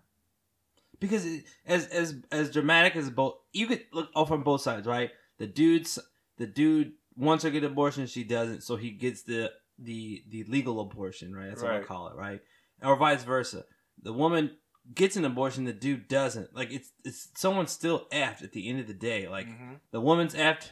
Because 1.02 1.26
it, 1.26 1.44
as 1.66 1.88
as 1.88 2.16
as 2.32 2.50
dramatic 2.52 2.96
as 2.96 3.10
both, 3.10 3.36
you 3.52 3.68
could 3.68 3.84
look 3.92 4.10
off 4.16 4.32
on 4.32 4.44
both 4.44 4.62
sides, 4.62 4.88
right? 4.88 5.10
The 5.40 5.48
dude's 5.48 6.00
the 6.38 6.48
dude 6.48 6.94
wants 7.18 7.44
her 7.44 7.50
to 7.50 7.54
get 7.54 7.64
an 7.66 7.72
abortion, 7.74 8.06
she 8.08 8.24
doesn't, 8.24 8.62
so 8.62 8.78
he 8.78 8.92
gets 8.92 9.24
the 9.24 9.52
the 9.78 10.24
the 10.30 10.44
legal 10.46 10.80
abortion, 10.80 11.36
right? 11.36 11.50
That's 11.50 11.62
what 11.64 11.72
I 11.74 11.82
call 11.82 12.08
it, 12.08 12.16
right? 12.16 12.40
Or 12.82 12.96
vice 12.96 13.24
versa. 13.24 13.66
The 14.02 14.14
woman 14.14 14.52
gets 14.96 15.16
an 15.16 15.26
abortion, 15.26 15.66
the 15.66 15.74
dude 15.74 16.08
doesn't. 16.08 16.56
Like 16.56 16.72
it's 16.72 16.92
it's 17.04 17.30
someone's 17.36 17.72
still 17.72 18.08
effed 18.14 18.44
at 18.44 18.52
the 18.54 18.70
end 18.70 18.80
of 18.80 18.88
the 18.88 18.94
day. 18.94 19.28
Like 19.28 19.48
Mhm. 19.48 19.80
the 19.92 20.02
woman's 20.02 20.36
effed 20.36 20.70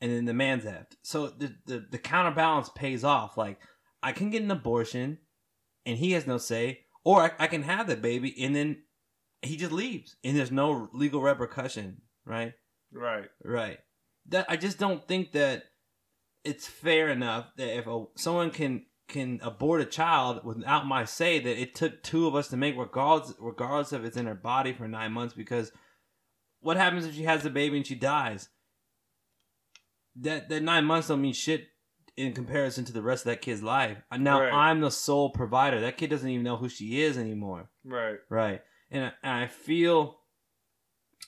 and 0.00 0.12
then 0.12 0.26
the 0.26 0.34
man's 0.34 0.64
effed. 0.64 0.96
So 1.02 1.28
the, 1.28 1.54
the 1.66 1.86
the 1.90 1.98
counterbalance 1.98 2.68
pays 2.68 3.02
off. 3.02 3.36
Like 3.38 3.58
I 4.02 4.12
can 4.12 4.28
get 4.30 4.42
an 4.42 4.50
abortion 4.50 5.18
and 5.86 5.96
he 5.98 6.12
has 6.12 6.26
no 6.26 6.36
say, 6.38 6.80
or 7.02 7.22
I, 7.22 7.32
I 7.38 7.46
can 7.46 7.62
have 7.62 7.86
the 7.86 7.96
baby 7.96 8.34
and 8.44 8.54
then 8.54 8.82
he 9.42 9.56
just 9.56 9.72
leaves 9.72 10.16
and 10.22 10.36
there's 10.36 10.52
no 10.52 10.88
legal 10.92 11.20
repercussion. 11.22 12.02
Right, 12.24 12.54
right. 12.92 13.28
right. 13.44 13.78
That 14.28 14.46
I 14.48 14.56
just 14.56 14.78
don't 14.78 15.06
think 15.06 15.32
that 15.32 15.64
it's 16.44 16.66
fair 16.66 17.08
enough 17.08 17.46
that 17.56 17.76
if 17.76 17.86
a, 17.86 18.04
someone 18.16 18.50
can 18.50 18.84
can 19.08 19.40
abort 19.42 19.80
a 19.80 19.84
child 19.84 20.44
without 20.44 20.86
my 20.86 21.04
say 21.04 21.40
that 21.40 21.60
it 21.60 21.74
took 21.74 22.02
two 22.02 22.26
of 22.28 22.34
us 22.36 22.48
to 22.48 22.56
make 22.56 22.76
regardless 22.78 23.34
regardless 23.40 23.92
if 23.92 24.04
it's 24.04 24.16
in 24.16 24.26
her 24.26 24.34
body 24.36 24.72
for 24.72 24.86
nine 24.86 25.10
months 25.12 25.34
because 25.34 25.72
what 26.60 26.76
happens 26.76 27.04
if 27.04 27.14
she 27.14 27.24
has 27.24 27.42
the 27.42 27.50
baby 27.50 27.76
and 27.76 27.86
she 27.86 27.96
dies 27.96 28.48
that 30.16 30.48
that 30.48 30.62
nine 30.62 30.84
months 30.84 31.08
don't 31.08 31.20
mean 31.22 31.32
shit 31.32 31.66
in 32.16 32.32
comparison 32.32 32.84
to 32.84 32.92
the 32.92 33.02
rest 33.02 33.24
of 33.26 33.30
that 33.30 33.40
kid's 33.42 33.62
life 33.62 33.98
now 34.16 34.40
Right. 34.40 34.52
i'm 34.52 34.80
the 34.80 34.90
sole 34.90 35.30
provider 35.30 35.80
that 35.80 35.96
kid 35.96 36.10
doesn't 36.10 36.28
even 36.28 36.44
know 36.44 36.56
who 36.56 36.68
she 36.68 37.02
is 37.02 37.18
anymore 37.18 37.68
Right. 37.84 38.18
Right. 38.28 38.60
And 38.90 39.12
I, 39.22 39.42
I 39.42 39.46
feel 39.46 40.18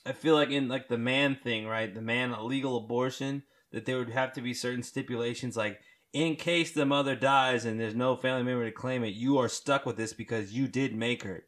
I 0.05 0.11
feel 0.11 0.35
like 0.35 0.49
in 0.49 0.67
like 0.67 0.87
the 0.89 0.97
man 0.97 1.37
thing, 1.41 1.65
right? 1.65 1.93
The 1.93 2.01
man 2.01 2.31
illegal 2.31 2.77
abortion 2.77 3.43
that 3.71 3.85
there 3.85 3.97
would 3.97 4.09
have 4.09 4.33
to 4.33 4.41
be 4.41 4.53
certain 4.53 4.83
stipulations 4.83 5.57
like 5.57 5.79
in 6.13 6.35
case 6.35 6.71
the 6.71 6.85
mother 6.85 7.15
dies 7.15 7.65
and 7.65 7.79
there's 7.79 7.95
no 7.95 8.15
family 8.15 8.43
member 8.43 8.65
to 8.65 8.71
claim 8.71 9.03
it, 9.03 9.15
you 9.15 9.39
are 9.39 9.49
stuck 9.49 9.85
with 9.85 9.97
this 9.97 10.13
because 10.13 10.53
you 10.53 10.67
did 10.67 10.95
make 10.95 11.23
her. 11.23 11.45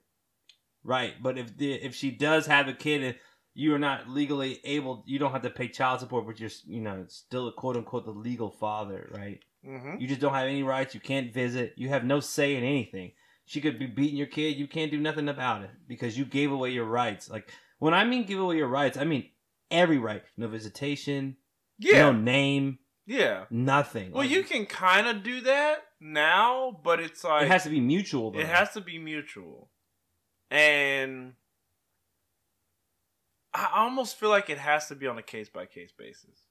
Right. 0.83 1.13
But 1.21 1.37
if 1.37 1.55
the 1.57 1.73
if 1.73 1.95
she 1.95 2.11
does 2.11 2.47
have 2.47 2.67
a 2.67 2.73
kid 2.73 3.03
and 3.03 3.15
you 3.53 3.73
are 3.73 3.79
not 3.79 4.09
legally 4.09 4.59
able 4.65 5.03
you 5.07 5.17
don't 5.17 5.31
have 5.31 5.41
to 5.43 5.49
pay 5.49 5.69
child 5.69 6.01
support 6.01 6.25
but 6.27 6.39
you're 6.39 6.49
you 6.67 6.81
know 6.81 7.05
still 7.07 7.47
a 7.47 7.53
quote 7.53 7.77
unquote 7.77 8.05
the 8.05 8.11
legal 8.11 8.51
father, 8.51 9.09
right? 9.15 9.39
Mm-hmm. 9.67 9.99
You 9.99 10.07
just 10.07 10.21
don't 10.21 10.33
have 10.33 10.47
any 10.47 10.63
rights. 10.63 10.93
You 10.93 10.99
can't 10.99 11.33
visit. 11.33 11.73
You 11.75 11.89
have 11.89 12.03
no 12.03 12.19
say 12.19 12.55
in 12.55 12.63
anything. 12.63 13.13
She 13.45 13.61
could 13.61 13.77
be 13.77 13.85
beating 13.85 14.17
your 14.17 14.27
kid. 14.27 14.57
You 14.57 14.67
can't 14.67 14.91
do 14.91 14.99
nothing 14.99 15.29
about 15.29 15.63
it 15.63 15.69
because 15.87 16.17
you 16.17 16.25
gave 16.25 16.51
away 16.51 16.71
your 16.71 16.85
rights. 16.85 17.29
Like 17.29 17.51
when 17.79 17.93
I 17.93 18.03
mean 18.03 18.25
give 18.25 18.39
away 18.39 18.57
your 18.57 18.67
rights, 18.67 18.97
I 18.97 19.03
mean 19.03 19.29
every 19.69 19.97
right. 19.97 20.23
No 20.37 20.47
visitation. 20.47 21.37
Yeah. 21.77 21.99
No 21.99 22.11
name. 22.11 22.79
Yeah. 23.05 23.45
Nothing. 23.51 24.11
Well, 24.11 24.23
Like, 24.23 24.31
you 24.31 24.43
can 24.43 24.65
kind 24.65 25.07
of 25.07 25.21
do 25.21 25.41
that 25.41 25.77
now, 26.01 26.79
but 26.83 26.99
it's 26.99 27.23
like 27.23 27.43
It 27.43 27.49
has 27.49 27.63
to 27.63 27.69
be 27.69 27.79
mutual. 27.79 28.31
Though. 28.31 28.39
It 28.39 28.47
has 28.47 28.71
to 28.73 28.81
be 28.81 28.97
mutual. 28.97 29.69
And 30.49 31.33
I 33.53 33.69
almost 33.75 34.17
feel 34.17 34.29
like 34.29 34.49
it 34.49 34.57
has 34.57 34.87
to 34.87 34.95
be 34.95 35.07
on 35.07 35.17
a 35.17 35.23
case 35.23 35.49
by 35.49 35.65
case 35.65 35.91
basis. 35.97 36.41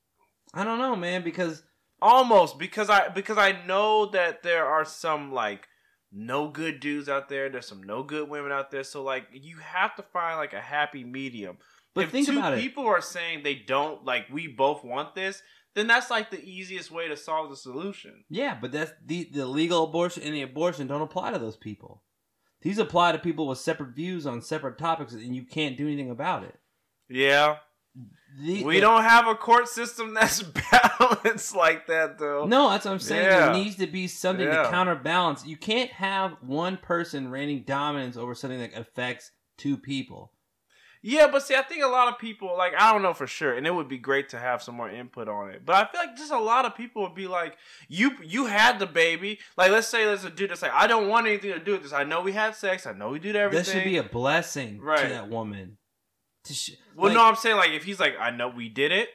I 0.53 0.63
don't 0.63 0.79
know, 0.79 0.95
man, 0.95 1.25
because 1.25 1.65
Almost 2.03 2.59
because 2.59 2.91
I 2.91 3.09
because 3.09 3.39
I 3.39 3.65
know 3.67 4.07
that 4.11 4.43
there 4.43 4.67
are 4.67 4.85
some 4.85 5.33
like 5.33 5.69
no 6.15 6.49
good 6.49 6.81
dudes 6.81 7.09
out 7.09 7.29
there. 7.29 7.49
There's 7.49 7.67
some 7.67 7.83
no 7.83 8.03
good 8.03 8.29
women 8.29 8.53
out 8.53 8.71
there. 8.71 8.85
So 8.85 9.03
like 9.03 9.27
you 9.33 9.59
have 9.59 9.97
to 9.97 10.03
find 10.03 10.39
like 10.39 10.53
a 10.53 10.61
happy 10.61 11.05
medium. 11.05 11.59
but 11.95 12.05
if 12.05 12.11
think 12.11 12.29
two 12.29 12.39
about 12.39 12.55
it. 12.55 12.61
people 12.61 12.87
are 12.87 13.01
saying 13.01 13.43
they 13.43 13.57
don't 13.57 14.05
like 14.05 14.27
we 14.31 14.47
both 14.47 14.85
want 14.85 15.15
this, 15.15 15.43
then 15.75 15.89
that's 15.89 16.11
like 16.11 16.31
the 16.31 16.43
easiest 16.43 16.91
way 16.91 17.09
to 17.09 17.17
solve 17.17 17.51
the 17.51 17.57
solution. 17.57 18.25
Yeah, 18.31 18.57
but 18.61 18.73
that's 18.73 18.93
the 19.05 19.29
the 19.33 19.47
legal 19.47 19.85
abortion 19.85 20.23
and 20.23 20.35
the 20.35 20.43
abortion 20.43 20.87
don't 20.87 21.03
apply 21.03 21.33
to 21.33 21.39
those 21.39 21.57
people. 21.57 22.03
These 22.63 22.79
apply 22.79 23.13
to 23.13 23.19
people 23.19 23.47
with 23.47 23.59
separate 23.59 23.95
views 23.95 24.27
on 24.27 24.41
separate 24.41 24.79
topics, 24.79 25.13
and 25.13 25.37
you 25.37 25.45
can't 25.45 25.77
do 25.77 25.87
anything 25.87 26.11
about 26.11 26.45
it. 26.45 26.59
Yeah. 27.11 27.57
The- 28.41 28.65
We 28.65 28.75
the- 28.77 28.81
don't 28.81 29.03
have 29.05 29.27
a 29.29 29.35
court 29.37 29.69
system 29.69 30.13
that's 30.15 30.43
balanced 30.71 31.55
like 31.55 31.87
that 31.87 32.19
though. 32.19 32.47
No, 32.47 32.71
that's 32.71 32.85
what 32.85 32.93
I'm 32.93 32.99
saying. 32.99 33.25
Yeah. 33.27 33.47
There 33.47 33.53
needs 33.55 33.77
to 33.77 33.87
be 33.87 34.09
something 34.09 34.47
Yeah. 34.47 34.65
to 34.65 34.71
counterbalance. 34.71 35.47
You 35.47 35.57
can't 35.57 35.91
have 35.93 36.33
one 36.41 36.77
person 36.77 37.29
reigning 37.31 37.63
dominance 37.65 38.17
over 38.17 38.35
something 38.35 38.59
that 38.61 38.75
affects 38.77 39.31
two 39.57 39.77
people. 39.77 40.33
Yeah, 41.07 41.27
but 41.31 41.43
see, 41.43 41.55
I 41.55 41.61
think 41.61 41.85
a 41.85 41.87
lot 41.87 42.09
of 42.09 42.19
people 42.19 42.57
like 42.57 42.73
I 42.79 42.91
don't 42.91 43.03
know 43.03 43.13
for 43.13 43.27
sure, 43.27 43.53
and 43.55 43.67
it 43.67 43.75
would 43.75 43.89
be 43.89 43.99
great 43.99 44.31
to 44.31 44.39
have 44.39 44.63
some 44.63 44.75
more 44.75 44.89
input 44.89 45.29
on 45.29 45.51
it. 45.51 45.65
But 45.67 45.77
I 45.77 45.85
feel 45.93 46.01
like 46.01 46.17
just 46.17 46.33
a 46.33 46.39
lot 46.39 46.65
of 46.65 46.75
people 46.75 47.03
would 47.03 47.15
be 47.15 47.27
like, 47.27 47.59
"You, 47.89 48.13
you 48.23 48.47
had 48.47 48.79
the 48.79 48.87
baby." 48.87 49.39
Like, 49.59 49.71
let's 49.71 49.87
say 49.87 50.07
there's 50.07 50.25
a 50.25 50.31
dude 50.31 50.49
that's 50.51 50.63
like, 50.63 50.73
"I 50.73 50.87
don't 50.87 51.09
want 51.09 51.27
anything 51.27 51.53
to 51.53 51.59
do 51.59 51.73
with 51.73 51.83
this. 51.83 51.93
I 51.93 52.05
know 52.05 52.23
we 52.23 52.33
had 52.33 52.57
sex. 52.57 52.87
I 52.87 52.95
know 52.95 53.11
we 53.11 53.19
did 53.19 53.37
everything." 53.37 53.65
That 53.67 53.71
should 53.71 53.85
be 53.85 53.99
a 53.99 54.03
blessing 54.03 54.81
Right. 54.81 55.03
to 55.03 55.09
that 55.11 55.29
woman. 55.29 55.77
Sh- 56.53 56.71
well, 56.95 57.07
like- 57.07 57.15
no, 57.15 57.25
I'm 57.25 57.37
saying 57.37 57.57
like 57.57 57.71
if 57.71 57.85
he's 57.85 58.01
like, 58.01 58.15
"I 58.21 58.31
know 58.31 58.49
we 58.49 58.69
did 58.69 58.93
it, 58.93 59.09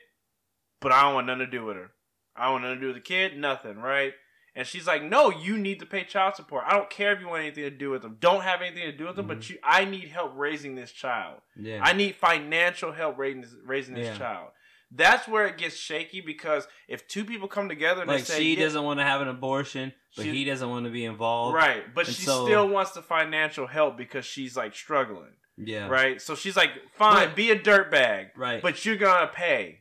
but 0.81 0.91
I 0.91 1.03
don't 1.03 1.13
want 1.13 1.27
nothing 1.27 1.45
to 1.45 1.51
do 1.51 1.65
with 1.65 1.75
her. 1.75 1.91
I 2.35 2.45
don't 2.45 2.53
want 2.53 2.63
nothing 2.63 2.77
to 2.77 2.81
do 2.81 2.87
with 2.87 2.95
the 2.95 3.01
kid. 3.01 3.37
Nothing, 3.37 3.77
right?" 3.77 4.13
And 4.55 4.65
she's 4.65 4.87
like, 4.87 5.03
"No, 5.03 5.29
you 5.29 5.57
need 5.57 5.79
to 5.79 5.85
pay 5.85 6.03
child 6.03 6.35
support. 6.35 6.63
I 6.67 6.71
don't 6.75 6.89
care 6.89 7.13
if 7.13 7.19
you 7.21 7.27
want 7.27 7.43
anything 7.43 7.63
to 7.65 7.69
do 7.69 7.91
with 7.91 8.01
them. 8.01 8.17
Don't 8.19 8.41
have 8.41 8.61
anything 8.61 8.83
to 8.89 8.97
do 8.97 9.05
with 9.05 9.15
them, 9.15 9.27
but 9.27 9.39
Mhm. 9.41 9.49
you, 9.51 9.57
I 9.63 9.85
need 9.85 10.09
help 10.09 10.33
raising 10.35 10.75
this 10.75 10.91
child." 10.91 11.41
yeah. 11.55 11.81
I 11.83 11.93
need 11.93 12.15
financial 12.15 12.91
help 12.91 13.17
raising 13.17 13.41
this, 13.41 13.55
raising 13.63 13.93
this 13.95 14.07
Yeah. 14.07 14.17
child. 14.17 14.49
That's 14.91 15.27
where 15.27 15.45
it 15.45 15.59
gets 15.59 15.75
shaky 15.77 16.19
because 16.21 16.67
if 16.87 17.07
two 17.07 17.23
people 17.23 17.47
come 17.47 17.69
together 17.69 18.01
and 18.01 18.09
like 18.09 18.21
they 18.21 18.23
say, 18.25 18.39
she 18.39 18.55
yeah, 18.55 18.63
doesn't 18.63 18.83
want 18.83 18.99
to 18.99 19.03
have 19.03 19.21
an 19.21 19.27
abortion, 19.27 19.93
but 20.15 20.23
She- 20.25 20.31
he 20.31 20.45
doesn't 20.45 20.67
want 20.67 20.85
to 20.85 20.91
be 20.91 21.05
involved. 21.05 21.53
right, 21.53 21.93
but 21.93 22.07
And 22.07 22.15
she 22.15 22.23
so- 22.23 22.45
still 22.45 22.67
wants 22.67 22.93
the 22.93 23.03
financial 23.03 23.67
help 23.67 23.97
because 23.97 24.25
she's 24.25 24.57
like 24.57 24.73
struggling, 24.73 25.35
Yeah. 25.61 25.87
right? 25.89 26.21
So 26.21 26.35
she's 26.35 26.55
like, 26.55 26.69
fine, 26.93 27.35
be 27.35 27.51
a 27.51 27.59
dirtbag, 27.59 28.29
Right. 28.35 28.61
but 28.61 28.85
you're 28.85 28.95
gonna 28.97 29.27
pay. 29.27 29.79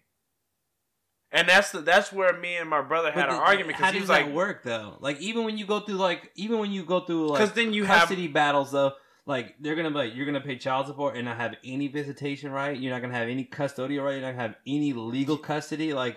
And 1.30 1.46
that's 1.48 1.72
the 1.72 1.80
that's 1.82 2.10
where 2.12 2.32
me 2.38 2.56
and 2.56 2.68
my 2.70 2.80
brother 2.80 3.10
had 3.12 3.26
But 3.26 3.34
an 3.34 3.40
argument 3.40 3.76
because 3.76 3.92
he 3.92 4.00
was 4.00 4.08
that 4.08 4.24
like, 4.26 4.32
work 4.34 4.62
though? 4.62 4.96
Like 5.00 5.20
even 5.20 5.44
when 5.44 5.58
you 5.58 5.66
go 5.66 5.80
through 5.80 5.96
like 5.96 6.30
even 6.36 6.58
when 6.58 6.72
you 6.72 6.84
go 6.84 7.00
through 7.00 7.28
like 7.28 7.40
because 7.40 7.52
then 7.54 7.72
you 7.74 7.84
have 7.84 8.00
custody 8.00 8.28
battles 8.28 8.70
though, 8.72 8.92
like 9.26 9.54
they're 9.60 9.76
gonna 9.76 9.90
be 9.90 9.96
like 9.96 10.14
you're 10.16 10.24
gonna 10.24 10.40
pay 10.40 10.56
child 10.56 10.86
support 10.86 11.16
and 11.16 11.26
not 11.26 11.36
have 11.36 11.54
any 11.64 11.86
visitation 11.88 12.50
right. 12.50 12.78
You're 12.78 12.92
not 12.94 13.02
gonna 13.02 13.12
have 13.14 13.28
any 13.28 13.44
custodial 13.44 14.04
right. 14.04 14.12
You're 14.12 14.22
not 14.22 14.30
gonna 14.32 14.42
have 14.42 14.56
any 14.66 14.94
legal 14.94 15.36
custody. 15.36 15.92
Like 15.92 16.16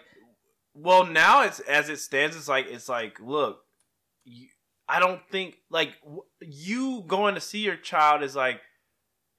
Well, 0.74 1.06
now 1.06 1.44
it's 1.44 1.60
as 1.60 1.90
it 1.90 2.00
stands. 2.00 2.38
It's 2.38 2.48
like 2.48 2.68
it's 2.70 2.88
like 2.88 3.20
look, 3.20 3.60
you, 4.24 4.48
I 4.88 5.00
don't 5.00 5.20
think 5.30 5.58
like 5.70 6.00
w- 6.04 6.24
you 6.40 7.04
going 7.06 7.36
to 7.36 7.42
see 7.42 7.60
your 7.60 7.76
child 7.76 8.24
is 8.24 8.34
like 8.34 8.62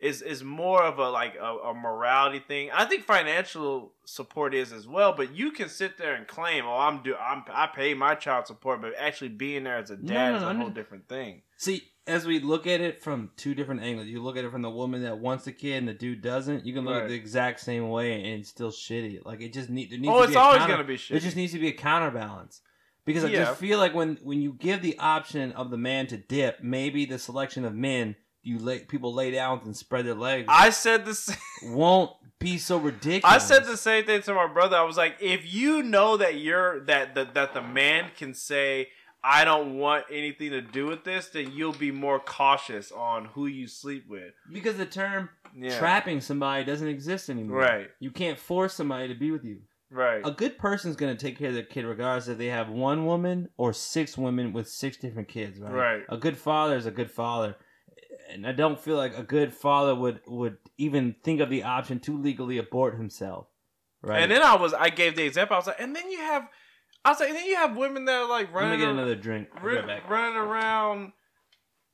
is 0.02 0.20
is 0.20 0.42
more 0.44 0.82
of 0.82 0.98
a 0.98 1.08
like 1.08 1.36
a, 1.36 1.44
a 1.70 1.74
morality 1.74 2.40
thing. 2.40 2.70
I 2.74 2.84
think 2.84 3.04
financial 3.04 3.92
support 4.04 4.52
is 4.52 4.72
as 4.72 4.86
well, 4.86 5.14
but 5.16 5.34
you 5.34 5.52
can 5.52 5.68
sit 5.68 5.96
there 5.96 6.14
and 6.14 6.26
claim, 6.26 6.64
"Oh, 6.66 6.76
I'm 6.76 7.02
do 7.02 7.14
I'm 7.16 7.44
I 7.50 7.68
pay 7.68 7.94
my 7.94 8.14
child 8.16 8.46
support," 8.46 8.82
but 8.82 8.92
actually 8.98 9.28
being 9.30 9.64
there 9.64 9.78
as 9.78 9.90
a 9.90 9.96
dad 9.96 10.32
no, 10.32 10.36
is 10.36 10.42
a 10.42 10.52
no, 10.52 10.58
whole 10.58 10.68
no. 10.68 10.74
different 10.74 11.08
thing. 11.08 11.42
see, 11.56 11.82
as 12.06 12.26
we 12.26 12.40
look 12.40 12.66
at 12.66 12.80
it 12.80 13.00
from 13.00 13.30
two 13.36 13.54
different 13.54 13.80
angles, 13.82 14.08
you 14.08 14.20
look 14.20 14.36
at 14.36 14.44
it 14.44 14.50
from 14.50 14.62
the 14.62 14.70
woman 14.70 15.02
that 15.04 15.18
wants 15.20 15.44
the 15.44 15.52
kid 15.52 15.76
and 15.78 15.86
the 15.88 15.94
dude 15.94 16.20
doesn't. 16.20 16.66
You 16.66 16.74
can 16.74 16.84
look 16.84 16.94
at 16.96 17.02
Right. 17.02 17.04
it 17.06 17.10
the 17.10 17.14
exact 17.14 17.60
same 17.60 17.88
way 17.88 18.14
and 18.14 18.40
it's 18.40 18.48
still 18.48 18.72
shitty. 18.72 19.24
Like 19.24 19.40
it 19.40 19.52
just 19.52 19.70
need 19.70 19.90
there 19.92 19.98
needs 20.00 20.12
Oh, 20.12 20.18
to 20.22 20.24
it's 20.28 20.36
always 20.36 20.58
counter- 20.58 20.72
gonna 20.74 20.84
be 20.84 20.94
There 20.94 20.98
shit. 20.98 21.22
just 21.22 21.36
needs 21.36 21.52
to 21.52 21.60
be 21.60 21.68
a 21.68 21.72
counterbalance. 21.72 22.60
Because 23.04 23.24
I 23.24 23.28
Yeah. 23.28 23.44
just 23.44 23.60
feel 23.60 23.78
like 23.78 23.94
when 23.94 24.16
when 24.22 24.42
you 24.42 24.52
give 24.52 24.82
the 24.82 24.98
option 24.98 25.52
of 25.52 25.70
the 25.70 25.78
man 25.78 26.08
to 26.08 26.16
dip, 26.16 26.60
maybe 26.60 27.04
the 27.04 27.18
selection 27.20 27.64
of 27.64 27.72
men 27.74 28.16
you 28.42 28.58
lay 28.58 28.80
people 28.80 29.12
lay 29.14 29.30
down 29.30 29.60
and 29.64 29.76
spread 29.76 30.06
their 30.06 30.14
legs 30.14 30.46
I 30.50 30.70
said 30.70 31.04
this. 31.04 31.34
won't 31.64 32.10
be 32.38 32.58
so 32.58 32.76
ridiculous. 32.78 33.24
I 33.24 33.38
said 33.38 33.64
the 33.66 33.76
same 33.76 34.04
thing 34.04 34.20
to 34.22 34.34
my 34.34 34.48
brother. 34.48 34.76
I 34.76 34.82
was 34.82 34.96
like, 34.96 35.16
if 35.20 35.52
you 35.52 35.82
know 35.82 36.16
that 36.16 36.36
you're 36.36 36.84
that 36.86 37.14
that, 37.14 37.34
that 37.34 37.54
the 37.54 37.62
man 37.62 38.10
can 38.16 38.34
say, 38.34 38.88
I 39.22 39.44
don't 39.44 39.78
want 39.78 40.06
anything 40.10 40.50
to 40.50 40.60
do 40.60 40.86
with 40.86 41.04
this, 41.04 41.28
then 41.28 41.52
you'll 41.52 41.72
be 41.72 41.92
more 41.92 42.18
cautious 42.18 42.90
on 42.90 43.26
who 43.26 43.46
you 43.46 43.68
sleep 43.68 44.06
with. 44.08 44.32
because 44.52 44.76
the 44.76 44.86
term 44.86 45.28
Yeah. 45.56 45.78
trapping 45.78 46.20
somebody 46.20 46.64
doesn't 46.64 46.88
exist 46.88 47.30
anymore. 47.30 47.58
Right. 47.58 47.90
You 48.00 48.10
can't 48.10 48.38
force 48.38 48.74
somebody 48.74 49.06
to 49.08 49.14
be 49.14 49.30
with 49.30 49.44
you. 49.44 49.60
Right. 49.90 50.22
A 50.24 50.30
good 50.32 50.58
person's 50.58 50.96
gonna 50.96 51.14
take 51.14 51.38
care 51.38 51.48
of 51.48 51.54
their 51.54 51.62
kid 51.62 51.84
regardless 51.84 52.26
if 52.26 52.38
they 52.38 52.46
have 52.46 52.70
one 52.70 53.04
woman 53.06 53.50
or 53.56 53.72
six 53.72 54.18
women 54.18 54.52
with 54.52 54.66
six 54.68 54.96
different 54.96 55.28
kids, 55.28 55.60
right? 55.60 55.72
Right. 55.72 56.02
A 56.08 56.16
good 56.16 56.36
father 56.36 56.74
is 56.76 56.86
a 56.86 56.90
good 56.90 57.10
father. 57.10 57.54
And 58.30 58.46
I 58.46 58.52
don't 58.52 58.78
feel 58.80 58.96
like 58.96 59.16
a 59.16 59.22
good 59.22 59.52
father 59.52 59.94
would 59.94 60.20
would 60.26 60.58
even 60.78 61.16
think 61.22 61.40
of 61.40 61.50
the 61.50 61.62
option 61.64 62.00
to 62.00 62.16
legally 62.16 62.58
abort 62.58 62.96
himself. 62.96 63.46
Right. 64.02 64.22
And 64.22 64.30
then 64.30 64.42
I 64.42 64.56
was 64.56 64.72
I 64.74 64.88
gave 64.88 65.16
the 65.16 65.24
example. 65.24 65.54
I 65.54 65.58
was 65.58 65.66
like, 65.66 65.80
and 65.80 65.94
then 65.94 66.10
you 66.10 66.18
have 66.18 66.48
I 67.04 67.10
was 67.10 67.20
like, 67.20 67.28
and 67.30 67.36
then 67.38 67.46
you 67.46 67.56
have 67.56 67.76
women 67.76 68.04
that 68.06 68.22
are 68.22 68.28
like 68.28 68.54
Let 68.54 68.70
me 68.70 68.76
get 68.78 68.88
another 68.88 69.14
drink. 69.16 69.48
I'll 69.56 69.62
be 69.62 69.68
ri- 69.68 69.76
right 69.76 69.86
back. 69.86 70.10
running 70.10 70.36
around 70.36 71.12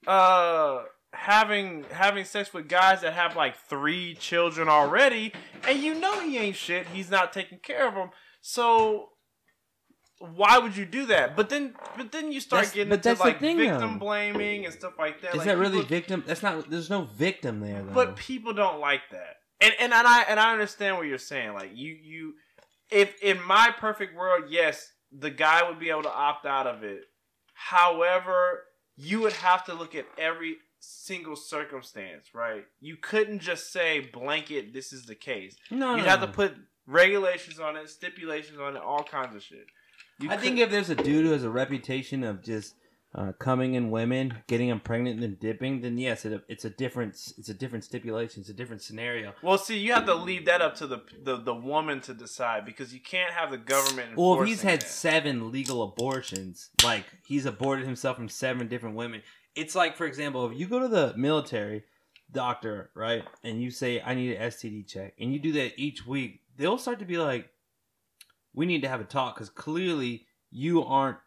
uh 0.07 0.83
having 1.13 1.85
having 1.91 2.25
sex 2.25 2.53
with 2.53 2.69
guys 2.69 3.01
that 3.01 3.15
have 3.15 3.35
like 3.35 3.57
three 3.57 4.15
children 4.15 4.69
already 4.69 5.33
and 5.67 5.81
you 5.83 5.95
know 5.95 6.21
he 6.21 6.37
ain't 6.39 6.55
shit 6.57 6.87
he's 6.89 7.11
not 7.11 7.33
taking 7.33 7.59
care 7.59 7.89
of 7.89 7.95
them 7.95 8.11
so 8.41 9.09
why 10.21 10.59
would 10.59 10.77
you 10.77 10.85
do 10.85 11.07
that 11.07 11.37
but 11.37 11.49
then 11.49 11.75
but 11.97 12.11
then 12.13 12.33
you 12.33 12.41
start 12.41 12.65
That's- 12.65 12.75
getting 12.75 12.93
into 12.93 13.15
like 13.23 13.39
thing, 13.41 13.57
victim 13.59 13.93
though. 13.95 13.99
blaming 13.99 14.65
and 14.65 14.75
stuff 14.75 14.95
like 14.99 15.21
that 15.23 15.33
Is 15.33 15.39
Like, 15.39 15.47
that 15.47 15.59
really 15.59 15.79
people- 15.83 15.89
victim? 15.89 16.25
That's 16.27 16.43
not. 16.43 16.69
There's 16.69 16.91
no 16.91 17.03
victim 17.05 17.61
there 17.61 17.83
though. 17.83 17.93
but 17.93 18.17
people 18.17 18.53
don't 18.53 18.81
like 18.81 19.03
that 19.13 19.37
and 19.61 19.73
and, 19.81 19.93
and 19.93 20.07
i 20.07 20.23
and 20.23 20.39
i 20.41 20.53
understand 20.53 20.97
what 20.97 21.07
you're 21.07 21.19
saying 21.19 21.53
like 21.53 21.71
you 21.75 21.93
you 21.93 22.35
if 22.91 23.21
in 23.23 23.41
my 23.45 23.73
perfect 23.79 24.17
world 24.17 24.45
yes 24.49 24.93
the 25.13 25.31
guy 25.31 25.69
would 25.69 25.79
be 25.81 25.91
able 25.91 26.03
to 26.05 26.13
opt 26.13 26.47
out 26.47 26.67
of 26.67 26.83
it 26.85 27.03
however 27.55 28.65
you 28.97 29.21
would 29.21 29.33
have 29.35 29.65
to 29.65 29.75
look 29.75 29.95
at 29.95 30.07
every 30.17 30.57
single 30.81 31.35
circumstance 31.37 32.29
right 32.35 32.65
you 32.81 32.97
couldn't 32.97 33.41
just 33.41 33.73
say 33.73 34.01
blanket 34.13 34.73
this 34.73 34.93
is 34.93 35.07
the 35.07 35.15
case 35.15 35.57
no, 35.71 35.97
you 35.97 36.03
no, 36.03 36.09
have 36.09 36.21
to 36.21 36.29
put 36.29 36.55
regulations 36.87 37.59
on 37.59 37.77
it 37.77 37.89
stipulations 37.89 38.59
on 38.61 38.77
it 38.77 38.83
all 38.83 39.03
kinds 39.03 39.35
of 39.35 39.43
shit 39.43 39.67
You 40.19 40.31
I 40.31 40.37
think 40.37 40.59
if 40.59 40.71
there's 40.71 40.91
a 40.91 40.95
dude 40.95 41.27
who 41.27 41.33
has 41.33 41.45
a 41.45 41.51
reputation 41.51 42.25
of 42.25 42.43
just 42.43 42.75
uh, 43.15 43.33
coming 43.39 43.75
in 43.75 43.91
women, 43.91 44.43
getting 44.49 44.69
them 44.69 44.81
pregnant, 44.81 45.15
and 45.15 45.23
then 45.23 45.37
dipping, 45.41 45.81
then 45.81 45.97
yes, 45.97 46.25
it, 46.25 46.43
it's 46.49 46.65
a 46.65 46.71
different 46.71 47.13
it's 47.39 47.49
a 47.49 47.55
different 47.55 47.85
stipulation, 47.85 48.41
it's 48.41 48.51
a 48.51 48.55
different 48.55 48.83
scenario. 48.83 49.33
well, 49.43 49.57
see, 49.57 49.79
you 49.79 49.93
have 49.95 50.05
to 50.07 50.15
leave 50.15 50.45
that 50.47 50.61
up 50.61 50.75
to 50.77 50.87
the 50.87 51.03
the, 51.23 51.37
the 51.37 51.55
woman 51.55 52.01
to 52.03 52.15
decide 52.15 52.65
because 52.65 52.93
you 52.93 53.01
can't 53.01 53.33
have 53.33 53.51
the 53.51 53.59
government. 53.59 54.17
Well, 54.17 54.43
if 54.43 54.49
he's 54.49 54.63
had 54.63 54.83
that. 54.83 54.89
seven 54.89 55.51
legal 55.51 55.83
abortions, 55.83 56.71
like 56.83 57.05
he's 57.27 57.47
aborted 57.47 57.87
himself 57.87 58.17
from 58.17 58.29
seven 58.29 58.69
different 58.69 58.97
women, 58.97 59.23
it's 59.55 59.75
like, 59.75 59.97
for 59.97 60.07
example, 60.07 60.51
if 60.51 60.59
you 60.59 60.67
go 60.67 60.79
to 60.79 60.89
the 60.89 61.15
military 61.17 61.85
doctor, 62.31 62.91
right, 62.95 63.25
and 63.43 63.63
you 63.63 63.71
say, 63.71 64.03
I 64.05 64.15
need 64.15 64.37
an 64.37 64.51
STD 64.51 64.87
check, 64.87 65.15
and 65.19 65.33
you 65.33 65.39
do 65.39 65.53
that 65.53 65.73
each 65.79 66.07
week, 66.07 66.43
they'll 66.57 66.79
start 66.79 66.99
to 66.99 67.07
be 67.07 67.19
like, 67.19 67.49
we 68.59 68.67
need 68.67 68.83
to 68.83 68.89
have 68.89 69.01
a 69.01 69.05
talk 69.05 69.37
because 69.37 69.51
clearly 69.51 70.27
you 70.51 70.83
aren't 70.83 71.19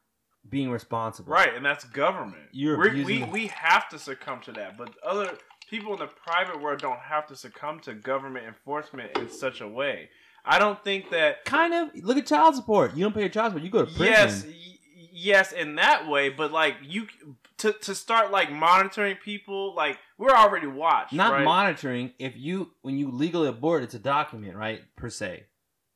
being 0.50 0.70
responsible. 0.70 1.32
Right, 1.32 1.56
and 1.56 1.66
that's 1.66 1.86
government. 1.86 2.44
You're 2.52 2.78
we 2.78 3.20
the- 3.20 3.26
we 3.26 3.48
have 3.48 3.88
to 3.90 3.98
succumb 3.98 4.42
to 4.42 4.52
that, 4.52 4.78
but 4.78 4.90
other 5.02 5.38
people 5.70 5.94
in 5.94 6.00
the 6.00 6.08
private 6.08 6.62
world 6.62 6.82
don't 6.82 7.00
have 7.00 7.26
to 7.28 7.36
succumb 7.38 7.80
to 7.82 7.94
government 7.94 8.46
enforcement 8.48 9.18
in 9.18 9.30
such 9.30 9.62
a 9.62 9.68
way. 9.68 10.10
I 10.44 10.60
don't 10.60 10.84
think 10.84 11.10
that. 11.12 11.46
Kind 11.46 11.74
of. 11.74 11.92
Look 12.04 12.18
at 12.18 12.26
child 12.26 12.56
support. 12.56 12.98
You 12.98 13.04
don't 13.06 13.14
pay 13.14 13.22
your 13.22 13.30
child 13.30 13.52
support, 13.54 13.64
you 13.64 13.70
go 13.70 13.86
to 13.86 13.92
prison. 13.92 14.06
Yes, 14.08 14.46
y- 14.46 15.08
yes, 15.14 15.52
in 15.54 15.76
that 15.76 16.10
way, 16.10 16.28
but 16.28 16.52
like 16.52 16.76
you 16.82 17.08
to 17.60 17.72
to 17.72 17.96
start 17.96 18.32
like 18.32 18.52
monitoring 18.52 19.16
people, 19.24 19.74
like 19.74 19.98
we're 20.18 20.36
already 20.36 20.68
watched. 20.68 21.14
Not 21.14 21.32
right? 21.32 21.46
monitoring. 21.46 22.12
If 22.20 22.36
you 22.36 22.72
when 22.82 22.98
you 22.98 23.10
legally 23.10 23.48
abort, 23.48 23.84
it's 23.84 23.94
a 23.94 24.00
document, 24.00 24.58
right? 24.58 24.82
Per 24.98 25.10
se, 25.10 25.46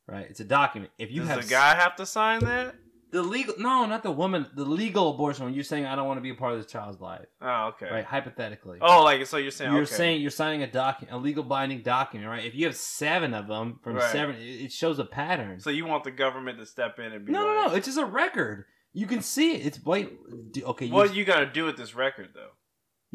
right? 0.08 0.26
It's 0.30 0.40
a 0.40 0.46
document. 0.46 0.92
If 0.98 1.12
you 1.12 1.22
Does 1.22 1.30
have 1.30 1.42
the 1.44 1.48
guy 1.50 1.76
have 1.76 1.96
to 1.98 2.06
sign 2.06 2.40
that? 2.42 2.76
The 3.12 3.22
legal 3.24 3.56
no, 3.58 3.86
not 3.86 4.04
the 4.04 4.12
woman. 4.12 4.46
The 4.56 4.66
legal 4.66 5.12
abortion. 5.14 5.46
When 5.46 5.54
you're 5.54 5.64
saying 5.64 5.86
I 5.86 5.96
don't 5.96 6.06
want 6.06 6.18
to 6.18 6.22
be 6.22 6.32
a 6.32 6.36
part 6.36 6.54
of 6.54 6.62
this 6.62 6.70
child's 6.70 7.00
life, 7.00 7.26
Oh, 7.42 7.68
okay. 7.76 7.88
right? 7.90 8.04
Hypothetically, 8.04 8.80
Oh, 8.82 9.04
like 9.04 9.26
so 9.26 9.38
you're 9.38 9.52
saying 9.52 9.72
you're 9.72 9.84
okay. 9.84 9.96
saying 9.96 10.22
you're 10.22 10.32
signing 10.32 10.64
a 10.64 10.68
document, 10.72 11.16
a 11.16 11.18
legal 11.18 11.44
binding 11.44 11.82
document, 11.82 12.30
right? 12.30 12.44
If 12.44 12.56
you 12.56 12.66
have 12.66 12.76
seven 12.76 13.34
of 13.34 13.48
them 13.48 13.80
from 13.84 13.96
Right. 13.96 14.12
seven, 14.12 14.36
it 14.38 14.72
shows 14.74 15.00
a 15.00 15.06
pattern. 15.06 15.60
so 15.62 15.70
you 15.70 15.86
want 15.86 16.04
the 16.04 16.12
government 16.12 16.60
to 16.60 16.66
step 16.66 17.00
in 17.00 17.14
and 17.14 17.26
be 17.26 17.32
no, 17.32 17.46
like, 17.46 17.56
no, 17.56 17.68
no. 17.68 17.74
It's 17.76 17.86
just 17.86 18.00
a 18.00 18.06
record. 18.06 18.66
You 18.92 19.08
can 19.08 19.22
see 19.22 19.54
it. 19.54 19.66
It's 19.66 19.78
white. 19.84 20.12
Okay, 20.58 20.86
you, 20.88 20.94
What 20.94 21.16
you 21.16 21.24
got 21.26 21.40
to 21.40 21.46
do 21.46 21.64
with 21.66 21.78
this 21.78 21.96
record 21.96 22.30
though? 22.34 22.50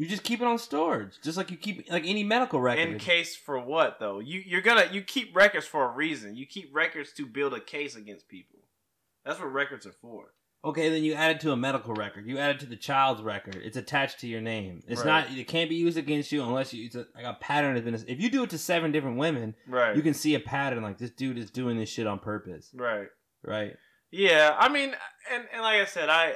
You 0.01 0.07
just 0.07 0.23
keep 0.23 0.41
it 0.41 0.47
on 0.47 0.57
storage, 0.57 1.19
just 1.23 1.37
like 1.37 1.51
you 1.51 1.57
keep 1.57 1.87
like 1.91 2.05
any 2.07 2.23
medical 2.23 2.59
record. 2.59 2.89
In 2.89 2.97
case 2.97 3.35
for 3.35 3.59
what 3.59 3.99
though? 3.99 4.17
You 4.19 4.41
you're 4.43 4.61
gonna 4.61 4.87
you 4.91 5.03
keep 5.03 5.35
records 5.35 5.67
for 5.67 5.85
a 5.85 5.93
reason. 5.93 6.35
You 6.35 6.47
keep 6.47 6.73
records 6.73 7.13
to 7.13 7.25
build 7.27 7.53
a 7.53 7.59
case 7.59 7.95
against 7.95 8.27
people. 8.27 8.59
That's 9.23 9.39
what 9.39 9.53
records 9.53 9.85
are 9.85 9.91
for. 10.01 10.33
Okay, 10.63 10.89
then 10.89 11.03
you 11.03 11.13
add 11.13 11.31
it 11.35 11.39
to 11.41 11.51
a 11.51 11.55
medical 11.55 11.93
record. 11.93 12.25
You 12.27 12.39
add 12.39 12.51
it 12.55 12.59
to 12.61 12.65
the 12.65 12.75
child's 12.75 13.21
record. 13.21 13.57
It's 13.63 13.77
attached 13.77 14.19
to 14.21 14.27
your 14.27 14.41
name. 14.41 14.81
It's 14.87 15.01
Right. 15.03 15.27
not. 15.29 15.37
It 15.37 15.47
can't 15.47 15.69
be 15.69 15.75
used 15.75 15.97
against 15.97 16.31
you 16.31 16.41
unless 16.43 16.73
you. 16.73 16.85
It's 16.85 16.95
a, 16.95 17.05
like 17.15 17.25
a 17.25 17.37
pattern 17.39 17.75
has 17.75 17.83
been. 17.83 17.93
If 17.93 18.19
you 18.21 18.29
do 18.29 18.43
it 18.43 18.49
to 18.51 18.57
seven 18.57 18.91
different 18.91 19.17
women, 19.17 19.55
Right. 19.67 19.95
you 19.95 20.01
can 20.01 20.13
see 20.15 20.33
a 20.33 20.39
pattern. 20.39 20.81
Like 20.81 20.97
this 20.97 21.11
dude 21.11 21.37
is 21.37 21.51
doing 21.51 21.77
this 21.77 21.89
shit 21.89 22.07
on 22.07 22.17
purpose, 22.17 22.71
Right. 22.73 23.07
right? 23.43 23.75
Yeah. 24.11 24.55
I 24.59 24.67
mean, 24.69 24.95
and 25.31 25.45
and 25.53 25.61
like 25.61 25.79
I 25.81 25.85
said, 25.85 26.09
I 26.09 26.35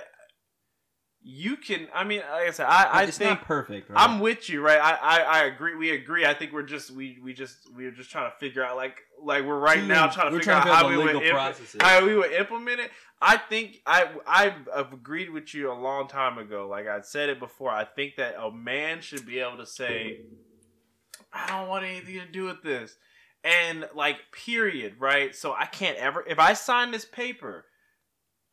you 1.27 1.57
can. 1.57 1.87
I 1.91 2.03
mean, 2.03 2.19
like 2.19 2.47
I 2.47 2.51
said, 2.51 2.67
I 2.67 2.83
I 2.83 3.03
it's 3.03 3.17
think 3.17 3.29
not 3.31 3.45
perfect. 3.45 3.89
Right? 3.89 3.99
I'm 3.99 4.19
with 4.19 4.47
you, 4.47 4.61
right? 4.61 4.79
I, 4.79 4.93
I 4.93 5.21
I 5.21 5.43
agree. 5.45 5.75
We 5.75 5.89
agree. 5.89 6.23
I 6.23 6.35
think 6.35 6.53
we're 6.53 6.61
just 6.61 6.91
we 6.91 7.17
we 7.23 7.33
just 7.33 7.57
we're 7.75 7.89
just 7.89 8.11
trying 8.11 8.29
to 8.29 8.37
figure 8.37 8.63
out 8.63 8.75
like 8.75 9.01
like 9.19 9.43
we're 9.43 9.57
right 9.57 9.79
Dude, 9.79 9.87
now 9.87 10.05
trying 10.05 10.27
to 10.27 10.33
we're 10.33 10.39
figure 10.39 10.53
trying 10.53 10.65
to 10.65 10.71
out 10.71 10.83
how 10.83 10.89
we 10.89 10.97
would 10.97 11.07
the 11.07 11.13
legal 11.13 11.21
implement, 11.23 11.55
processes. 11.55 11.81
how 11.81 12.05
we 12.05 12.15
would 12.15 12.31
implement 12.31 12.79
it. 12.79 12.91
I 13.19 13.37
think 13.37 13.81
I 13.87 14.07
I've, 14.27 14.69
I've 14.71 14.93
agreed 14.93 15.31
with 15.31 15.51
you 15.55 15.71
a 15.71 15.73
long 15.73 16.07
time 16.07 16.37
ago. 16.37 16.67
Like 16.67 16.87
I 16.87 17.01
said 17.01 17.29
it 17.29 17.39
before. 17.39 17.71
I 17.71 17.85
think 17.85 18.17
that 18.17 18.35
a 18.39 18.51
man 18.51 19.01
should 19.01 19.25
be 19.25 19.39
able 19.39 19.57
to 19.57 19.65
say, 19.65 20.19
I 21.33 21.47
don't 21.47 21.67
want 21.67 21.85
anything 21.85 22.19
to 22.19 22.27
do 22.27 22.43
with 22.43 22.61
this, 22.61 22.97
and 23.43 23.89
like 23.95 24.17
period, 24.31 24.97
right? 24.99 25.35
So 25.35 25.53
I 25.53 25.65
can't 25.65 25.97
ever 25.97 26.23
if 26.27 26.37
I 26.37 26.53
sign 26.53 26.91
this 26.91 27.05
paper. 27.05 27.65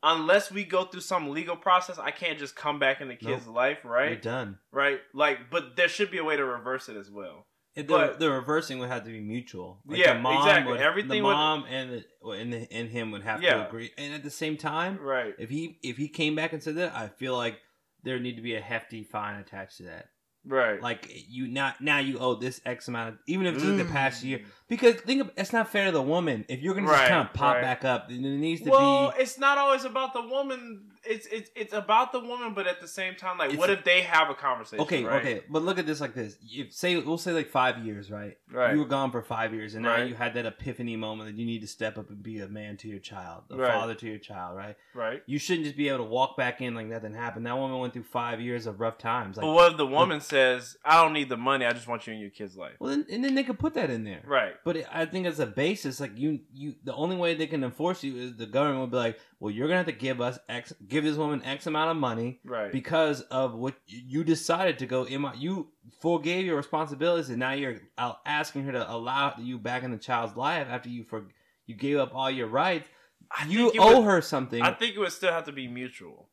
Unless 0.03 0.51
we 0.51 0.65
go 0.65 0.83
through 0.83 0.99
some 1.01 1.29
legal 1.31 1.55
process, 1.55 1.97
I 1.97 2.11
can't 2.11 2.37
just 2.37 2.55
come 2.55 2.77
back 2.77 2.99
in 3.01 3.07
the 3.07 3.15
kid's 3.15 3.47
life, 3.47 3.79
right? 3.85 4.09
You're 4.11 4.19
done. 4.19 4.59
right? 4.71 4.99
Like, 5.13 5.49
but 5.49 5.75
there 5.77 5.87
should 5.87 6.11
be 6.11 6.17
a 6.17 6.23
way 6.23 6.35
to 6.35 6.43
reverse 6.43 6.89
it 6.89 6.97
as 6.97 7.09
well. 7.09 7.47
It, 7.75 7.87
But- 7.87 8.19
the, 8.19 8.25
the 8.27 8.31
reversing 8.31 8.77
would 8.79 8.89
have 8.89 9.03
to 9.05 9.09
be 9.09 9.21
mutual. 9.21 9.79
Yeah, 9.89 10.13
the 10.13 10.19
mom 10.19 10.37
exactly. 10.45 10.73
Would, 10.73 10.81
Everything 10.81 11.09
the 11.09 11.21
would- 11.21 11.33
mom 11.33 11.65
and 11.69 11.89
the 12.21 12.29
and 12.31 12.53
the, 12.53 12.71
and 12.71 12.89
him 12.89 13.11
would 13.11 13.23
have 13.23 13.41
Yeah. 13.41 13.55
to 13.55 13.67
agree. 13.67 13.91
And 13.97 14.13
at 14.13 14.23
the 14.23 14.29
same 14.29 14.57
time, 14.57 14.99
Right. 14.99 15.33
if 15.39 15.49
he 15.49 15.79
if 15.81 15.97
he 15.97 16.07
came 16.09 16.35
back 16.35 16.53
and 16.53 16.61
said 16.61 16.75
that, 16.75 16.93
I 16.93 17.07
feel 17.07 17.35
like 17.35 17.59
there 18.03 18.19
need 18.19 18.35
to 18.35 18.41
be 18.43 18.53
a 18.55 18.61
hefty 18.61 19.03
fine 19.03 19.39
attached 19.39 19.77
to 19.77 19.83
that. 19.83 20.09
Right. 20.45 20.81
Like 20.81 21.09
you 21.29 21.47
not 21.47 21.79
now 21.81 21.99
you 21.99 22.19
owe 22.19 22.35
this 22.35 22.59
X 22.65 22.87
amount 22.89 23.09
of 23.13 23.19
even 23.27 23.45
if 23.45 23.55
it's 23.55 23.63
in 23.63 23.77
the 23.77 23.85
past 23.85 24.23
Mm. 24.23 24.27
year 24.27 24.41
because 24.67 24.95
think 24.95 25.21
of 25.21 25.31
it's 25.37 25.53
not 25.53 25.69
fair 25.69 25.85
to 25.85 25.91
the 25.91 26.01
woman 26.01 26.43
if 26.49 26.61
you're 26.61 26.73
gonna 26.73 26.87
just 26.87 26.99
Right, 26.99 27.09
kind 27.09 27.27
of 27.27 27.33
pop 27.33 27.55
right. 27.55 27.61
back 27.61 27.85
up. 27.85 28.09
Then 28.09 28.23
there 28.23 28.31
needs 28.33 28.61
to 28.63 28.69
well, 28.69 29.11
be 29.11 29.21
it's 29.21 29.37
not 29.39 29.57
always 29.57 29.85
about 29.85 30.13
the 30.13 30.21
woman. 30.21 30.91
It's 31.05 31.25
it's 31.27 31.49
it's 31.55 31.73
about 31.73 32.11
the 32.13 32.19
woman, 32.19 32.53
but 32.53 32.65
at 32.67 32.79
the 32.79 32.87
same 32.87 33.15
time, 33.15 33.37
like, 33.37 33.49
It's- 33.49 33.59
what 33.59 33.69
if 33.69 33.83
they 33.83 34.01
have 34.03 34.29
a 34.29 34.33
conversation? 34.35 34.81
okay, 34.83 35.03
right? 35.03 35.21
okay. 35.21 35.43
But 35.49 35.63
look 35.63 35.77
at 35.77 35.85
this 35.85 35.99
like 35.99 36.13
this. 36.13 36.37
If 36.43 36.71
say 36.73 36.97
we'll 36.97 37.17
say 37.17 37.33
like 37.33 37.49
five 37.49 37.79
years, 37.85 38.09
right? 38.09 38.37
Right. 38.51 38.73
You 38.73 38.79
were 38.79 38.85
gone 38.87 39.11
for 39.11 39.21
five 39.21 39.53
years, 39.53 39.73
and 39.75 39.83
now 39.83 39.97
you 40.03 40.15
had 40.15 40.33
that 40.35 40.45
epiphany 40.45 40.95
moment 40.95 41.29
that 41.29 41.39
you 41.39 41.45
need 41.45 41.61
to 41.61 41.67
step 41.67 41.97
up 41.97 42.09
and 42.09 42.23
be 42.23 42.39
a 42.39 42.47
man 42.47 42.77
to 42.77 42.87
your 42.87 42.99
child, 42.99 43.43
a 43.49 43.57
Right. 43.57 43.71
father 43.71 43.95
to 43.95 44.07
your 44.07 44.17
child, 44.19 44.55
right? 44.55 44.75
right. 44.93 45.21
You 45.25 45.39
shouldn't 45.39 45.65
just 45.65 45.75
be 45.77 45.89
able 45.89 45.99
to 45.99 46.03
walk 46.05 46.37
back 46.37 46.61
in 46.61 46.73
like 46.75 46.87
nothing 46.87 47.13
happened. 47.13 47.45
That 47.45 47.57
woman 47.57 47.77
went 47.79 47.93
through 47.93 48.03
five 48.03 48.39
years 48.39 48.65
of 48.65 48.79
rough 48.79 48.97
times. 48.97 49.37
Like, 49.37 49.43
but 49.45 49.51
what 49.51 49.71
if 49.71 49.77
the 49.77 49.85
woman 49.87 50.21
says, 50.21 50.77
"I 50.85 51.01
don't 51.01 51.13
need 51.13 51.29
the 51.29 51.37
money. 51.37 51.65
I 51.65 51.73
just 51.73 51.87
want 51.87 52.07
you 52.07 52.13
in 52.13 52.19
your 52.19 52.29
kid's 52.29 52.55
life"? 52.55 52.75
well, 52.79 52.91
then, 52.91 53.05
and 53.11 53.23
then 53.23 53.35
they 53.35 53.43
could 53.43 53.59
put 53.59 53.73
that 53.73 53.89
in 53.89 54.03
there. 54.05 54.21
Right. 54.25 54.53
But 54.63 54.77
it, 54.77 54.87
I 54.91 55.05
think 55.05 55.25
as 55.27 55.39
a 55.39 55.45
basis, 55.45 55.99
like 55.99 56.17
you, 56.17 56.39
you, 56.53 56.75
the 56.83 56.93
only 56.95 57.15
way 57.17 57.33
they 57.35 57.47
can 57.47 57.63
enforce 57.63 58.03
you 58.03 58.15
is 58.15 58.35
the 58.37 58.45
government 58.45 58.79
will 58.79 58.87
be 58.87 58.97
like, 58.97 59.19
well, 59.43 59.51
you're 59.53 59.67
gonna 59.67 59.77
have 59.77 59.87
to 59.87 59.91
give 59.91 60.21
us 60.21 60.39
X, 60.47 60.71
give 60.87 61.03
this 61.03 61.17
woman 61.17 61.43
X 61.43 61.67
amount 61.67 61.91
of 61.91 61.97
money 61.97 62.39
Right. 62.45 62.71
because 62.71 63.19
of 63.23 63.53
what 63.55 63.75
you 63.85 64.23
decided 64.23 64.79
to 64.79 64.85
go 64.85 65.03
in. 65.03 65.19
My, 65.21 65.33
you 65.33 65.67
forgave 66.01 66.45
your 66.45 66.55
responsibilities, 66.55 67.29
and 67.29 67.39
now 67.39 67.51
you're 67.51 67.75
out 67.97 68.19
asking 68.25 68.63
her 68.63 68.71
to 68.71 68.89
allow 68.89 69.33
you 69.37 69.57
back 69.59 69.83
in 69.83 69.91
the 69.91 69.97
child's 69.97 70.37
life 70.37 70.67
after 70.69 70.87
you 70.87 71.03
for 71.03 71.25
you 71.65 71.75
gave 71.75 71.97
up 71.97 72.15
all 72.15 72.31
your 72.31 72.47
rights. 72.47 72.87
I 73.29 73.45
You 73.47 73.71
owe 73.79 73.97
would- 73.99 74.05
her 74.05 74.21
something. 74.21 74.61
I 74.61 74.71
think 74.71 74.95
it 74.95 74.99
would 74.99 75.11
still 75.11 75.31
have 75.33 75.43
to 75.45 75.51
be 75.51 75.67
mutual. 75.67 76.29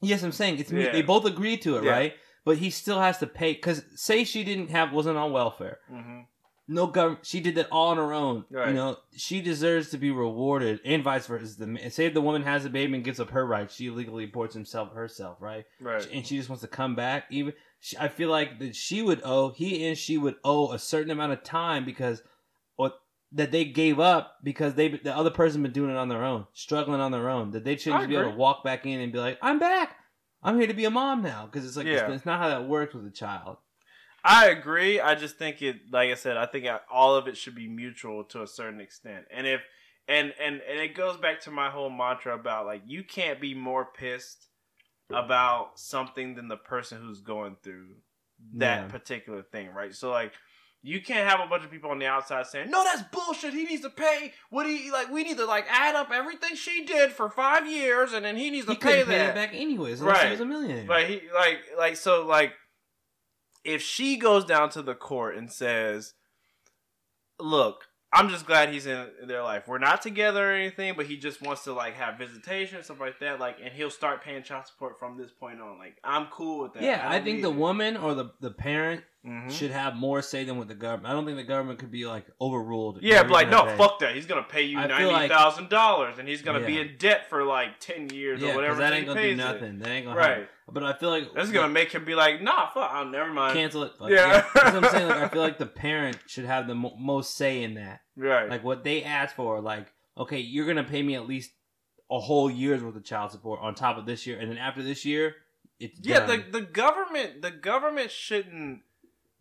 yes, 0.00 0.24
I'm 0.24 0.32
saying 0.32 0.58
it's. 0.58 0.72
Yeah. 0.72 0.90
They 0.90 1.02
both 1.02 1.24
agreed 1.26 1.62
to 1.62 1.76
it, 1.76 1.84
Yeah. 1.84 1.90
right? 1.92 2.14
But 2.44 2.58
he 2.58 2.70
still 2.70 3.00
has 3.00 3.18
to 3.18 3.26
pay 3.28 3.52
because 3.52 3.84
say 3.94 4.24
she 4.24 4.42
didn't 4.42 4.70
have 4.70 4.92
wasn't 4.92 5.16
on 5.18 5.30
welfare. 5.32 5.78
hmm 5.88 6.20
no 6.68 6.86
government. 6.86 7.24
She 7.24 7.40
did 7.40 7.54
that 7.54 7.68
all 7.72 7.88
on 7.88 7.96
her 7.96 8.12
own. 8.12 8.44
Right. 8.50 8.68
You 8.68 8.74
know, 8.74 8.98
she 9.16 9.40
deserves 9.40 9.88
to 9.90 9.98
be 9.98 10.10
rewarded, 10.10 10.80
and 10.84 11.02
vice 11.02 11.26
versa. 11.26 11.58
The 11.58 11.90
say 11.90 12.06
if 12.06 12.14
the 12.14 12.20
woman 12.20 12.42
has 12.42 12.64
a 12.66 12.70
baby 12.70 12.94
and 12.94 13.02
gives 13.02 13.18
up 13.18 13.30
her 13.30 13.46
rights, 13.46 13.74
she 13.74 13.86
illegally 13.86 14.26
aborts 14.28 14.52
himself 14.52 14.92
herself, 14.92 15.38
right? 15.40 15.64
Right. 15.80 16.06
And 16.12 16.26
she 16.26 16.36
just 16.36 16.48
wants 16.50 16.60
to 16.62 16.68
come 16.68 16.94
back. 16.94 17.24
Even 17.30 17.54
she, 17.80 17.96
I 17.96 18.08
feel 18.08 18.28
like 18.28 18.58
that 18.60 18.76
she 18.76 19.00
would 19.02 19.22
owe 19.24 19.50
he 19.50 19.86
and 19.88 19.96
she 19.96 20.18
would 20.18 20.36
owe 20.44 20.72
a 20.72 20.78
certain 20.78 21.10
amount 21.10 21.32
of 21.32 21.42
time 21.42 21.84
because 21.84 22.22
what 22.76 23.00
that 23.32 23.50
they 23.50 23.64
gave 23.64 23.98
up 23.98 24.36
because 24.44 24.74
they 24.74 24.88
the 24.88 25.16
other 25.16 25.30
person 25.30 25.62
been 25.62 25.72
doing 25.72 25.90
it 25.90 25.96
on 25.96 26.08
their 26.08 26.24
own, 26.24 26.46
struggling 26.52 27.00
on 27.00 27.12
their 27.12 27.30
own. 27.30 27.50
That 27.52 27.64
they 27.64 27.76
shouldn't 27.76 28.02
I 28.02 28.06
be 28.06 28.16
able 28.16 28.30
to 28.30 28.36
walk 28.36 28.62
back 28.62 28.84
in 28.84 29.00
and 29.00 29.10
be 29.10 29.18
like, 29.18 29.38
"I'm 29.40 29.58
back. 29.58 29.96
I'm 30.42 30.58
here 30.58 30.66
to 30.66 30.74
be 30.74 30.84
a 30.84 30.90
mom 30.90 31.22
now." 31.22 31.46
Because 31.46 31.66
it's 31.66 31.76
like 31.78 31.86
Yeah. 31.86 32.06
it's, 32.06 32.16
it's 32.16 32.26
not 32.26 32.40
how 32.40 32.48
that 32.48 32.68
works 32.68 32.94
with 32.94 33.06
a 33.06 33.10
child. 33.10 33.56
I 34.24 34.48
agree. 34.48 35.00
I 35.00 35.14
just 35.14 35.36
think 35.38 35.62
it, 35.62 35.76
like 35.92 36.10
I 36.10 36.14
said, 36.14 36.36
I 36.36 36.46
think 36.46 36.66
all 36.90 37.14
of 37.14 37.28
it 37.28 37.36
should 37.36 37.54
be 37.54 37.68
mutual 37.68 38.24
to 38.24 38.42
a 38.42 38.46
certain 38.46 38.80
extent. 38.80 39.24
And 39.30 39.46
if, 39.46 39.60
and 40.08 40.32
and 40.40 40.60
and 40.68 40.80
it 40.80 40.94
goes 40.94 41.16
back 41.16 41.40
to 41.42 41.50
my 41.50 41.70
whole 41.70 41.90
mantra 41.90 42.34
about 42.34 42.66
like 42.66 42.82
you 42.86 43.04
can't 43.04 43.40
be 43.40 43.54
more 43.54 43.84
pissed 43.84 44.48
about 45.10 45.78
something 45.78 46.34
than 46.34 46.48
the 46.48 46.56
person 46.56 47.00
who's 47.00 47.20
going 47.20 47.56
through 47.62 47.88
that 48.54 48.82
Yeah. 48.82 48.88
particular 48.88 49.42
thing, 49.42 49.70
right? 49.72 49.94
So 49.94 50.10
like. 50.10 50.32
You 50.80 51.02
can't 51.02 51.28
have 51.28 51.40
a 51.44 51.48
bunch 51.50 51.64
of 51.64 51.72
people 51.72 51.90
on 51.90 51.98
the 51.98 52.06
outside 52.06 52.46
saying, 52.46 52.70
"No, 52.70 52.84
that's 52.84 53.02
bullshit. 53.10 53.52
He 53.52 53.64
needs 53.64 53.82
to 53.82 53.90
pay 53.90 54.32
what 54.48 54.64
he 54.64 54.92
like. 54.92 55.10
We 55.10 55.24
need 55.24 55.36
to 55.38 55.44
like 55.44 55.66
add 55.68 55.96
up 55.96 56.12
everything 56.12 56.54
she 56.54 56.84
did 56.84 57.10
for 57.10 57.28
five 57.28 57.66
years, 57.66 58.12
and 58.12 58.24
then 58.24 58.36
he 58.36 58.48
needs 58.48 58.64
to 58.66 58.74
He 58.74 58.78
pay 58.78 59.02
pay 59.02 59.18
that." 59.18 59.30
it 59.30 59.34
back 59.34 59.50
anyways, 59.54 59.98
he 59.98 60.06
Right. 60.06 60.30
was 60.30 60.38
a 60.38 60.44
millionaire. 60.46 60.86
Like 60.86 61.08
he 61.08 61.20
like 61.34 61.58
like 61.76 61.96
so 61.96 62.24
like 62.24 62.52
if 63.68 63.82
she 63.82 64.16
goes 64.16 64.44
down 64.44 64.70
to 64.70 64.82
the 64.82 64.94
court 64.94 65.36
and 65.36 65.50
says, 65.52 66.14
"Look, 67.38 67.84
I'm 68.12 68.30
just 68.30 68.46
glad 68.46 68.70
he's 68.72 68.86
in 68.86 69.06
their 69.26 69.42
life. 69.42 69.64
We're 69.68 69.78
not 69.78 70.00
together 70.00 70.50
or 70.50 70.54
anything, 70.54 70.94
but 70.96 71.04
he 71.06 71.18
just 71.18 71.42
wants 71.42 71.64
to 71.64 71.72
like 71.74 71.94
have 71.94 72.16
visitation 72.18 72.76
and 72.76 72.84
stuff 72.84 73.00
like 73.00 73.20
that. 73.20 73.38
Like, 73.38 73.56
and 73.62 73.72
he'll 73.72 73.90
start 73.90 74.24
paying 74.24 74.42
child 74.42 74.66
support 74.66 74.98
from 74.98 75.18
this 75.18 75.30
point 75.30 75.60
on. 75.60 75.78
Like, 75.78 75.98
I'm 76.02 76.26
cool 76.26 76.62
with 76.62 76.72
that. 76.74 76.82
yeah, 76.82 77.06
I 77.06 77.16
don't 77.16 77.24
think 77.24 77.42
the 77.42 77.50
it. 77.50 77.54
woman 77.56 77.96
or 77.98 78.14
the 78.14 78.30
the 78.40 78.50
parent 78.50 79.04
Mhm. 79.26 79.52
should 79.52 79.72
have 79.72 79.94
more 79.94 80.22
say 80.22 80.44
than 80.44 80.56
with 80.58 80.68
the 80.68 80.74
government. 80.74 81.06
I 81.06 81.12
don't 81.12 81.26
think 81.26 81.36
the 81.36 81.42
government 81.44 81.80
could 81.80 81.90
be 81.90 82.06
like 82.06 82.24
overruled. 82.40 83.00
Yeah, 83.02 83.22
but 83.24 83.32
like, 83.32 83.50
no, 83.50 83.64
pay. 83.64 83.76
fuck 83.76 83.98
that. 83.98 84.14
He's 84.14 84.26
gonna 84.26 84.42
pay 84.42 84.62
you 84.62 84.78
I 84.78 84.86
ninety 84.86 85.12
like- 85.12 85.30
thousand 85.30 85.68
dollars, 85.68 86.18
and 86.18 86.26
he's 86.26 86.40
gonna 86.40 86.64
be 86.64 86.80
in 86.80 86.96
debt 86.98 87.28
for 87.28 87.44
like 87.44 87.78
ten 87.78 88.08
years 88.08 88.40
Yeah, 88.40 88.52
or 88.52 88.54
whatever. 88.56 88.76
that 88.80 88.94
ain't 88.94 89.06
gonna 89.06 89.20
do 89.20 89.26
pays 89.28 89.34
it. 89.34 89.36
nothing. 89.36 89.78
That 89.80 89.88
ain't 89.88 90.06
gonna 90.06 90.18
Right. 90.18 90.28
happen. 90.30 90.48
But 90.70 90.82
I 90.84 90.92
feel 90.92 91.10
like 91.10 91.32
That's 91.34 91.50
gonna 91.50 91.68
make 91.72 91.92
him 91.92 92.04
be 92.04 92.14
like, 92.14 92.42
nah, 92.42 92.68
fuck. 92.68 92.90
Oh, 92.92 93.04
never 93.04 93.32
mind. 93.32 93.54
cancel 93.56 93.84
it. 93.84 93.92
Fuck 93.98 94.10
Yeah. 94.10 94.26
yeah, 94.32 94.44
that's 94.54 94.74
what 94.74 94.84
I'm 94.84 94.90
saying. 94.90 95.08
Like 95.08 95.22
I 95.22 95.28
feel 95.28 95.42
like 95.42 95.58
the 95.66 95.66
parent 95.66 96.18
should 96.26 96.44
have 96.44 96.66
the 96.66 96.74
mo- 96.74 96.96
most 96.98 97.36
say 97.36 97.62
in 97.62 97.74
that. 97.74 98.00
right. 98.16 98.48
Like 98.48 98.62
what 98.64 98.84
they 98.84 99.02
ask 99.02 99.34
for. 99.34 99.60
Like 99.60 99.92
okay, 100.16 100.38
you're 100.40 100.66
gonna 100.66 100.84
pay 100.84 101.02
me 101.02 101.14
at 101.14 101.26
least 101.26 101.52
a 102.10 102.18
whole 102.18 102.50
year's 102.50 102.82
worth 102.82 102.96
of 102.96 103.04
child 103.04 103.30
support 103.32 103.60
on 103.62 103.74
top 103.74 103.98
of 103.98 104.06
this 104.06 104.26
year, 104.26 104.38
and 104.38 104.50
then 104.50 104.58
after 104.58 104.82
this 104.82 105.04
year, 105.04 105.36
it's 105.80 105.98
Yeah, 106.02 106.26
the 106.26 106.44
the 106.50 106.60
government 106.62 107.42
the 107.42 107.50
government 107.50 108.10
shouldn't 108.10 108.80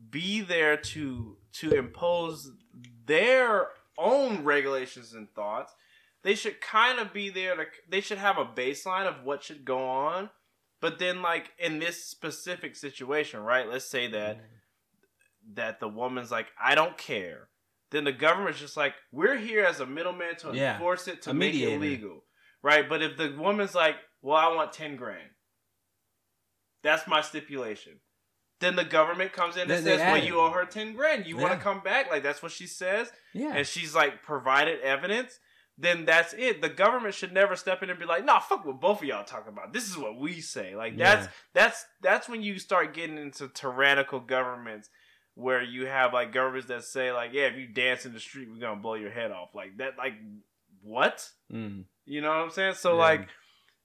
be 0.10 0.42
there 0.42 0.78
to 0.78 1.38
to 1.54 1.72
impose 1.74 2.52
their 3.06 3.68
own 3.98 4.44
regulations 4.44 5.14
and 5.14 5.30
thoughts. 5.34 5.74
They 6.24 6.36
should 6.36 6.62
kind 6.62 7.00
of 7.00 7.14
be 7.14 7.30
there 7.30 7.56
to 7.56 7.64
they 7.90 8.02
should 8.02 8.18
have 8.18 8.38
a 8.38 8.46
baseline 8.46 9.08
of 9.08 9.24
what 9.24 9.44
should 9.44 9.66
go 9.66 9.88
on. 9.88 10.30
But 10.82 11.00
then 11.00 11.22
like 11.22 11.52
in 11.58 11.80
this 11.80 12.06
specific 12.06 12.76
situation, 12.76 13.40
right? 13.42 13.68
Let's 13.68 13.90
say 13.90 14.08
that 14.12 14.40
that 15.54 15.80
the 15.80 15.88
woman's 15.88 16.30
like, 16.32 16.48
I 16.62 16.76
don't 16.76 16.98
care. 16.98 17.50
Then 17.92 18.04
the 18.04 18.12
government's 18.12 18.60
just 18.60 18.76
like, 18.76 18.94
we're 19.14 19.38
here 19.38 19.64
as 19.64 19.80
a 19.80 19.86
middleman 19.86 20.36
to 20.38 20.52
Yeah. 20.54 20.74
enforce 20.74 21.08
it 21.08 21.22
to 21.24 21.30
A 21.30 21.34
make 21.34 21.56
it 21.56 21.80
legal. 21.80 22.24
Right? 22.62 22.88
But 22.88 23.02
if 23.02 23.16
the 23.18 23.34
woman's 23.38 23.74
like, 23.74 23.96
well, 24.22 24.36
I 24.36 24.54
want 24.54 24.74
10 24.74 24.98
grand. 24.98 25.30
That's 26.84 27.08
my 27.08 27.22
stipulation. 27.22 28.00
Then 28.60 28.76
the 28.76 28.84
government 28.84 29.34
comes 29.34 29.56
in 29.56 29.62
and 29.64 29.72
they 29.72 29.82
says, 29.82 30.00
well, 30.00 30.18
you 30.24 30.40
owe 30.40 30.50
her 30.50 30.66
10 30.66 30.94
grand. 30.94 31.28
You 31.28 31.38
want 31.38 31.54
to 31.54 31.60
come 31.60 31.82
back? 31.82 32.10
Like, 32.10 32.24
that's 32.24 32.42
what 32.42 32.52
she 32.52 32.66
says. 32.68 33.12
yeah, 33.34 33.54
And 33.56 33.66
she's 33.68 33.94
like, 33.96 34.24
provided 34.24 34.82
evidence. 34.82 35.40
Then 35.80 36.06
that's 36.06 36.34
it. 36.34 36.62
The 36.62 36.70
government 36.70 37.14
should 37.14 37.32
never 37.34 37.56
step 37.56 37.84
in 37.84 37.90
and 37.92 38.00
be 38.00 38.06
like, 38.06 38.26
"Nah, 38.26 38.40
fuck 38.40 38.66
what 38.66 38.80
both 38.80 39.02
of 39.02 39.08
y'all 39.08 39.24
talking 39.24 39.54
about. 39.54 39.74
This 39.74 39.88
is 39.88 39.98
what 39.98 40.18
we 40.20 40.42
say." 40.42 40.76
Like 40.76 40.98
that's 40.98 41.26
Yeah. 41.28 41.32
that's 41.54 41.86
that's 42.02 42.28
when 42.28 42.42
you 42.42 42.58
start 42.58 42.94
getting 42.96 43.18
into 43.18 43.48
tyrannical 43.48 44.20
governments 44.20 44.90
where 45.36 45.62
you 45.62 45.86
have 45.86 46.14
like 46.14 46.32
governments 46.32 46.68
that 46.70 46.84
say 46.84 47.12
like, 47.12 47.32
"Yeah, 47.32 47.44
if 47.44 47.58
you 47.58 47.68
dance 47.68 48.06
in 48.08 48.14
the 48.14 48.20
street, 48.20 48.50
we're 48.50 48.60
gonna 48.60 48.82
blow 48.82 48.96
your 48.96 49.12
head 49.12 49.32
off." 49.32 49.54
Like 49.54 49.78
that. 49.78 49.98
Like 50.00 50.14
what? 50.82 51.30
Mm. 51.54 51.84
You 52.06 52.22
know 52.22 52.30
what 52.30 52.38
I'm 52.38 52.50
saying? 52.50 52.74
So 52.76 52.94
Yeah. 52.94 53.00
like, 53.00 53.30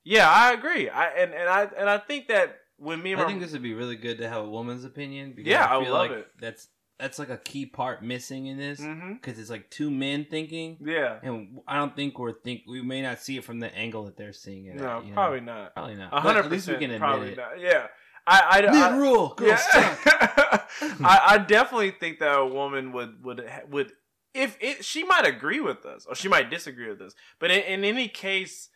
yeah, 0.05 0.31
I 0.31 0.53
agree. 0.53 0.89
I 0.89 1.09
and 1.09 1.35
and 1.35 1.49
I 1.49 1.65
and 1.77 1.91
I 1.91 1.99
think 1.99 2.29
that 2.29 2.59
when 2.77 3.03
me 3.03 3.13
and 3.13 3.21
I 3.21 3.27
think 3.27 3.41
this 3.41 3.53
would 3.53 3.63
be 3.63 3.75
really 3.75 3.97
good 3.97 4.19
to 4.19 4.29
have 4.29 4.45
a 4.45 4.49
woman's 4.49 4.85
opinion. 4.85 5.33
Because 5.37 5.51
Yeah, 5.51 5.67
I 5.67 5.75
I 5.75 5.89
love 5.89 5.91
like 5.91 6.11
it. 6.13 6.29
That's 6.41 6.69
that's 6.99 7.19
like 7.19 7.31
a 7.31 7.37
key 7.37 7.67
part 7.67 8.03
missing 8.03 8.47
in 8.47 8.59
this 8.59 8.81
mm-hmm. 8.81 9.15
because 9.15 9.39
it's 9.39 9.51
like 9.51 9.71
two 9.71 9.91
men 9.91 10.27
thinking, 10.29 10.79
yeah, 10.81 11.19
and 11.23 11.61
I 11.67 11.77
don't 11.77 11.95
think 11.97 12.19
we're 12.19 12.33
think 12.33 12.63
we 12.67 12.83
may 12.83 13.03
not 13.03 13.21
see 13.21 13.37
it 13.37 13.45
from 13.45 13.61
the 13.61 13.75
angle 13.75 14.05
that 14.05 14.17
they're 14.17 14.33
seeing 14.33 14.67
it. 14.67 14.77
no, 14.77 14.99
at, 14.99 15.05
you 15.05 15.11
know? 15.11 15.15
probably 15.15 15.41
not. 15.41 15.75
probably 15.75 15.97
not. 15.97 16.13
Hundred 16.13 16.51
least 16.51 16.69
we 16.69 16.75
percent, 16.75 16.81
can 16.81 16.91
admit 16.91 17.01
probably 17.01 17.29
it. 17.31 17.37
not. 17.37 17.61
Yeah, 17.61 17.87
I 18.27 18.63
I, 18.63 18.89
I 18.89 18.97
rule, 18.97 19.37
suck. 19.39 19.99
I, 21.01 21.21
I 21.27 21.39
definitely 21.39 21.93
think 21.93 22.19
that 22.21 22.39
a 22.39 22.47
woman 22.47 22.93
would 22.93 23.25
would 23.25 23.45
would 23.69 23.93
if 24.35 24.57
it 24.61 24.85
she 24.85 25.05
might 25.05 25.27
agree 25.27 25.61
with 25.61 25.85
us 25.85 26.07
or 26.07 26.15
she 26.15 26.29
might 26.29 26.51
disagree 26.51 26.89
with 26.89 27.01
us, 27.01 27.15
but 27.39 27.51
in, 27.51 27.61
in 27.63 27.85
any 27.85 28.09
case, 28.09 28.69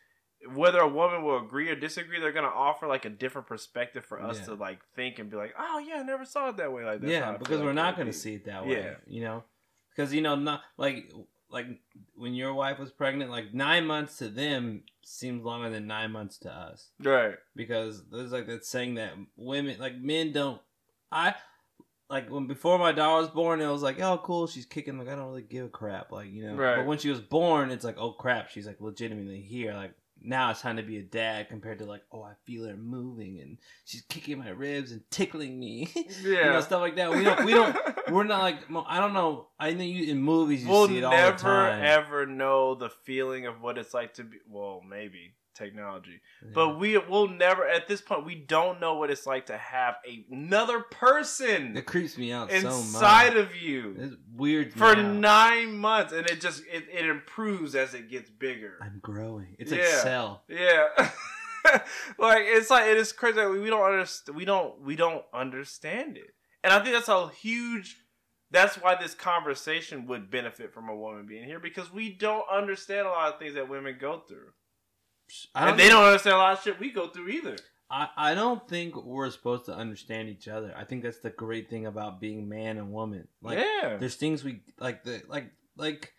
whether 0.55 0.79
a 0.81 0.89
woman 0.89 1.23
will 1.23 1.39
agree 1.39 1.69
or 1.71 1.75
disagree, 1.77 2.21
they're 2.21 2.33
gonna 2.33 2.49
offer 2.49 2.87
like 2.87 3.05
a 3.05 3.11
different 3.11 3.47
perspective 3.47 4.05
for 4.05 4.21
us 4.21 4.39
Yeah. 4.41 4.45
to 4.47 4.55
like 4.55 4.79
think 4.95 5.19
and 5.19 5.31
be 5.31 5.37
like, 5.37 5.55
oh 5.59 5.79
yeah, 5.79 5.97
I 5.97 6.03
never 6.03 6.25
saw 6.25 6.49
it 6.51 6.57
that 6.59 6.73
way. 6.73 6.85
Like 6.85 7.01
that's 7.01 7.11
yeah, 7.13 7.33
because 7.37 7.61
we're 7.61 7.71
it 7.71 7.75
not 7.75 7.97
going 7.97 8.07
be. 8.07 8.13
to 8.13 8.19
see 8.19 8.35
it 8.35 8.45
that 8.47 8.67
way. 8.67 8.73
Yeah. 8.83 8.95
you 9.07 9.23
know, 9.23 9.45
because 9.95 10.13
you 10.15 10.23
know, 10.23 10.35
not 10.37 10.63
like 10.77 11.13
like 11.51 11.67
when 12.17 12.35
your 12.35 12.53
wife 12.55 12.79
was 12.79 12.91
pregnant, 12.91 13.31
like 13.31 13.55
nine 13.55 13.87
months 13.87 14.19
to 14.19 14.29
them 14.29 14.83
seems 15.03 15.45
longer 15.45 15.71
than 15.71 15.87
nine 15.87 16.11
months 16.11 16.39
to 16.39 16.51
us. 16.53 16.91
right. 17.03 17.37
because 17.55 18.03
there's 18.11 18.33
like 18.33 18.47
that 18.49 18.65
saying 18.65 18.95
that 18.97 19.13
women 19.37 19.77
like 19.79 19.97
men 19.97 20.33
don't 20.33 20.61
i 21.13 21.33
like 22.11 22.29
when 22.29 22.49
before 22.49 22.77
my 22.81 22.91
daughter 22.91 23.21
was 23.23 23.31
born 23.31 23.61
it 23.61 23.69
was 23.69 23.83
like 23.83 24.01
oh 24.01 24.19
cool 24.19 24.49
she's 24.49 24.67
kicking 24.67 24.99
like 24.99 25.07
i 25.09 25.15
don't 25.15 25.29
really 25.29 25.43
give 25.43 25.65
a 25.65 25.69
crap 25.69 26.11
like 26.11 26.29
you 26.33 26.45
know 26.45 26.57
Right. 26.57 26.77
but 26.79 26.87
when 26.87 26.99
she 26.99 27.09
was 27.09 27.21
born 27.21 27.71
it's 27.71 27.85
like 27.85 27.97
oh 27.99 28.11
crap 28.11 28.51
she's 28.51 28.67
like 28.67 28.81
legitimately 28.81 29.41
here 29.41 29.73
like 29.75 29.93
now 30.23 30.51
it's 30.51 30.61
time 30.63 30.77
to 30.77 30.83
be 30.83 30.99
a 30.99 31.03
dad 31.03 31.49
compared 31.49 31.79
to 31.79 31.85
like 31.85 32.03
oh 32.13 32.23
i 32.23 32.33
feel 32.45 32.65
her 32.67 32.77
moving 32.77 33.39
and 33.41 33.59
she's 33.85 34.01
kicking 34.03 34.39
my 34.39 34.49
ribs 34.51 34.91
and 34.93 35.03
tickling 35.11 35.59
me 35.59 35.89
you 35.95 36.33
Yeah. 36.33 36.53
know 36.53 36.61
stuff 36.61 36.81
like 36.81 36.97
that 36.97 37.11
we 37.13 37.23
don't 37.23 37.45
we 37.45 37.53
don't 37.53 37.77
we're 38.11 38.25
not 38.25 38.41
like 38.43 38.59
i 38.89 38.99
don't 38.99 39.13
know 39.13 39.49
i 39.61 39.73
know 39.73 39.85
you 39.85 40.11
in 40.11 40.19
movies 40.21 40.65
you 40.65 40.71
we'll 40.71 40.89
see 40.89 40.99
it 40.99 41.05
all 41.05 41.11
never 41.13 41.37
the 41.37 41.43
time 41.43 41.83
ever 41.85 42.27
know 42.27 42.75
the 42.75 42.89
feeling 42.91 43.47
of 43.47 43.61
what 43.61 43.79
it's 43.79 43.93
like 43.95 44.15
to 44.15 44.25
be. 44.25 44.39
Well, 44.49 44.83
maybe 44.89 45.35
technology, 45.57 46.21
Yeah. 46.43 46.51
but 46.55 46.79
we 46.79 46.97
will 46.99 47.29
never. 47.29 47.67
At 47.67 47.89
this 47.89 48.01
point, 48.01 48.25
we 48.25 48.35
don't 48.35 48.81
know 48.81 48.95
what 48.97 49.11
it's 49.11 49.27
like 49.27 49.47
to 49.47 49.57
have 49.57 49.97
another 50.31 50.81
person 50.81 51.77
it 51.77 51.87
creeps 51.87 52.17
me 52.19 52.33
out 52.33 52.51
so 52.51 52.57
much 52.63 52.65
inside 52.65 53.37
of 53.37 53.57
you 53.57 53.95
it's 53.99 54.15
weird 54.35 54.73
for 54.73 54.95
nine 54.95 55.77
months, 55.77 56.13
and 56.13 56.27
it 56.31 56.41
just 56.41 56.63
it, 56.71 56.85
it 56.93 57.07
improves 57.07 57.75
as 57.75 57.95
it 57.95 58.09
gets 58.11 58.31
bigger. 58.31 58.79
i'm 58.83 58.99
growing 59.03 59.57
it's 59.59 59.71
like 59.73 59.81
Yeah. 59.81 60.03
cell 60.03 60.43
Yeah. 60.49 60.89
like 62.19 62.43
it's 62.47 62.71
like 62.71 62.87
it 62.87 62.97
is 62.97 63.13
crazy. 63.13 63.39
Like, 63.41 63.61
we 63.61 63.69
don't 63.71 63.83
understand. 63.83 64.37
We 64.37 64.45
don't. 64.45 64.81
We 64.83 64.95
don't 64.97 65.25
understand 65.35 66.17
it, 66.17 66.31
and 66.63 66.73
I 66.73 66.81
think 66.83 66.95
that's 66.95 67.09
a 67.09 67.29
huge. 67.31 67.97
That's 68.53 68.77
why 68.77 68.95
this 68.95 69.15
conversation 69.15 70.07
would 70.07 70.31
benefit 70.31 70.73
from 70.73 70.89
a 70.89 70.95
woman 70.97 71.27
being 71.27 71.43
here 71.45 71.59
because 71.59 71.93
we 71.93 72.13
don't 72.13 72.45
understand 72.51 73.09
a 73.09 73.11
lot 73.11 73.33
of 73.33 73.41
things 73.41 73.55
that 73.55 73.69
women 73.69 73.97
go 74.01 74.21
through, 74.29 74.51
I 75.55 75.71
and 75.71 75.79
they 75.79 75.89
don't 75.89 76.05
understand 76.05 76.37
a 76.37 76.39
lot 76.39 76.59
of 76.59 76.63
shit 76.63 76.79
we 76.79 76.91
go 76.91 77.09
through 77.09 77.29
either. 77.29 77.57
I, 77.89 78.09
I 78.17 78.35
don't 78.35 78.67
think 78.69 78.97
we're 78.97 79.31
supposed 79.31 79.67
to 79.67 79.75
understand 79.75 80.29
each 80.29 80.49
other. 80.49 80.75
I 80.77 80.85
think 80.85 81.03
that's 81.03 81.21
the 81.21 81.31
great 81.31 81.71
thing 81.71 81.87
about 81.87 82.21
being 82.21 82.49
man 82.49 82.79
and 82.79 82.93
woman. 82.93 83.29
Like 83.43 83.59
yeah, 83.59 83.97
there's 83.97 84.17
things 84.17 84.43
we 84.43 84.63
like 84.81 85.05
the 85.05 85.23
like 85.29 85.51
like 85.77 86.13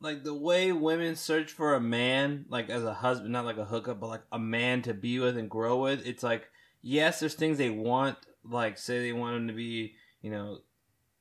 like 0.00 0.22
the 0.22 0.34
way 0.34 0.70
women 0.72 1.16
search 1.16 1.50
for 1.50 1.74
a 1.74 1.80
man, 1.80 2.46
like 2.48 2.70
as 2.70 2.84
a 2.84 2.94
husband, 2.94 3.32
not 3.32 3.44
like 3.44 3.56
a 3.56 3.64
hookup, 3.64 3.98
but 3.98 4.08
like 4.08 4.22
a 4.30 4.38
man 4.38 4.82
to 4.82 4.94
be 4.94 5.18
with 5.18 5.36
and 5.36 5.50
grow 5.50 5.78
with. 5.78 6.06
It's 6.06 6.22
like 6.22 6.48
yes, 6.82 7.20
there's 7.20 7.34
things 7.34 7.58
they 7.58 7.70
want, 7.70 8.16
like 8.44 8.78
say 8.78 9.00
they 9.00 9.12
want 9.12 9.36
him 9.36 9.48
to 9.48 9.54
be, 9.54 9.94
you 10.22 10.30
know, 10.30 10.58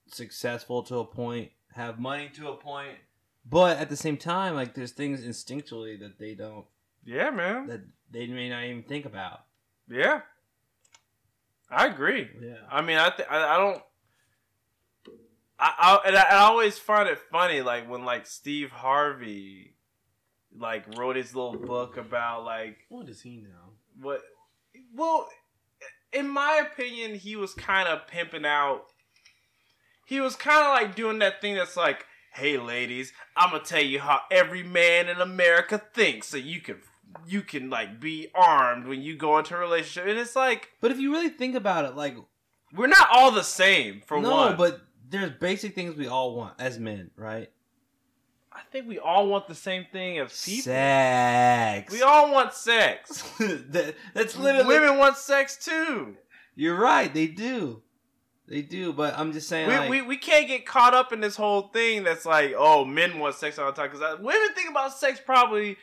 successful 0.07 0.83
to 0.83 0.97
a 0.97 1.05
point, 1.05 1.51
have 1.73 1.99
money 1.99 2.29
to 2.35 2.49
a 2.49 2.55
point, 2.55 2.97
but 3.49 3.77
at 3.77 3.89
the 3.89 3.95
same 3.95 4.17
time, 4.17 4.55
like 4.55 4.73
there's 4.73 4.91
things 4.91 5.21
instinctually 5.21 5.99
that 5.99 6.19
they 6.19 6.35
don't 6.35 6.65
yeah, 7.05 7.29
man, 7.29 7.67
that 7.67 7.81
they 8.11 8.27
may 8.27 8.49
not 8.49 8.63
even 8.65 8.83
think 8.83 9.05
about. 9.05 9.41
yeah. 9.89 10.21
I 11.69 11.87
agree. 11.87 12.29
Yeah. 12.41 12.55
I 12.71 12.81
mean, 12.81 12.97
I 12.97 13.09
th- 13.09 13.27
I, 13.29 13.55
I 13.55 13.57
don't. 13.57 13.81
I, 15.59 15.73
I 15.77 16.07
and 16.07 16.15
I, 16.15 16.21
I 16.21 16.35
always 16.43 16.77
find 16.77 17.09
it 17.09 17.19
funny, 17.29 17.61
like 17.61 17.89
when 17.89 18.05
like 18.05 18.25
Steve 18.25 18.69
Harvey, 18.71 19.75
like 20.57 20.85
wrote 20.97 21.17
his 21.17 21.35
little 21.35 21.57
book 21.57 21.97
about 21.97 22.45
like 22.45 22.77
What 22.87 23.05
does 23.05 23.21
he 23.21 23.37
know? 23.37 23.73
what. 23.99 24.21
Well, 24.95 25.27
in 26.13 26.29
my 26.29 26.63
opinion, 26.71 27.15
he 27.15 27.35
was 27.35 27.53
kind 27.53 27.89
of 27.89 28.07
pimping 28.07 28.45
out. 28.45 28.85
He 30.05 30.21
was 30.21 30.37
kind 30.37 30.65
of 30.65 30.73
like 30.73 30.95
doing 30.95 31.19
that 31.19 31.41
thing 31.41 31.55
that's 31.55 31.75
like, 31.75 32.05
"Hey, 32.37 32.57
ladies, 32.57 33.13
I'm 33.35 33.51
gonna 33.51 33.63
tell 33.63 33.83
you 33.83 33.99
how 33.99 34.21
every 34.31 34.63
man 34.63 35.09
in 35.09 35.19
America 35.19 35.81
thinks, 35.93 36.27
so 36.27 36.37
you 36.37 36.61
can 36.61 36.81
you 37.25 37.41
can 37.41 37.69
like 37.69 37.99
be 37.99 38.29
armed 38.35 38.87
when 38.87 39.01
you 39.01 39.15
go 39.15 39.37
into 39.37 39.55
a 39.55 39.59
relationship." 39.59 40.09
And 40.09 40.19
it's 40.19 40.35
like 40.35 40.71
But 40.79 40.91
if 40.91 40.99
you 40.99 41.11
really 41.11 41.29
think 41.29 41.55
about 41.55 41.85
it, 41.85 41.95
like 41.95 42.15
we're 42.73 42.87
not 42.87 43.07
all 43.11 43.31
the 43.31 43.43
same. 43.43 44.01
For 44.05 44.19
no, 44.19 44.31
one, 44.31 44.51
No, 44.51 44.57
but 44.57 44.81
there's 45.09 45.31
basic 45.31 45.75
things 45.75 45.95
we 45.95 46.07
all 46.07 46.35
want 46.35 46.53
as 46.59 46.79
men, 46.79 47.11
right? 47.15 47.49
I 48.51 48.61
think 48.71 48.87
we 48.87 48.97
all 48.97 49.27
want 49.27 49.47
the 49.47 49.55
same 49.55 49.85
thing 49.91 50.17
as 50.17 50.43
people. 50.43 50.63
Sex. 50.63 51.93
We 51.93 52.01
all 52.01 52.31
want 52.31 52.53
sex. 52.53 53.21
that, 53.39 53.95
that's 54.15 54.35
literally. 54.35 54.67
Women 54.67 54.97
want 54.97 55.15
sex 55.15 55.57
too. 55.63 56.15
You're 56.55 56.75
right. 56.75 57.13
They 57.13 57.27
do. 57.27 57.83
They 58.47 58.61
do. 58.61 58.93
But 58.93 59.17
I'm 59.17 59.33
just 59.33 59.49
saying, 59.49 59.67
We, 59.67 59.77
like, 59.77 59.89
we, 59.89 60.01
we 60.01 60.17
can't 60.17 60.47
get 60.47 60.65
caught 60.65 60.93
up 60.93 61.11
in 61.11 61.19
this 61.19 61.35
whole 61.35 61.63
thing 61.63 62.03
that's 62.03 62.25
like, 62.25 62.53
oh, 62.57 62.85
men 62.85 63.19
want 63.19 63.35
sex 63.35 63.59
all 63.59 63.71
the 63.71 63.73
time. 63.73 63.91
Because 63.91 64.19
women 64.19 64.53
think 64.55 64.69
about 64.69 64.97
sex 64.97 65.19
probably 65.23 65.77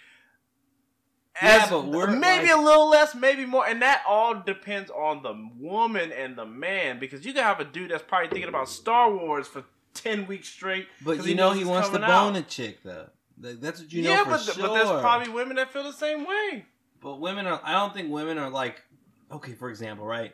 as 1.40 1.70
we're, 1.70 2.10
maybe 2.10 2.46
like- 2.48 2.56
a 2.56 2.60
little 2.60 2.88
less, 2.88 3.14
maybe 3.14 3.44
more. 3.44 3.66
And 3.66 3.82
that 3.82 4.02
all 4.08 4.34
depends 4.34 4.90
on 4.90 5.22
the 5.22 5.34
woman 5.58 6.12
and 6.12 6.36
the 6.36 6.46
man. 6.46 6.98
Because 6.98 7.24
you 7.26 7.32
can 7.32 7.42
have 7.42 7.60
a 7.60 7.64
dude 7.64 7.90
that's 7.90 8.04
probably 8.04 8.28
thinking 8.28 8.48
about 8.48 8.68
Star 8.68 9.14
Wars 9.14 9.46
for 9.46 9.64
10 9.94 10.26
weeks 10.26 10.48
straight. 10.48 10.88
But 11.04 11.26
you 11.26 11.34
know 11.34 11.52
he 11.52 11.64
wants 11.64 11.88
to 11.90 11.98
bone 11.98 12.04
out. 12.04 12.36
a 12.36 12.42
chick 12.42 12.82
though. 12.82 13.08
Like, 13.40 13.60
That's 13.60 13.80
what 13.80 13.92
you 13.92 14.02
know 14.02 14.10
yeah, 14.10 14.24
but, 14.24 14.40
sure. 14.40 14.54
but 14.58 14.74
there's 14.74 15.00
probably 15.00 15.32
women 15.32 15.56
that 15.56 15.72
feel 15.72 15.82
the 15.82 15.92
same 15.92 16.24
way. 16.24 16.66
But 17.00 17.20
women 17.20 17.46
are. 17.46 17.60
I 17.64 17.72
don't 17.72 17.92
think 17.92 18.10
women 18.10 18.38
are 18.38 18.48
like. 18.48 18.82
Okay, 19.30 19.52
for 19.52 19.68
example, 19.68 20.06
right? 20.06 20.32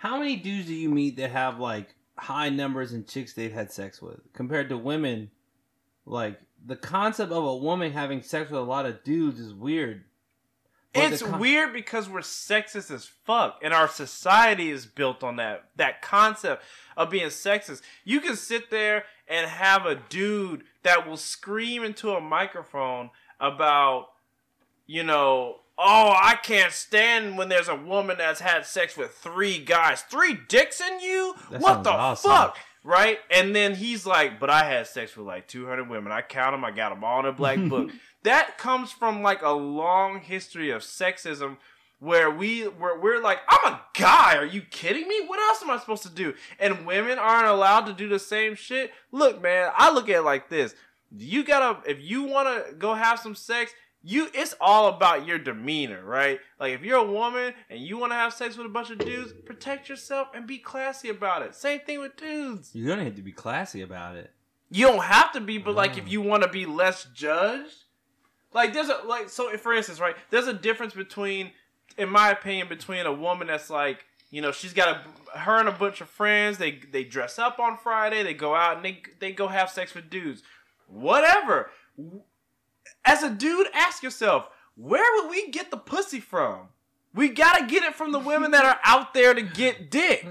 How 0.00 0.18
many 0.18 0.36
dudes 0.36 0.66
do 0.66 0.74
you 0.74 0.88
meet 0.88 1.16
that 1.16 1.30
have 1.30 1.60
like 1.60 1.94
high 2.16 2.48
numbers 2.48 2.92
and 2.92 3.06
chicks 3.06 3.34
they've 3.34 3.52
had 3.52 3.70
sex 3.70 4.00
with 4.00 4.32
compared 4.32 4.70
to 4.70 4.78
women? 4.78 5.30
Like 6.06 6.40
the 6.64 6.76
concept 6.76 7.30
of 7.30 7.44
a 7.44 7.54
woman 7.54 7.92
having 7.92 8.22
sex 8.22 8.50
with 8.50 8.60
a 8.60 8.64
lot 8.64 8.86
of 8.86 9.04
dudes 9.04 9.38
is 9.38 9.52
weird. 9.52 10.04
But 10.94 11.12
It's 11.12 11.22
con- 11.22 11.38
weird 11.38 11.74
because 11.74 12.08
we're 12.08 12.20
sexist 12.20 12.90
as 12.90 13.04
fuck, 13.04 13.60
and 13.62 13.74
our 13.74 13.88
society 13.88 14.70
is 14.70 14.86
built 14.86 15.22
on 15.22 15.36
that 15.36 15.64
that 15.76 16.00
concept 16.00 16.64
of 16.96 17.10
being 17.10 17.26
sexist. 17.26 17.82
You 18.02 18.20
can 18.20 18.36
sit 18.36 18.70
there 18.70 19.04
and 19.28 19.50
have 19.50 19.84
a 19.84 19.96
dude 19.96 20.64
that 20.82 21.06
will 21.06 21.18
scream 21.18 21.84
into 21.84 22.12
a 22.12 22.22
microphone 22.22 23.10
about, 23.38 24.06
you 24.86 25.02
know, 25.02 25.59
oh, 25.80 26.14
I 26.16 26.36
can't 26.36 26.72
stand 26.72 27.38
when 27.38 27.48
there's 27.48 27.68
a 27.68 27.76
woman 27.76 28.18
that's 28.18 28.40
had 28.40 28.66
sex 28.66 28.96
with 28.96 29.12
three 29.12 29.58
guys, 29.58 30.02
three 30.02 30.38
dicks 30.48 30.80
in 30.80 31.00
you. 31.00 31.34
That 31.50 31.60
what 31.60 31.84
the 31.84 31.90
awesome. 31.90 32.30
fuck? 32.30 32.58
Right? 32.84 33.18
And 33.30 33.54
then 33.54 33.74
he's 33.74 34.06
like, 34.06 34.40
but 34.40 34.48
I 34.50 34.64
had 34.64 34.86
sex 34.86 35.16
with 35.16 35.26
like 35.26 35.48
200 35.48 35.88
women. 35.88 36.12
I 36.12 36.22
count 36.22 36.54
them. 36.54 36.64
I 36.64 36.70
got 36.70 36.90
them 36.90 37.04
all 37.04 37.20
in 37.20 37.26
a 37.26 37.32
black 37.32 37.58
book 37.68 37.90
that 38.22 38.58
comes 38.58 38.92
from 38.92 39.22
like 39.22 39.42
a 39.42 39.50
long 39.50 40.20
history 40.20 40.70
of 40.70 40.82
sexism 40.82 41.56
where 41.98 42.30
we 42.30 42.62
where 42.62 42.98
we're 42.98 43.20
like 43.20 43.38
i'm 43.48 43.74
a 43.74 43.80
guy 43.94 44.36
are 44.36 44.46
you 44.46 44.62
kidding 44.62 45.06
me 45.06 45.20
what 45.26 45.38
else 45.38 45.62
am 45.62 45.70
i 45.70 45.78
supposed 45.78 46.02
to 46.02 46.10
do 46.10 46.34
and 46.58 46.86
women 46.86 47.18
aren't 47.18 47.46
allowed 47.46 47.84
to 47.84 47.92
do 47.92 48.08
the 48.08 48.18
same 48.18 48.54
shit 48.54 48.90
look 49.12 49.42
man 49.42 49.70
i 49.76 49.92
look 49.92 50.08
at 50.08 50.16
it 50.16 50.22
like 50.22 50.48
this 50.48 50.74
you 51.16 51.44
gotta 51.44 51.78
if 51.88 52.00
you 52.00 52.22
want 52.24 52.48
to 52.48 52.74
go 52.74 52.94
have 52.94 53.18
some 53.18 53.34
sex 53.34 53.72
you 54.02 54.28
it's 54.32 54.54
all 54.60 54.88
about 54.88 55.26
your 55.26 55.38
demeanor 55.38 56.02
right 56.04 56.40
like 56.58 56.72
if 56.72 56.82
you're 56.82 56.98
a 56.98 57.04
woman 57.12 57.52
and 57.68 57.80
you 57.80 57.98
want 57.98 58.12
to 58.12 58.16
have 58.16 58.32
sex 58.32 58.56
with 58.56 58.66
a 58.66 58.70
bunch 58.70 58.90
of 58.90 58.98
dudes 58.98 59.32
protect 59.44 59.88
yourself 59.88 60.28
and 60.34 60.46
be 60.46 60.56
classy 60.58 61.08
about 61.08 61.42
it 61.42 61.54
same 61.54 61.80
thing 61.80 62.00
with 62.00 62.16
dudes 62.16 62.70
You're 62.74 62.88
gonna 62.88 63.04
have 63.04 63.16
to 63.16 63.22
be 63.22 63.32
classy 63.32 63.82
about 63.82 64.16
it. 64.16 64.30
you 64.70 64.86
don't 64.86 65.02
have 65.02 65.32
to 65.32 65.40
be, 65.40 65.58
but 65.58 65.74
like 65.74 65.98
if 65.98 66.10
you 66.10 66.20
want 66.22 66.42
to 66.44 66.48
be 66.48 66.64
less 66.64 67.06
judged, 67.12 67.84
like 68.54 68.72
there's 68.72 68.88
a 68.88 69.00
like 69.06 69.28
so 69.28 69.54
for 69.58 69.74
instance, 69.74 70.00
right? 70.00 70.16
There's 70.30 70.46
a 70.46 70.54
difference 70.54 70.94
between, 70.94 71.50
in 71.98 72.08
my 72.08 72.30
opinion, 72.30 72.68
between 72.68 73.04
a 73.04 73.12
woman 73.12 73.48
that's 73.48 73.68
like 73.68 74.04
you 74.30 74.40
know 74.40 74.52
she's 74.52 74.72
got 74.72 74.88
a 75.34 75.38
her 75.38 75.58
and 75.58 75.68
a 75.68 75.72
bunch 75.72 76.00
of 76.00 76.08
friends. 76.08 76.58
They 76.58 76.80
they 76.90 77.04
dress 77.04 77.38
up 77.38 77.58
on 77.58 77.76
Friday. 77.76 78.22
They 78.22 78.34
go 78.34 78.54
out 78.54 78.76
and 78.76 78.84
they 78.84 79.02
they 79.18 79.32
go 79.32 79.48
have 79.48 79.70
sex 79.70 79.94
with 79.94 80.08
dudes. 80.08 80.42
Whatever. 80.86 81.70
As 83.04 83.22
a 83.22 83.30
dude, 83.30 83.66
ask 83.74 84.02
yourself, 84.02 84.48
where 84.76 85.04
would 85.22 85.30
we 85.30 85.48
get 85.50 85.70
the 85.70 85.76
pussy 85.76 86.20
from? 86.20 86.68
We 87.14 87.28
gotta 87.28 87.66
get 87.66 87.82
it 87.82 87.94
from 87.94 88.12
the 88.12 88.18
women 88.20 88.52
that 88.52 88.64
are 88.64 88.78
out 88.84 89.14
there 89.14 89.34
to 89.34 89.42
get 89.42 89.90
dick. 89.90 90.26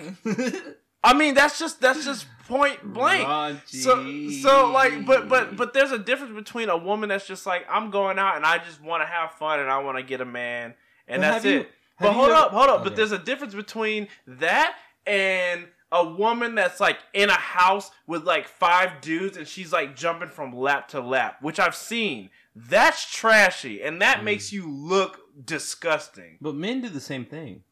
I 1.03 1.13
mean, 1.13 1.33
that's 1.33 1.57
just 1.59 1.81
that's 1.81 2.03
just 2.05 2.25
point 2.47 2.81
blank. 2.93 3.59
So 3.65 4.29
so 4.41 4.71
like 4.71 5.05
but 5.05 5.29
but 5.29 5.55
but 5.55 5.73
there's 5.73 5.91
a 5.91 5.99
difference 5.99 6.33
between 6.35 6.69
a 6.69 6.77
woman 6.77 7.09
that's 7.09 7.27
just 7.27 7.45
like 7.45 7.65
I'm 7.69 7.89
going 7.91 8.17
out 8.19 8.35
and 8.37 8.45
I 8.45 8.57
just 8.59 8.81
want 8.81 9.03
to 9.03 9.07
have 9.07 9.31
fun 9.33 9.59
and 9.59 9.69
I 9.69 9.79
want 9.79 9.97
to 9.97 10.03
get 10.03 10.21
a 10.21 10.25
man 10.25 10.73
and 11.07 11.21
But 11.21 11.31
that's 11.31 11.43
have 11.45 11.53
you- 11.53 11.59
it. 11.61 11.69
But 11.99 12.13
hold 12.13 12.29
ever- 12.29 12.35
up, 12.39 12.51
hold 12.51 12.69
up. 12.69 12.75
Okay. 12.79 12.83
But 12.85 12.95
there's 12.95 13.11
a 13.11 13.19
difference 13.19 13.53
between 13.53 14.07
that 14.25 14.77
and 15.05 15.67
a 15.91 16.05
woman 16.07 16.55
that's 16.55 16.79
like 16.79 16.97
in 17.13 17.29
a 17.29 17.33
house 17.33 17.91
with 18.07 18.23
like 18.23 18.47
five 18.47 19.01
dudes 19.01 19.35
and 19.35 19.45
she's 19.47 19.73
like 19.73 19.97
jumping 19.97 20.29
from 20.29 20.55
lap 20.55 20.87
to 20.89 21.01
lap, 21.01 21.41
which 21.41 21.59
I've 21.59 21.75
seen. 21.75 22.29
That's 22.55 23.09
trashy 23.11 23.81
and 23.81 24.01
that 24.01 24.19
Mm. 24.19 24.23
makes 24.23 24.51
you 24.51 24.69
look 24.69 25.19
disgusting. 25.45 26.37
But 26.41 26.55
men 26.55 26.81
do 26.81 26.89
the 26.89 26.99
same 27.01 27.25
thing. 27.25 27.63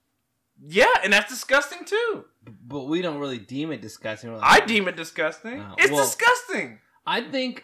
Yeah, 0.66 0.92
and 1.04 1.14
that's 1.14 1.30
disgusting 1.32 1.86
too. 1.86 2.26
But 2.66 2.86
we 2.86 3.02
don't 3.02 3.20
really 3.20 3.38
deem 3.38 3.72
it 3.72 3.82
disgusting. 3.82 4.32
We're 4.34 4.40
I 4.42 4.60
deem 4.62 4.88
it 4.88 4.96
disgusting. 4.96 5.60
Oh, 5.62 5.76
it's 5.78 5.92
well- 5.92 6.04
disgusting. 6.04 6.80
I 7.06 7.22
think, 7.22 7.64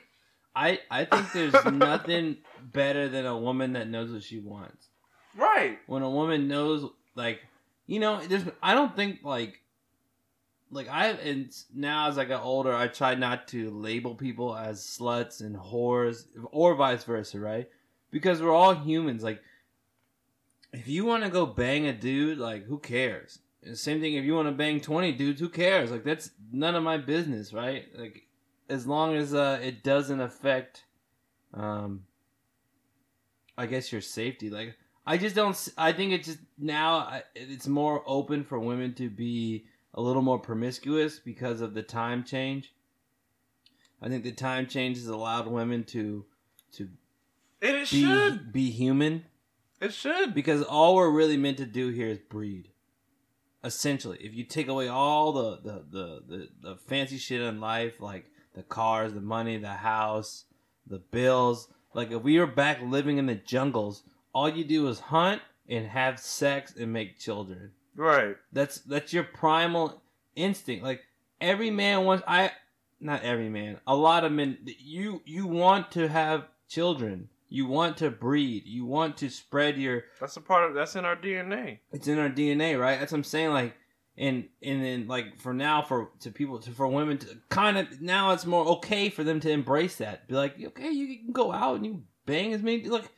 I 0.55 0.79
I 0.91 1.05
think 1.05 1.31
there's 1.33 1.65
nothing 1.71 2.37
better 2.61 3.09
than 3.09 3.25
a 3.25 3.37
woman 3.37 3.73
that 3.73 3.89
knows 3.89 4.11
what 4.11 4.23
she 4.23 4.39
wants. 4.39 4.87
Right. 5.35 5.79
When 5.87 6.03
a 6.03 6.09
woman 6.09 6.47
knows, 6.47 6.87
like, 7.15 7.39
you 7.87 7.99
know, 7.99 8.21
there's. 8.27 8.43
I 8.61 8.73
don't 8.75 8.95
think 8.95 9.19
like, 9.23 9.59
like 10.73 10.89
I 10.89 11.09
and 11.09 11.55
now 11.73 12.09
as 12.09 12.17
I 12.17 12.25
got 12.25 12.43
older, 12.43 12.73
I 12.73 12.87
try 12.87 13.15
not 13.15 13.47
to 13.49 13.69
label 13.71 14.15
people 14.15 14.55
as 14.55 14.81
sluts 14.81 15.41
and 15.41 15.55
whores 15.55 16.25
or 16.51 16.75
vice 16.75 17.03
versa, 17.03 17.39
right? 17.39 17.69
Because 18.11 18.41
we're 18.41 18.53
all 18.53 18.75
humans. 18.75 19.23
Like, 19.23 19.41
if 20.71 20.87
you 20.87 21.05
want 21.05 21.23
to 21.23 21.29
go 21.29 21.45
bang 21.45 21.87
a 21.87 21.93
dude, 21.93 22.37
like, 22.37 22.65
who 22.65 22.79
cares? 22.79 23.39
And 23.63 23.77
same 23.77 24.01
thing 24.01 24.15
if 24.15 24.25
you 24.25 24.35
want 24.35 24.47
to 24.47 24.51
bang 24.51 24.81
20 24.81 25.13
dudes, 25.13 25.39
who 25.39 25.49
cares? 25.49 25.89
Like, 25.89 26.03
that's 26.03 26.31
none 26.51 26.75
of 26.75 26.83
my 26.83 26.97
business, 26.97 27.53
right? 27.53 27.85
Like, 27.97 28.23
as 28.69 28.85
long 28.85 29.15
as 29.15 29.33
uh, 29.33 29.59
it 29.63 29.83
doesn't 29.83 30.19
affect, 30.19 30.83
um, 31.53 32.03
I 33.57 33.67
guess 33.67 33.91
your 33.91 34.01
safety. 34.01 34.49
Like, 34.49 34.75
I 35.05 35.17
just 35.17 35.35
don't. 35.35 35.69
I 35.77 35.91
think 35.91 36.13
it's 36.13 36.27
just 36.27 36.39
now 36.57 37.21
it's 37.35 37.67
more 37.67 38.03
open 38.05 38.43
for 38.43 38.59
women 38.59 38.93
to 38.95 39.09
be 39.09 39.65
a 39.93 40.01
little 40.01 40.21
more 40.21 40.39
promiscuous 40.39 41.19
because 41.19 41.61
of 41.61 41.73
the 41.73 41.83
time 41.83 42.23
change. 42.23 42.73
I 44.01 44.09
think 44.09 44.23
the 44.23 44.31
time 44.31 44.67
change 44.67 44.97
has 44.97 45.07
allowed 45.07 45.47
women 45.47 45.83
to 45.85 46.25
to 46.73 46.89
And 47.61 47.75
it 47.77 47.89
be 47.89 48.01
should. 48.01 48.51
be 48.51 48.69
human 48.71 49.25
It 49.79 49.93
should. 49.93 50.33
because 50.33 50.61
all 50.63 50.95
we're 50.95 51.09
really 51.11 51.37
meant 51.37 51.57
to 51.57 51.65
do 51.65 51.89
here 51.89 52.07
is 52.07 52.17
breed. 52.19 52.69
Essentially, 53.63 54.17
if 54.19 54.33
you 54.33 54.43
take 54.43 54.67
away 54.67 54.87
all 54.89 55.31
the 55.31 55.57
the, 55.61 55.85
the, 55.89 56.21
the, 56.27 56.49
the 56.61 56.75
fancy 56.75 57.17
shit 57.17 57.41
in 57.41 57.61
life, 57.61 58.01
like 58.01 58.25
the 58.55 58.63
cars, 58.63 59.13
the 59.13 59.21
money, 59.21 59.57
the 59.57 59.69
house, 59.69 60.45
the 60.85 60.99
bills, 60.99 61.69
like 61.93 62.11
if 62.11 62.21
we 62.21 62.37
were 62.39 62.47
back 62.47 62.81
living 62.81 63.17
in 63.19 63.25
the 63.27 63.35
jungles, 63.35 64.03
all 64.33 64.49
you 64.49 64.65
do 64.65 64.87
is 64.89 64.99
hunt 64.99 65.41
and 65.69 65.87
have 65.87 66.19
sex 66.19 66.75
and 66.75 66.91
make 66.91 67.17
children. 67.17 67.71
Right. 67.95 68.35
That's 68.51 68.79
that's 68.79 69.13
your 69.13 69.23
primal 69.23 70.01
instinct. 70.35 70.83
Like 70.83 71.01
every 71.39 71.71
man 71.71 72.05
wants 72.05 72.23
I 72.27 72.51
not 72.99 73.23
every 73.23 73.49
man. 73.49 73.79
A 73.85 73.95
lot 73.95 74.23
of 74.23 74.31
men 74.31 74.57
you 74.79 75.21
you 75.25 75.47
want 75.47 75.91
to 75.91 76.07
have 76.07 76.47
children. 76.67 77.29
You 77.49 77.67
want 77.67 77.97
to 77.97 78.09
breed. 78.09 78.63
You 78.65 78.85
want 78.85 79.17
to 79.17 79.29
spread 79.29 79.77
your 79.77 80.05
That's 80.19 80.37
a 80.37 80.41
part 80.41 80.67
of 80.69 80.75
that's 80.75 80.95
in 80.95 81.05
our 81.05 81.15
DNA. 81.15 81.79
it's 81.91 82.07
in 82.07 82.17
our 82.17 82.29
DNA, 82.29 82.79
right? 82.79 82.99
That's 82.99 83.11
what 83.11 83.19
I'm 83.19 83.23
saying 83.23 83.51
like 83.51 83.75
and 84.17 84.47
and 84.61 84.83
then 84.83 85.07
like 85.07 85.39
for 85.39 85.53
now 85.53 85.81
for 85.81 86.09
to 86.19 86.31
people 86.31 86.59
to 86.59 86.71
for 86.71 86.87
women 86.87 87.17
to 87.19 87.37
kind 87.49 87.77
of 87.77 88.01
now 88.01 88.31
it's 88.31 88.45
more 88.45 88.65
okay 88.65 89.09
for 89.09 89.23
them 89.23 89.39
to 89.41 89.49
embrace 89.49 89.97
that. 89.97 90.27
Be 90.27 90.35
like, 90.35 90.55
"Okay, 90.63 90.91
you 90.91 91.19
can 91.19 91.31
go 91.31 91.51
out 91.51 91.75
and 91.75 91.85
you 91.85 92.03
bang 92.25 92.53
as 92.53 92.61
many 92.61 92.83
look 92.85 93.09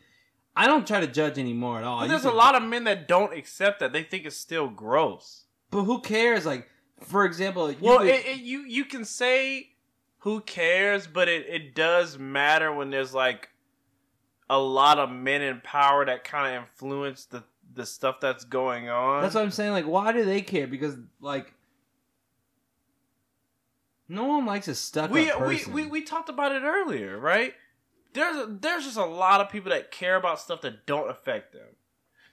I 0.56 0.68
don't 0.68 0.88
try 0.88 1.02
to 1.02 1.08
judge 1.08 1.38
anymore 1.38 1.78
at 1.80 1.84
all. 1.84 2.00
But 2.00 2.08
there's 2.08 2.26
a 2.26 2.32
lot 2.32 2.56
of 2.56 2.64
men 2.64 2.86
that 2.86 3.08
don't 3.08 3.34
accept 3.34 3.80
that. 3.82 3.92
They 3.92 4.04
think 4.04 4.26
it's 4.26 4.38
still 4.38 4.70
gross. 4.70 5.44
But 5.70 5.84
who 5.84 6.00
cares? 6.00 6.46
Like, 6.46 6.70
for 7.02 7.26
example, 7.26 7.70
you 7.70 7.78
Well, 7.82 8.00
could- 8.00 8.08
it, 8.08 8.26
it, 8.26 8.40
you 8.40 8.62
you 8.62 8.86
can 8.86 9.04
say 9.04 9.72
who 10.20 10.40
cares, 10.42 11.08
but 11.08 11.28
it, 11.28 11.46
it 11.50 11.76
does 11.76 12.18
matter 12.18 12.74
when 12.74 12.90
there's 12.90 13.14
like 13.14 13.50
a 14.50 14.58
lot 14.60 14.98
of 14.98 15.10
men 15.12 15.42
in 15.42 15.60
power 15.62 16.06
that 16.06 16.24
kind 16.24 16.56
of 16.56 16.64
influence 16.64 17.26
the 17.26 17.44
the 17.74 17.86
stuff 17.86 18.22
that's 18.22 18.46
going 18.46 18.90
on. 18.90 19.22
That's 19.24 19.36
what 19.36 19.44
I'm 19.44 19.52
saying. 19.52 19.72
Like, 19.74 19.86
why 19.86 20.14
do 20.14 20.24
they 20.24 20.42
care? 20.42 20.68
Because 20.68 20.96
like, 21.20 21.54
No 24.08 24.26
one 24.26 24.46
likes 24.46 24.68
a 24.68 24.76
stuck 24.76 25.12
we, 25.12 25.32
we 25.36 25.66
we 25.66 25.86
we 25.88 26.02
talked 26.02 26.30
about 26.30 26.52
it 26.54 26.62
earlier, 26.64 27.18
right? 27.18 27.54
There's 28.16 28.48
there's 28.62 28.86
just 28.86 28.98
a 28.98 29.06
lot 29.06 29.42
of 29.42 29.50
people 29.50 29.72
that 29.72 29.92
care 29.92 30.16
about 30.16 30.40
stuff 30.40 30.62
that 30.62 30.86
don't 30.86 31.10
affect 31.10 31.54
them, 31.54 31.68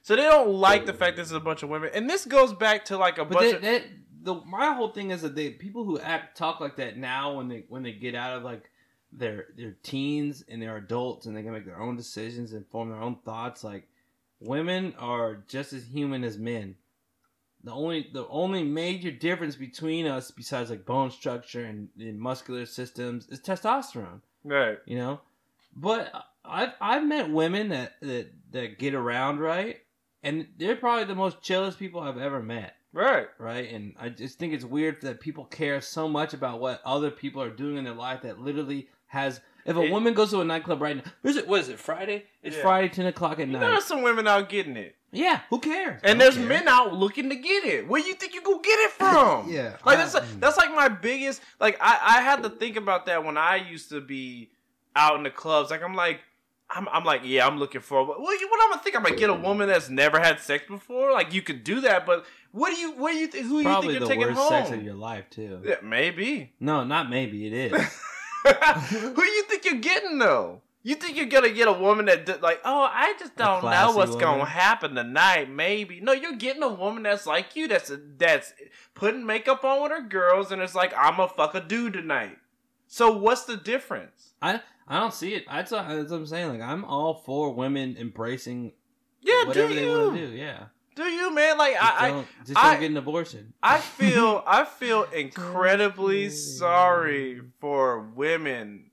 so 0.01 0.15
they 0.15 0.23
don't 0.23 0.49
like 0.49 0.85
the 0.85 0.93
fact 0.93 1.17
this 1.17 1.27
is 1.27 1.33
a 1.33 1.39
bunch 1.39 1.61
of 1.61 1.69
women. 1.69 1.91
And 1.93 2.09
this 2.09 2.25
goes 2.25 2.53
back 2.53 2.85
to 2.85 2.97
like 2.97 3.17
a 3.17 3.25
but 3.25 3.33
bunch 3.35 3.51
that, 3.51 3.55
of 3.57 3.61
that, 3.61 3.83
the 4.23 4.35
my 4.45 4.73
whole 4.73 4.89
thing 4.89 5.11
is 5.11 5.21
that 5.21 5.35
they 5.35 5.51
people 5.51 5.83
who 5.83 5.99
act 5.99 6.37
talk 6.37 6.59
like 6.59 6.77
that 6.77 6.97
now 6.97 7.33
when 7.33 7.49
they 7.49 7.65
when 7.67 7.83
they 7.83 7.91
get 7.91 8.15
out 8.15 8.37
of 8.37 8.43
like 8.43 8.71
their 9.11 9.47
their 9.57 9.75
teens 9.83 10.43
and 10.47 10.61
they're 10.61 10.77
adults 10.77 11.25
and 11.25 11.35
they 11.35 11.43
can 11.43 11.51
make 11.51 11.65
their 11.65 11.79
own 11.79 11.95
decisions 11.95 12.53
and 12.53 12.65
form 12.67 12.89
their 12.89 13.01
own 13.01 13.17
thoughts. 13.25 13.63
Like 13.63 13.87
women 14.39 14.93
are 14.97 15.43
just 15.47 15.73
as 15.73 15.83
human 15.85 16.23
as 16.23 16.37
men. 16.37 16.75
The 17.63 17.71
only 17.71 18.09
the 18.11 18.27
only 18.27 18.63
major 18.63 19.11
difference 19.11 19.55
between 19.55 20.05
us, 20.05 20.31
besides 20.31 20.69
like 20.69 20.85
bone 20.85 21.11
structure 21.11 21.63
and, 21.63 21.89
and 21.97 22.19
muscular 22.19 22.65
systems, 22.65 23.27
is 23.27 23.39
testosterone. 23.39 24.21
right. 24.43 24.79
You 24.85 24.97
know, 24.97 25.21
but 25.75 26.11
I've 26.45 26.73
I've 26.81 27.05
met 27.05 27.29
women 27.29 27.69
that 27.69 27.93
that 28.01 28.27
that 28.51 28.79
get 28.79 28.93
around 28.93 29.39
right, 29.39 29.77
and 30.23 30.47
they're 30.57 30.75
probably 30.75 31.05
the 31.05 31.15
most 31.15 31.41
chillest 31.41 31.79
people 31.79 31.99
I've 31.99 32.17
ever 32.17 32.41
met 32.41 32.75
Right. 32.91 33.27
right? 33.39 33.71
And 33.73 33.95
I 33.99 34.09
just 34.09 34.37
think 34.37 34.53
it's 34.53 34.63
weird 34.65 35.01
that 35.01 35.19
people 35.19 35.45
care 35.45 35.81
so 35.81 36.07
much 36.07 36.33
about 36.35 36.59
what 36.59 36.79
other 36.85 37.09
people 37.09 37.41
are 37.41 37.49
doing 37.49 37.77
in 37.77 37.83
their 37.83 37.93
life 37.95 38.21
that 38.21 38.39
literally 38.39 38.87
has. 39.07 39.41
If 39.65 39.75
a 39.77 39.81
It- 39.81 39.91
woman 39.91 40.13
goes 40.13 40.29
to 40.31 40.41
a 40.41 40.45
nightclub 40.45 40.81
right 40.81 40.97
now, 40.97 41.03
is 41.23 41.37
it? 41.37 41.47
What 41.47 41.61
is 41.61 41.69
it? 41.69 41.79
Friday? 41.79 42.25
It's 42.43 42.55
Yeah. 42.57 42.61
Friday, 42.61 42.89
ten 42.89 43.05
o'clock 43.07 43.39
at 43.39 43.47
You 43.47 43.53
night. 43.53 43.61
there's 43.61 43.85
some 43.85 44.01
women 44.03 44.27
out 44.27 44.49
getting 44.49 44.75
it, 44.77 44.95
Yeah, 45.11 45.39
who 45.49 45.59
cares? 45.59 46.01
and 46.03 46.19
there's 46.21 46.35
care. 46.37 46.45
men 46.45 46.67
out 46.67 46.93
looking 46.93 47.29
to 47.29 47.35
get 47.35 47.63
it. 47.63 47.87
Where 47.87 48.01
you 48.05 48.13
think 48.13 48.33
you 48.35 48.41
gonna 48.41 48.61
get 48.61 48.77
it 48.79 48.91
from? 48.99 49.49
Yeah, 49.49 49.77
like 49.85 49.97
that's 49.97 50.13
like, 50.13 50.39
that's 50.39 50.57
like 50.57 50.75
my 50.75 50.89
biggest. 50.89 51.41
Like 51.59 51.77
I 51.81 52.17
I 52.17 52.21
had 52.21 52.43
to 52.43 52.49
think 52.49 52.75
about 52.75 53.05
that 53.07 53.23
when 53.25 53.37
I 53.37 53.55
used 53.55 53.89
to 53.89 54.01
be 54.01 54.51
out 54.95 55.17
in 55.17 55.23
the 55.23 55.31
clubs. 55.31 55.71
Like 55.71 55.83
I'm 55.83 55.95
like. 55.95 56.21
I'm, 56.75 56.87
I'm 56.89 57.03
like, 57.03 57.21
yeah, 57.23 57.45
I'm 57.45 57.59
looking 57.59 57.81
for. 57.81 58.03
What, 58.03 58.19
what, 58.19 58.39
what 58.49 58.63
I'm 58.63 58.71
gonna 58.71 58.81
think? 58.81 58.95
I'm 58.95 59.03
gonna 59.03 59.15
get 59.15 59.29
a 59.29 59.33
woman 59.35 59.67
that's 59.67 59.89
never 59.89 60.19
had 60.19 60.39
sex 60.39 60.63
before. 60.67 61.11
Like 61.11 61.31
you 61.31 61.43
could 61.43 61.63
do 61.63 61.81
that, 61.81 62.03
but 62.03 62.25
what 62.51 62.73
do 62.73 62.79
you? 62.79 62.93
What 62.93 63.11
do 63.11 63.17
you 63.17 63.27
think? 63.27 63.45
Who 63.45 63.61
do 63.61 63.69
you 63.69 63.81
think 63.81 63.93
you're 63.93 64.07
taking 64.07 64.27
worst 64.27 64.39
home? 64.39 64.49
sex 64.49 64.71
of 64.71 64.83
your 64.83 64.95
life 64.95 65.29
too. 65.29 65.61
Yeah, 65.63 65.75
maybe. 65.83 66.53
No, 66.59 66.83
not 66.83 67.11
maybe. 67.11 67.45
It 67.45 67.53
is. 67.53 67.71
Who 68.43 69.15
do 69.15 69.23
you 69.23 69.43
think 69.43 69.65
you're 69.65 69.75
getting 69.75 70.17
though? 70.17 70.61
You 70.85 70.95
think 70.95 71.15
you're 71.15 71.27
gonna 71.27 71.49
get 71.49 71.69
a 71.69 71.73
woman 71.73 72.05
that 72.07 72.25
did, 72.25 72.41
like, 72.41 72.59
oh, 72.65 72.89
I 72.91 73.15
just 73.17 73.37
don't 73.37 73.63
know 73.63 73.93
what's 73.93 74.11
woman? 74.11 74.25
gonna 74.25 74.45
happen 74.45 74.95
tonight. 74.95 75.49
Maybe 75.49 76.01
no, 76.01 76.11
you're 76.11 76.35
getting 76.35 76.61
a 76.61 76.73
woman 76.73 77.03
that's 77.03 77.25
like 77.25 77.55
you, 77.55 77.69
that's 77.69 77.91
that's 78.17 78.53
putting 78.93 79.25
makeup 79.25 79.63
on 79.63 79.81
with 79.81 79.91
her 79.91 80.01
girls, 80.01 80.51
and 80.51 80.61
it's 80.61 80.75
like 80.75 80.93
I'm 80.97 81.19
a 81.19 81.29
fuck 81.29 81.55
a 81.55 81.61
dude 81.61 81.93
tonight. 81.93 82.37
So 82.87 83.17
what's 83.17 83.45
the 83.45 83.55
difference? 83.55 84.33
I 84.41 84.61
I 84.87 84.99
don't 84.99 85.13
see 85.13 85.33
it. 85.33 85.45
That's 85.47 85.71
what, 85.71 85.87
that's 85.87 86.11
what 86.11 86.17
I'm 86.17 86.25
saying. 86.27 86.49
Like 86.49 86.61
I'm 86.61 86.83
all 86.85 87.15
for 87.25 87.53
women 87.53 87.95
embracing 87.97 88.73
Yeah, 89.21 89.45
whatever 89.45 89.69
do 89.69 89.75
they 89.75 89.85
you? 89.85 89.91
want 89.91 90.15
to 90.17 90.27
do. 90.27 90.33
Yeah, 90.33 90.65
Do 90.95 91.03
you, 91.03 91.33
man? 91.33 91.57
Like 91.57 91.73
just 91.73 91.83
I, 92.01 92.05
I, 92.05 92.09
don't, 92.11 92.27
just 92.45 92.57
I- 92.59 92.71
don't 92.73 92.81
get 92.81 92.91
an 92.91 92.97
abortion. 92.97 93.53
I 93.63 93.77
feel 93.79 94.43
I 94.47 94.65
feel 94.65 95.03
incredibly 95.15 96.29
sorry 96.29 97.41
for 97.59 98.01
women 98.01 98.89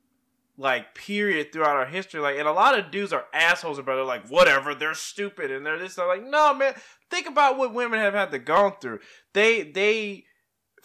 like 0.57 0.95
period 0.95 1.53
throughout 1.55 1.75
our 1.77 1.87
history 1.87 2.21
like 2.21 2.37
and 2.37 2.47
a 2.47 2.53
lot 2.53 2.79
of 2.79 2.91
dudes 2.91 3.15
are 3.15 3.25
assholes 3.33 3.79
about 3.79 3.99
it 3.99 4.03
like 4.05 4.29
whatever 4.29 4.75
they're 4.75 4.93
stupid 4.93 5.51
and 5.51 5.65
they're 5.65 5.79
this 5.79 5.95
they're 5.95 6.07
like 6.07 6.23
no 6.23 6.53
man 6.53 6.75
think 7.09 7.27
about 7.27 7.57
what 7.57 7.73
women 7.73 7.99
have 7.99 8.13
had 8.13 8.31
to 8.31 8.39
go 8.39 8.69
through 8.79 8.99
they 9.33 9.63
they 9.63 10.23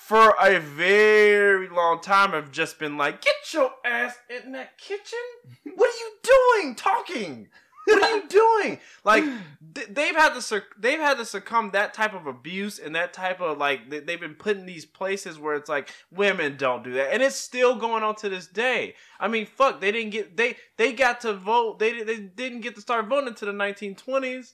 for 0.06 0.36
a 0.40 0.60
very 0.60 1.68
long 1.68 2.00
time 2.00 2.30
have 2.34 2.52
just 2.52 2.78
been 2.78 2.96
like 2.96 3.22
get 3.22 3.34
your 3.52 3.72
ass 3.84 4.16
in 4.30 4.52
that 4.52 4.78
kitchen. 4.78 5.18
What 5.76 5.90
are 5.90 5.98
you 5.98 6.62
doing? 6.62 6.76
Talking. 6.76 7.48
What 7.88 8.04
are 8.04 8.18
you 8.18 8.28
doing? 8.30 8.80
Like 9.04 9.24
they've 9.90 10.16
had 10.16 10.40
to 10.40 10.64
they've 10.78 11.00
had 11.00 11.18
to 11.18 11.26
succumb 11.26 11.72
that 11.72 11.96
type 11.96 12.14
of 12.14 12.28
abuse 12.28 12.78
and 12.78 12.94
that 12.96 13.14
type 13.14 13.42
of 13.42 13.58
like 13.58 13.90
they- 13.90 14.00
they've 14.02 14.20
been 14.20 14.36
put 14.36 14.58
in 14.58 14.68
these 14.68 14.86
places 14.86 15.40
where 15.40 15.56
it's 15.56 15.70
like 15.70 15.90
women 16.12 16.56
don't 16.56 16.84
do 16.84 16.94
that. 16.94 17.12
And 17.12 17.24
it's 17.24 17.36
still 17.36 17.76
going 17.76 18.04
on 18.04 18.14
to 18.18 18.30
this 18.30 18.46
day. 18.46 18.94
I 19.20 19.28
mean 19.28 19.48
fuck 19.48 19.82
they 19.82 19.92
didn't 19.92 20.12
get 20.12 20.38
they 20.38 20.56
they 20.78 20.94
got 20.94 21.22
to 21.22 21.34
vote. 21.34 21.80
They, 21.80 22.04
they 22.04 22.18
didn't 22.20 22.62
get 22.62 22.76
to 22.76 22.82
start 22.82 23.08
voting 23.08 23.30
until 23.30 23.48
the 23.52 23.58
1920s 23.58 24.54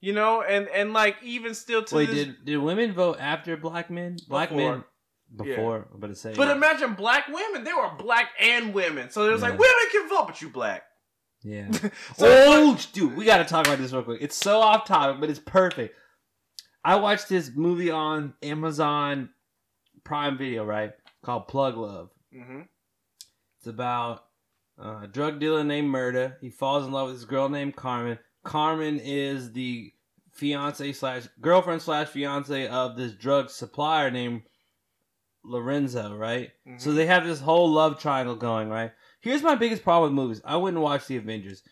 you 0.00 0.12
know 0.12 0.42
and 0.42 0.68
and 0.68 0.92
like 0.92 1.16
even 1.22 1.54
still 1.54 1.82
to 1.84 1.96
Wait, 1.96 2.06
this 2.10 2.26
did 2.26 2.44
did 2.44 2.56
women 2.58 2.92
vote 2.92 3.18
after 3.20 3.56
black 3.56 3.90
men? 3.90 4.16
Black 4.28 4.50
men 4.52 4.84
Yeah. 5.32 5.44
before. 5.44 5.86
I'm 5.90 5.96
about 5.98 6.08
to 6.08 6.14
say. 6.14 6.34
but 6.34 6.48
imagine 6.54 6.94
black 6.94 7.28
women 7.28 7.64
they 7.64 7.72
were 7.72 7.90
black 7.98 8.30
and 8.40 8.74
women 8.74 9.10
so 9.10 9.28
it 9.28 9.32
was 9.32 9.42
like 9.42 9.52
women 9.52 9.86
can 9.92 10.08
vote 10.08 10.26
but 10.28 10.42
you 10.42 10.48
black 10.48 10.82
yeah. 11.42 11.70
so 12.16 12.26
oh, 12.26 12.78
dude, 12.92 13.16
we 13.16 13.24
got 13.24 13.38
to 13.38 13.44
talk 13.44 13.66
about 13.66 13.78
this 13.78 13.92
real 13.92 14.02
quick. 14.02 14.20
It's 14.20 14.36
so 14.36 14.60
off 14.60 14.84
topic, 14.86 15.20
but 15.20 15.30
it's 15.30 15.38
perfect. 15.38 15.96
I 16.84 16.96
watched 16.96 17.30
this 17.30 17.50
movie 17.54 17.90
on 17.90 18.34
Amazon 18.42 19.30
Prime 20.04 20.36
Video, 20.36 20.64
right? 20.66 20.92
Called 21.24 21.48
Plug 21.48 21.78
Love. 21.78 22.10
hmm 22.30 22.60
It's 23.58 23.66
about 23.66 24.24
uh, 24.78 25.00
a 25.04 25.06
drug 25.06 25.40
dealer 25.40 25.64
named 25.64 25.88
Murda. 25.94 26.36
He 26.42 26.50
falls 26.50 26.84
in 26.86 26.92
love 26.92 27.08
with 27.08 27.16
this 27.16 27.24
girl 27.24 27.48
named 27.48 27.74
Carmen. 27.76 28.18
Carmen 28.42 29.00
is 29.02 29.52
the 29.52 29.92
fiance 30.32 30.92
slash 30.92 31.24
girlfriend 31.40 31.82
slash 31.82 32.08
fiance 32.08 32.66
of 32.68 32.96
this 32.96 33.12
drug 33.12 33.50
supplier 33.50 34.10
named 34.10 34.42
Lorenzo, 35.44 36.14
right? 36.16 36.50
So 36.78 36.88
mm-hmm. 36.88 36.96
they 36.96 37.06
have 37.06 37.26
this 37.26 37.40
whole 37.40 37.70
love 37.70 37.98
triangle 37.98 38.36
going, 38.36 38.68
right? 38.68 38.92
Here's 39.20 39.42
my 39.42 39.54
biggest 39.54 39.82
problem 39.82 40.14
with 40.14 40.24
movies. 40.24 40.42
I 40.44 40.56
wouldn't 40.56 40.82
watch 40.82 41.06
the 41.06 41.16
Avengers. 41.16 41.62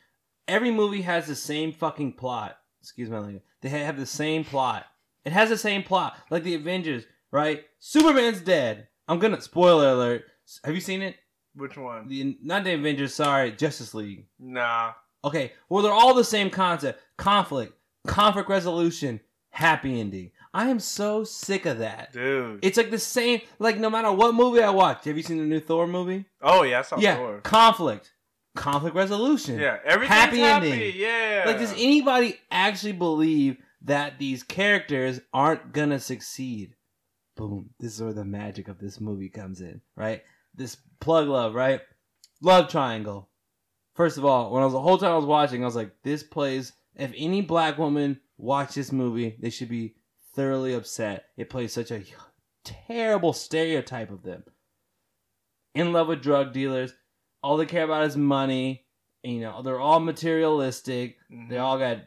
Every 0.46 0.70
movie 0.70 1.02
has 1.02 1.26
the 1.26 1.34
same 1.34 1.72
fucking 1.72 2.14
plot. 2.14 2.58
Excuse 2.80 3.10
my 3.10 3.18
language. 3.18 3.42
They 3.60 3.68
have 3.70 3.98
the 3.98 4.06
same 4.06 4.44
plot. 4.44 4.86
It 5.24 5.32
has 5.32 5.48
the 5.48 5.58
same 5.58 5.82
plot. 5.82 6.16
Like 6.30 6.42
the 6.42 6.54
Avengers, 6.54 7.04
right? 7.30 7.64
Superman's 7.78 8.40
dead. 8.40 8.88
I'm 9.06 9.18
gonna 9.18 9.40
spoiler 9.40 9.90
alert. 9.90 10.24
Have 10.64 10.74
you 10.74 10.80
seen 10.80 11.02
it? 11.02 11.16
which 11.58 11.76
one 11.76 12.08
The 12.08 12.38
not 12.42 12.64
the 12.64 12.74
Avengers, 12.74 13.14
sorry, 13.14 13.52
Justice 13.52 13.94
League. 13.94 14.26
nah 14.38 14.92
Okay, 15.24 15.52
well 15.68 15.82
they're 15.82 15.92
all 15.92 16.14
the 16.14 16.24
same 16.24 16.50
concept. 16.50 17.00
Conflict, 17.16 17.74
conflict 18.06 18.48
resolution, 18.48 19.20
happy 19.50 20.00
ending. 20.00 20.30
I 20.54 20.68
am 20.68 20.80
so 20.80 21.24
sick 21.24 21.66
of 21.66 21.78
that. 21.78 22.12
dude 22.12 22.60
It's 22.62 22.76
like 22.78 22.90
the 22.90 22.98
same. 22.98 23.40
Like 23.58 23.78
no 23.78 23.90
matter 23.90 24.10
what 24.12 24.34
movie 24.34 24.62
I 24.62 24.70
watch. 24.70 25.04
Have 25.04 25.16
you 25.16 25.22
seen 25.22 25.38
the 25.38 25.44
new 25.44 25.60
Thor 25.60 25.86
movie? 25.86 26.24
oh 26.42 26.62
yeah 26.62 26.78
i 26.78 26.82
saw 26.82 26.98
yeah, 26.98 27.16
Thor. 27.16 27.40
conflict, 27.42 28.12
conflict 28.56 28.96
resolution. 28.96 29.58
Yeah, 29.58 29.78
everything's 29.84 30.18
Happy 30.18 30.38
happy. 30.40 30.72
ending. 30.72 30.92
Yeah. 30.96 31.44
Like, 31.46 31.58
does 31.58 31.72
anybody 31.72 32.38
actually 32.50 32.92
believe 32.92 33.58
that 33.82 34.18
these 34.18 34.42
characters 34.42 35.20
aren't 35.34 35.72
gonna 35.72 36.00
succeed? 36.00 36.74
Boom. 37.36 37.70
This 37.78 37.94
is 37.94 38.02
where 38.02 38.12
the 38.12 38.24
magic 38.24 38.66
of 38.68 38.78
this 38.80 39.00
movie 39.00 39.28
comes 39.28 39.60
in, 39.60 39.80
right? 39.96 40.22
This 40.54 40.76
plug 41.00 41.28
love, 41.28 41.54
right? 41.54 41.80
Love 42.42 42.68
triangle. 42.68 43.27
First 43.98 44.16
of 44.16 44.24
all, 44.24 44.52
when 44.52 44.62
I 44.62 44.64
was 44.64 44.74
the 44.74 44.80
whole 44.80 44.96
time 44.96 45.10
I 45.10 45.16
was 45.16 45.24
watching, 45.26 45.60
I 45.60 45.66
was 45.66 45.74
like, 45.74 45.90
this 46.04 46.22
plays. 46.22 46.72
If 46.94 47.12
any 47.16 47.40
black 47.42 47.78
woman 47.78 48.20
watch 48.36 48.74
this 48.74 48.92
movie, 48.92 49.36
they 49.40 49.50
should 49.50 49.68
be 49.68 49.96
thoroughly 50.36 50.72
upset. 50.72 51.24
It 51.36 51.50
plays 51.50 51.72
such 51.72 51.90
a 51.90 52.04
terrible 52.62 53.32
stereotype 53.32 54.12
of 54.12 54.22
them. 54.22 54.44
In 55.74 55.92
love 55.92 56.06
with 56.06 56.22
drug 56.22 56.52
dealers, 56.52 56.94
all 57.42 57.56
they 57.56 57.66
care 57.66 57.82
about 57.82 58.06
is 58.06 58.16
money. 58.16 58.84
and, 59.24 59.32
You 59.34 59.40
know, 59.40 59.62
they're 59.62 59.80
all 59.80 59.98
materialistic. 59.98 61.16
Mhm. 61.28 61.48
They 61.50 61.58
all 61.58 61.76
got 61.76 61.98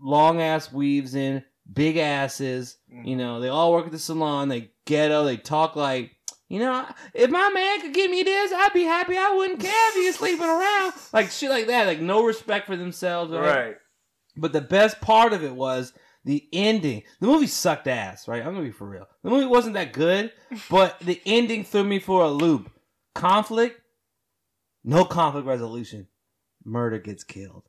long 0.00 0.40
ass 0.40 0.72
weaves 0.72 1.16
in, 1.16 1.44
big 1.72 1.96
asses. 1.96 2.78
Mhm. 2.88 3.06
You 3.08 3.16
know, 3.16 3.40
they 3.40 3.48
all 3.48 3.72
work 3.72 3.86
at 3.86 3.92
the 3.92 3.98
salon. 3.98 4.48
They 4.50 4.70
ghetto. 4.84 5.24
They 5.24 5.36
talk 5.36 5.74
like, 5.74 6.12
you 6.50 6.58
know, 6.58 6.84
if 7.14 7.30
my 7.30 7.48
man 7.54 7.80
could 7.80 7.94
give 7.94 8.10
me 8.10 8.24
this, 8.24 8.52
I'd 8.52 8.72
be 8.74 8.82
happy. 8.82 9.16
I 9.16 9.32
wouldn't 9.36 9.60
care 9.60 9.88
if 9.90 9.94
he 9.94 10.06
was 10.06 10.16
sleeping 10.16 10.46
around. 10.46 10.92
Like 11.12 11.30
shit 11.30 11.48
like 11.48 11.68
that. 11.68 11.86
Like 11.86 12.00
no 12.00 12.24
respect 12.24 12.66
for 12.66 12.76
themselves. 12.76 13.32
Right? 13.32 13.66
right. 13.66 13.76
But 14.36 14.52
the 14.52 14.60
best 14.60 15.00
part 15.00 15.32
of 15.32 15.44
it 15.44 15.54
was 15.54 15.92
the 16.24 16.48
ending. 16.52 17.04
The 17.20 17.28
movie 17.28 17.46
sucked 17.46 17.86
ass, 17.86 18.26
right? 18.26 18.44
I'm 18.44 18.52
gonna 18.52 18.64
be 18.64 18.72
for 18.72 18.88
real. 18.88 19.06
The 19.22 19.30
movie 19.30 19.46
wasn't 19.46 19.74
that 19.74 19.92
good, 19.92 20.32
but 20.70 20.98
the 20.98 21.22
ending 21.24 21.62
threw 21.62 21.84
me 21.84 22.00
for 22.00 22.24
a 22.24 22.28
loop. 22.28 22.68
Conflict, 23.14 23.80
no 24.82 25.04
conflict 25.04 25.46
resolution. 25.46 26.08
Murder 26.64 26.98
gets 26.98 27.22
killed. 27.22 27.68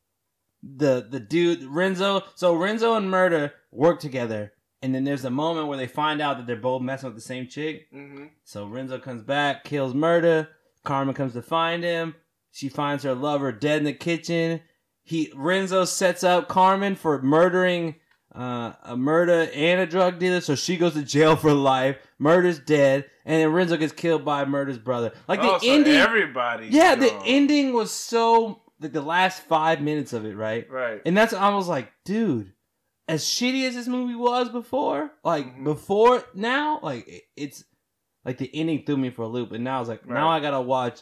The 0.63 1.05
the 1.07 1.19
dude 1.19 1.63
Renzo. 1.63 2.23
So 2.33 2.55
Renzo 2.55 2.95
and 2.95 3.11
Murder 3.11 3.53
work 3.71 3.99
together, 3.99 4.53
and 4.81 4.93
then 4.95 5.03
there's 5.03 5.25
a 5.25 5.29
moment 5.29 5.67
where 5.67 5.77
they 5.77 5.87
find 5.87 6.21
out 6.21 6.37
that 6.37 6.47
they're 6.47 6.55
both 6.55 6.81
messing 6.81 7.07
with 7.07 7.15
the 7.15 7.21
same 7.21 7.47
chick. 7.47 7.87
hmm 7.91 8.25
So 8.43 8.65
Renzo 8.65 8.99
comes 8.99 9.23
back, 9.23 9.63
kills 9.63 9.93
Murda. 9.93 10.47
Carmen 10.83 11.13
comes 11.13 11.33
to 11.33 11.41
find 11.41 11.83
him. 11.83 12.15
She 12.51 12.67
finds 12.69 13.03
her 13.03 13.13
lover 13.13 13.51
dead 13.51 13.79
in 13.79 13.83
the 13.85 13.93
kitchen. 13.93 14.61
He 15.03 15.31
Renzo 15.35 15.85
sets 15.85 16.23
up 16.23 16.47
Carmen 16.47 16.95
for 16.95 17.21
murdering 17.21 17.95
uh, 18.33 18.73
a 18.83 18.95
murder 18.97 19.49
and 19.53 19.81
a 19.81 19.85
drug 19.85 20.19
dealer, 20.19 20.41
so 20.41 20.55
she 20.55 20.77
goes 20.77 20.93
to 20.93 21.03
jail 21.03 21.35
for 21.35 21.53
life. 21.53 21.97
Murder's 22.17 22.59
dead, 22.59 23.05
and 23.25 23.41
then 23.41 23.51
Renzo 23.51 23.77
gets 23.77 23.93
killed 23.93 24.23
by 24.25 24.45
Murder's 24.45 24.77
brother. 24.77 25.11
Like 25.27 25.41
the 25.41 25.47
oh, 25.51 25.57
so 25.59 25.69
ending, 25.69 25.95
everybody. 25.95 26.67
yeah, 26.67 26.95
the 26.95 27.13
ending 27.25 27.73
was 27.73 27.91
so 27.91 28.61
like 28.79 28.93
the 28.93 29.01
last 29.01 29.43
five 29.43 29.81
minutes 29.81 30.13
of 30.13 30.25
it, 30.25 30.35
right? 30.35 30.69
Right. 30.69 31.01
And 31.05 31.15
that's 31.15 31.33
I 31.33 31.49
was 31.49 31.67
like, 31.67 31.91
dude, 32.05 32.53
as 33.07 33.23
shitty 33.23 33.67
as 33.67 33.75
this 33.75 33.87
movie 33.87 34.15
was 34.15 34.49
before, 34.49 35.11
like 35.23 35.45
Mhm. 35.57 35.63
before 35.65 36.23
now, 36.33 36.79
like 36.81 37.25
it's 37.35 37.63
like 38.25 38.37
the 38.37 38.49
ending 38.53 38.83
threw 38.85 38.97
me 38.97 39.09
for 39.09 39.23
a 39.23 39.27
loop, 39.27 39.51
and 39.51 39.63
now 39.63 39.77
I 39.77 39.79
was 39.79 39.89
like, 39.89 40.07
now 40.07 40.29
I 40.29 40.39
gotta 40.39 40.61
watch 40.61 41.01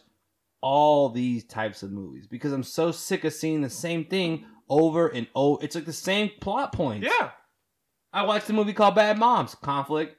all 0.62 1.10
these 1.10 1.46
types 1.46 1.84
of 1.84 1.92
movies 1.92 2.28
because 2.28 2.52
I'm 2.52 2.64
so 2.64 2.92
sick 2.92 3.24
of 3.24 3.34
seeing 3.34 3.62
the 3.62 3.70
same 3.70 4.06
thing 4.06 4.46
over 4.70 5.08
and 5.08 5.28
over. 5.36 5.64
It's 5.64 5.76
like 5.76 5.86
the 5.86 5.94
same 5.94 6.30
plot 6.42 6.74
points. 6.74 7.08
Yeah. 7.08 7.32
I 8.12 8.24
watched 8.24 8.50
a 8.50 8.54
movie 8.54 8.74
called 8.74 8.96
Bad 8.96 9.18
Moms. 9.20 9.56
Conflict. 9.56 10.18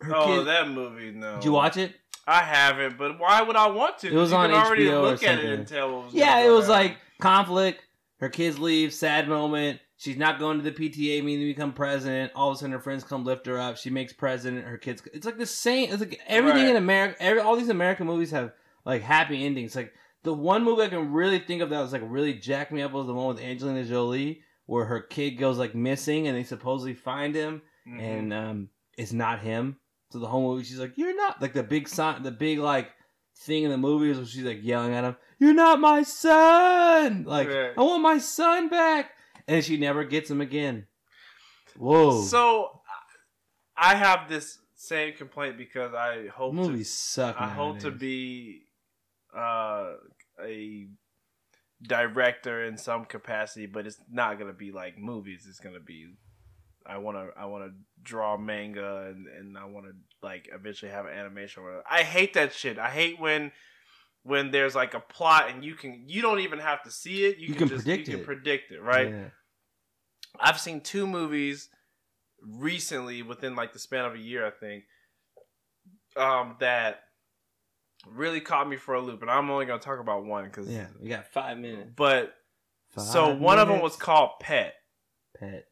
Her 0.00 0.14
oh, 0.14 0.26
kid- 0.26 0.46
that 0.46 0.68
movie. 0.68 1.10
No. 1.12 1.36
Did 1.36 1.44
you 1.44 1.52
watch 1.52 1.76
it? 1.76 1.94
I 2.26 2.40
haven't, 2.42 2.98
but 2.98 3.18
why 3.18 3.42
would 3.42 3.56
I 3.56 3.66
want 3.68 3.98
to? 3.98 4.08
It 4.08 4.14
was 4.14 4.30
you 4.30 4.36
on 4.36 4.50
can 4.50 4.58
already 4.64 4.84
HBO 4.86 5.10
or 5.10 5.14
it 5.14 5.20
something. 5.20 5.46
and 5.46 5.66
tell 5.66 5.92
what 5.96 6.04
was 6.06 6.14
Yeah, 6.14 6.40
it 6.44 6.50
was 6.50 6.68
like 6.68 6.96
conflict. 7.20 7.82
Her 8.20 8.28
kids 8.28 8.58
leave, 8.58 8.92
sad 8.94 9.28
moment. 9.28 9.80
She's 10.02 10.16
not 10.16 10.40
going 10.40 10.58
to 10.60 10.64
the 10.68 10.72
PTA 10.72 11.22
meeting 11.22 11.46
to 11.46 11.54
become 11.54 11.72
president. 11.72 12.32
All 12.34 12.50
of 12.50 12.56
a 12.56 12.58
sudden, 12.58 12.72
her 12.72 12.80
friends 12.80 13.04
come 13.04 13.24
lift 13.24 13.46
her 13.46 13.56
up. 13.60 13.76
She 13.76 13.88
makes 13.88 14.12
president. 14.12 14.66
Her 14.66 14.76
kids. 14.76 15.00
It's 15.14 15.24
like 15.24 15.38
the 15.38 15.46
same. 15.46 15.90
It's 15.92 16.00
like 16.00 16.20
everything 16.26 16.62
Right. 16.62 16.70
in 16.70 16.76
America. 16.76 17.16
Every, 17.22 17.40
all 17.40 17.54
these 17.54 17.68
American 17.68 18.08
movies 18.08 18.32
have 18.32 18.50
like 18.84 19.02
happy 19.02 19.44
endings. 19.46 19.76
Like 19.76 19.92
the 20.24 20.34
one 20.34 20.64
movie 20.64 20.82
I 20.82 20.88
can 20.88 21.12
really 21.12 21.38
think 21.38 21.62
of 21.62 21.70
that 21.70 21.80
was 21.80 21.92
like 21.92 22.02
really 22.04 22.34
jacked 22.34 22.72
me 22.72 22.82
up 22.82 22.90
was 22.90 23.06
the 23.06 23.14
one 23.14 23.28
with 23.28 23.44
Angelina 23.44 23.84
Jolie, 23.84 24.40
where 24.66 24.86
her 24.86 25.00
kid 25.00 25.32
goes 25.38 25.56
like 25.56 25.74
missing 25.76 26.26
and 26.26 26.36
they 26.36 26.42
supposedly 26.42 26.94
find 26.94 27.32
him 27.32 27.62
Mhm. 27.88 28.00
and 28.00 28.32
um, 28.34 28.68
it's 28.98 29.12
not 29.12 29.38
him. 29.38 29.76
So 30.10 30.18
the 30.18 30.26
whole 30.26 30.42
movie, 30.52 30.64
she's 30.64 30.80
like, 30.80 30.98
"You're 30.98 31.16
not 31.16 31.40
like 31.40 31.52
the 31.52 31.62
big 31.62 31.88
sign, 31.88 32.24
the 32.24 32.30
big 32.32 32.58
like 32.58 32.90
thing 33.38 33.62
in 33.62 33.70
the 33.70 33.78
movie 33.78 34.10
is 34.10 34.16
where 34.18 34.26
she's 34.26 34.42
like 34.44 34.64
yelling 34.64 34.94
at 34.94 35.04
him, 35.04 35.16
"You're 35.38 35.54
not 35.54 35.78
my 35.80 36.02
son! 36.02 37.24
Like 37.24 37.48
Right. 37.48 37.72
I 37.76 37.80
want 37.82 38.02
my 38.02 38.18
son 38.18 38.68
back!" 38.68 39.12
And 39.52 39.64
she 39.64 39.76
never 39.76 40.04
gets 40.04 40.30
him 40.30 40.40
again. 40.40 40.86
Whoa! 41.76 42.22
So 42.22 42.80
I 43.76 43.94
have 43.94 44.28
this 44.28 44.58
same 44.76 45.14
complaint 45.14 45.58
because 45.58 45.92
I 45.94 46.28
hope 46.28 46.54
movies 46.54 46.90
suck. 46.90 47.36
to 47.36 47.42
I 47.42 47.48
hope 47.48 47.80
to 47.80 47.90
be 47.90 48.62
uh, 49.36 49.92
a 50.42 50.88
director 51.82 52.64
in 52.64 52.76
some 52.76 53.04
capacity, 53.04 53.66
but 53.66 53.86
it's 53.86 53.98
not 54.10 54.38
gonna 54.38 54.52
be 54.52 54.72
like 54.72 54.98
movies. 54.98 55.46
It's 55.48 55.60
gonna 55.60 55.80
be 55.80 56.14
I 56.86 56.98
want 56.98 57.16
to 57.16 57.28
I 57.38 57.46
want 57.46 57.64
to 57.64 57.72
draw 58.02 58.36
manga 58.36 59.06
and, 59.08 59.26
and 59.26 59.58
I 59.58 59.66
want 59.66 59.86
to 59.86 59.92
like 60.22 60.48
eventually 60.52 60.90
have 60.90 61.06
an 61.06 61.12
animation. 61.12 61.62
Or 61.62 61.66
whatever. 61.66 61.84
I 61.90 62.02
hate 62.02 62.34
that 62.34 62.52
shit. 62.54 62.78
I 62.78 62.90
hate 62.90 63.20
when 63.20 63.52
when 64.24 64.50
there's 64.50 64.74
like 64.74 64.94
a 64.94 65.00
plot 65.00 65.50
and 65.50 65.64
you 65.64 65.74
can 65.74 66.04
you 66.06 66.22
don't 66.22 66.40
even 66.40 66.58
have 66.58 66.82
to 66.84 66.90
see 66.90 67.24
it. 67.24 67.38
You, 67.38 67.48
You 67.48 67.54
can, 67.54 67.68
can 67.68 67.76
just 67.76 67.84
predict 67.84 68.08
you 68.08 68.14
can 68.14 68.20
it. 68.22 68.26
predict 68.26 68.72
it, 68.72 68.80
right? 68.80 69.10
Yeah. 69.10 69.24
I've 70.40 70.58
seen 70.60 70.80
two 70.80 71.06
movies 71.06 71.68
recently 72.40 73.22
within 73.22 73.54
like 73.54 73.72
the 73.72 73.78
span 73.78 74.04
of 74.04 74.14
a 74.14 74.18
year, 74.18 74.46
I 74.46 74.50
think, 74.50 74.84
um, 76.16 76.56
that 76.60 77.00
really 78.06 78.40
caught 78.40 78.68
me 78.68 78.76
for 78.76 78.94
a 78.94 79.00
loop. 79.00 79.22
And 79.22 79.30
I'm 79.30 79.50
only 79.50 79.66
gonna 79.66 79.80
talk 79.80 80.00
about 80.00 80.24
one 80.24 80.44
because, 80.44 80.68
Yeah, 80.68 80.86
we 81.00 81.08
got 81.08 81.26
five 81.26 81.58
minutes. 81.58 81.90
but 81.96 82.34
so 82.96 83.26
Five 83.26 83.38
one 83.38 83.58
of 83.58 83.68
them 83.68 83.80
was 83.80 83.96
called 83.96 84.32
Pet. 84.40 84.74
Pet. 85.38 85.66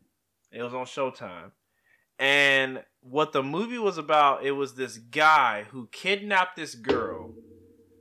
It 0.53 0.63
was 0.63 0.75
on 0.75 0.87
Showtime. 0.87 1.53
And 2.19 2.83
what 3.01 3.33
the 3.33 3.43
movie 3.43 3.79
was 3.79 3.97
about, 3.99 4.45
it 4.45 4.53
was 4.53 4.75
this 4.75 4.99
guy 4.99 5.65
who 5.71 5.89
kidnapped 5.91 6.57
this 6.57 6.75
girl 6.75 7.35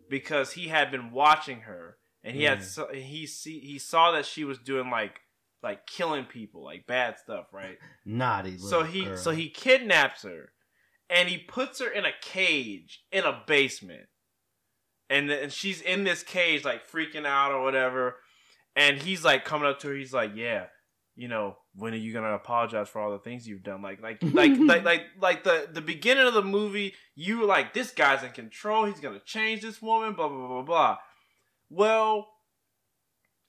because 0.10 0.54
he 0.54 0.68
had 0.68 0.92
been 0.92 1.12
watching 1.12 1.62
her 1.62 1.98
and 2.24 2.36
he 2.36 2.44
had 2.44 2.64
so, 2.64 2.90
he 2.94 3.26
see 3.26 3.60
he 3.60 3.80
saw 3.80 4.12
that 4.12 4.26
she 4.26 4.44
was 4.44 4.58
doing 4.58 4.90
like 4.90 5.22
like 5.62 5.86
killing 5.86 6.26
people, 6.26 6.64
like 6.64 6.88
bad 6.88 7.18
stuff, 7.20 7.48
right? 7.52 7.78
Naughty. 8.06 8.58
So 8.58 8.84
he 8.84 9.06
girl. 9.06 9.18
so 9.18 9.32
he 9.32 9.50
kidnaps 9.50 10.24
her 10.24 10.52
and 11.10 11.28
he 11.28 11.38
puts 11.38 11.80
her 11.80 11.90
in 11.90 12.06
a 12.06 12.12
cage 12.22 13.04
in 13.12 13.24
a 13.24 13.44
basement. 13.48 14.08
And 15.10 15.30
and 15.30 15.52
she's 15.52 15.82
in 15.82 16.04
this 16.04 16.24
cage 16.24 16.64
like 16.64 16.90
freaking 16.90 17.26
out 17.26 17.52
or 17.52 17.64
whatever. 17.64 18.18
And 18.76 19.02
he's 19.02 19.26
like 19.26 19.44
coming 19.44 19.68
up 19.68 19.80
to 19.80 19.88
her, 19.88 19.96
he's 19.96 20.14
like, 20.14 20.32
Yeah, 20.36 20.66
you 21.16 21.28
know, 21.28 21.58
when 21.76 21.94
are 21.94 21.98
you 21.98 22.14
gonna 22.14 22.34
apologize 22.34 22.88
for 22.88 23.02
all 23.02 23.12
the 23.12 23.20
things 23.20 23.48
you've 23.48 23.64
done? 23.64 23.82
Like 23.82 24.02
like 24.02 24.20
like 24.22 24.52
like 24.60 24.84
like 24.84 25.04
like 25.20 25.44
the 25.44 25.68
the 25.72 25.82
beginning 25.82 26.28
of 26.28 26.36
the 26.36 26.44
movie, 26.44 26.94
you 27.16 27.40
were 27.40 27.46
like, 27.46 27.74
This 27.74 27.92
guy's 27.92 28.24
in 28.24 28.32
control, 28.32 28.86
he's 28.86 29.00
gonna 29.00 29.20
change 29.26 29.62
this 29.62 29.82
woman, 29.82 30.14
blah 30.14 30.30
blah 30.30 30.38
blah 30.38 30.48
blah 30.48 30.62
blah. 30.62 30.98
Well, 31.72 32.28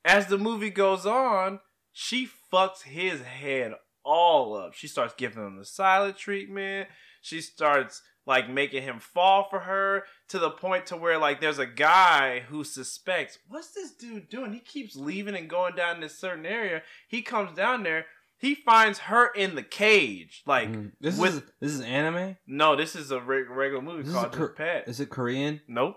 as 0.04 0.26
the 0.26 0.38
movie 0.38 0.70
goes 0.70 1.04
on, 1.04 1.60
she 1.92 2.28
fucks 2.52 2.82
his 2.82 3.22
head 3.22 3.74
all 4.04 4.54
up. 4.56 4.74
She 4.74 4.86
starts 4.88 5.14
giving 5.16 5.44
him 5.44 5.56
the 5.56 5.64
silent 5.64 6.16
treatment. 6.16 6.88
She 7.22 7.40
starts 7.40 8.02
like 8.26 8.48
making 8.48 8.82
him 8.82 8.98
fall 9.00 9.46
for 9.50 9.60
her 9.60 10.04
to 10.28 10.38
the 10.38 10.50
point 10.50 10.86
to 10.86 10.96
where 10.96 11.18
like 11.18 11.40
there's 11.40 11.58
a 11.58 11.66
guy 11.66 12.40
who 12.40 12.64
suspects 12.64 13.38
what's 13.48 13.72
this 13.72 13.92
dude 13.92 14.28
doing? 14.28 14.52
He 14.52 14.60
keeps 14.60 14.94
leaving 14.96 15.34
and 15.34 15.48
going 15.50 15.74
down 15.74 16.00
this 16.00 16.18
certain 16.18 16.46
area. 16.46 16.82
He 17.08 17.22
comes 17.22 17.56
down 17.56 17.82
there. 17.82 18.06
He 18.38 18.54
finds 18.54 19.00
her 19.00 19.26
in 19.34 19.54
the 19.54 19.62
cage. 19.62 20.42
Like 20.46 20.70
Mm. 20.70 20.92
this 21.00 21.18
with- 21.18 21.34
is 21.34 21.42
this 21.60 21.72
is 21.72 21.80
anime. 21.82 22.36
no, 22.46 22.74
this 22.76 22.96
is 22.96 23.10
a 23.10 23.20
reg- 23.20 23.50
regular 23.50 23.82
movie 23.82 24.02
This 24.02 24.08
is 24.08 24.14
called 24.14 24.32
Kor- 24.32 24.54
Pet. 24.54 24.84
Is 24.88 25.00
it 25.00 25.10
Korean? 25.10 25.60
Nope. 25.68 25.96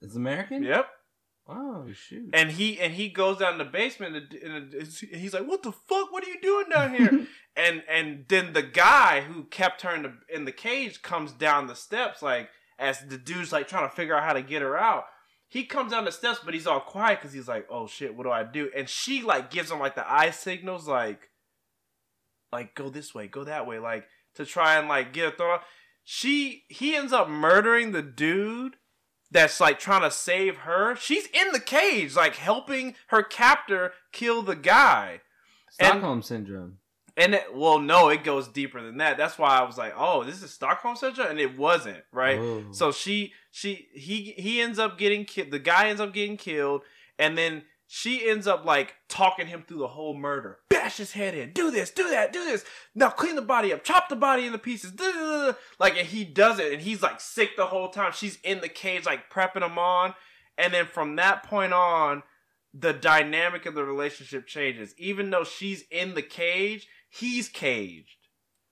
It's 0.00 0.14
American. 0.16 0.62
Yep. 0.62 0.88
Oh 1.48 1.86
shoot. 1.92 2.30
And 2.32 2.52
he 2.52 2.78
and 2.78 2.94
he 2.94 3.08
goes 3.08 3.38
down 3.38 3.58
the 3.58 3.64
basement 3.64 4.16
and, 4.16 4.72
and 4.72 4.88
he's 5.12 5.34
like, 5.34 5.46
"What 5.46 5.62
the 5.62 5.72
fuck? 5.72 6.12
What 6.12 6.24
are 6.24 6.28
you 6.28 6.40
doing 6.40 6.66
down 6.70 6.94
here?" 6.94 7.26
and 7.56 7.82
and 7.88 8.24
then 8.28 8.52
the 8.52 8.62
guy 8.62 9.22
who 9.22 9.44
kept 9.44 9.82
her 9.82 9.94
in 9.94 10.02
the 10.02 10.12
in 10.32 10.44
the 10.44 10.52
cage 10.52 11.02
comes 11.02 11.32
down 11.32 11.66
the 11.66 11.74
steps 11.74 12.22
like 12.22 12.50
as 12.78 13.00
the 13.00 13.18
dude's 13.18 13.52
like 13.52 13.68
trying 13.68 13.88
to 13.88 13.94
figure 13.94 14.16
out 14.16 14.24
how 14.24 14.32
to 14.32 14.42
get 14.42 14.62
her 14.62 14.78
out. 14.78 15.04
He 15.48 15.64
comes 15.64 15.90
down 15.90 16.04
the 16.04 16.12
steps, 16.12 16.38
but 16.44 16.54
he's 16.54 16.68
all 16.68 16.78
quiet 16.78 17.18
because 17.20 17.32
he's 17.32 17.48
like, 17.48 17.66
"Oh 17.68 17.88
shit, 17.88 18.14
what 18.14 18.24
do 18.24 18.30
I 18.30 18.44
do?" 18.44 18.70
And 18.76 18.88
she 18.88 19.22
like 19.22 19.50
gives 19.50 19.70
him 19.70 19.80
like 19.80 19.96
the 19.96 20.10
eye 20.10 20.30
signals, 20.30 20.86
like, 20.86 21.30
like 22.52 22.76
go 22.76 22.88
this 22.88 23.12
way, 23.14 23.26
go 23.26 23.42
that 23.42 23.66
way, 23.66 23.80
like 23.80 24.06
to 24.36 24.44
try 24.44 24.76
and 24.76 24.88
like 24.88 25.12
get 25.12 25.34
a 25.34 25.36
throw. 25.36 25.58
She 26.04 26.64
he 26.68 26.94
ends 26.94 27.12
up 27.12 27.28
murdering 27.28 27.90
the 27.90 28.02
dude 28.02 28.76
that's 29.30 29.60
like 29.60 29.78
trying 29.78 30.02
to 30.02 30.10
save 30.10 30.58
her. 30.58 30.96
She's 30.96 31.26
in 31.26 31.52
the 31.52 31.60
cage, 31.60 32.16
like 32.16 32.36
helping 32.36 32.94
her 33.08 33.22
captor 33.22 33.92
kill 34.12 34.42
the 34.42 34.56
guy. 34.56 35.20
Stockholm 35.70 36.22
syndrome. 36.22 36.78
And 37.16 37.34
it, 37.34 37.54
well, 37.54 37.78
no, 37.78 38.08
it 38.08 38.24
goes 38.24 38.48
deeper 38.48 38.80
than 38.82 38.96
that. 38.98 39.16
That's 39.16 39.38
why 39.38 39.58
I 39.58 39.64
was 39.64 39.76
like, 39.76 39.92
"Oh, 39.96 40.24
this 40.24 40.42
is 40.42 40.52
Stockholm 40.52 40.96
syndrome," 40.96 41.28
and 41.28 41.40
it 41.40 41.56
wasn't 41.56 42.02
right. 42.12 42.38
Whoa. 42.38 42.64
So 42.70 42.92
she, 42.92 43.32
she, 43.50 43.88
he, 43.92 44.34
he 44.38 44.60
ends 44.60 44.78
up 44.78 44.96
getting 44.96 45.24
killed. 45.24 45.50
The 45.50 45.58
guy 45.58 45.88
ends 45.88 46.00
up 46.00 46.14
getting 46.14 46.36
killed, 46.36 46.82
and 47.18 47.36
then 47.36 47.64
she 47.92 48.28
ends 48.30 48.46
up 48.46 48.64
like 48.64 48.94
talking 49.08 49.48
him 49.48 49.64
through 49.66 49.80
the 49.80 49.88
whole 49.88 50.14
murder. 50.14 50.58
Bash 50.68 50.98
his 50.98 51.10
head 51.10 51.34
in. 51.34 51.52
Do 51.52 51.72
this. 51.72 51.90
Do 51.90 52.08
that. 52.10 52.32
Do 52.32 52.44
this. 52.44 52.64
Now 52.94 53.10
clean 53.10 53.34
the 53.34 53.42
body 53.42 53.72
up. 53.72 53.82
Chop 53.82 54.08
the 54.08 54.14
body 54.14 54.46
into 54.46 54.58
pieces. 54.58 54.92
duh, 54.92 55.10
duh, 55.10 55.46
duh. 55.48 55.52
Like, 55.80 55.98
and 55.98 56.06
he 56.06 56.24
does 56.24 56.60
it, 56.60 56.72
and 56.72 56.80
he's 56.80 57.02
like 57.02 57.20
sick 57.20 57.56
the 57.56 57.66
whole 57.66 57.88
time. 57.88 58.12
She's 58.12 58.38
in 58.44 58.60
the 58.60 58.68
cage, 58.68 59.06
like 59.06 59.28
prepping 59.28 59.66
him 59.66 59.76
on, 59.76 60.14
and 60.56 60.72
then 60.72 60.86
from 60.86 61.16
that 61.16 61.42
point 61.42 61.72
on, 61.72 62.22
the 62.72 62.92
dynamic 62.92 63.66
of 63.66 63.74
the 63.74 63.84
relationship 63.84 64.46
changes. 64.46 64.94
Even 64.96 65.30
though 65.30 65.42
she's 65.42 65.82
in 65.90 66.14
the 66.14 66.22
cage, 66.22 66.86
he's 67.08 67.48
caged 67.48 68.28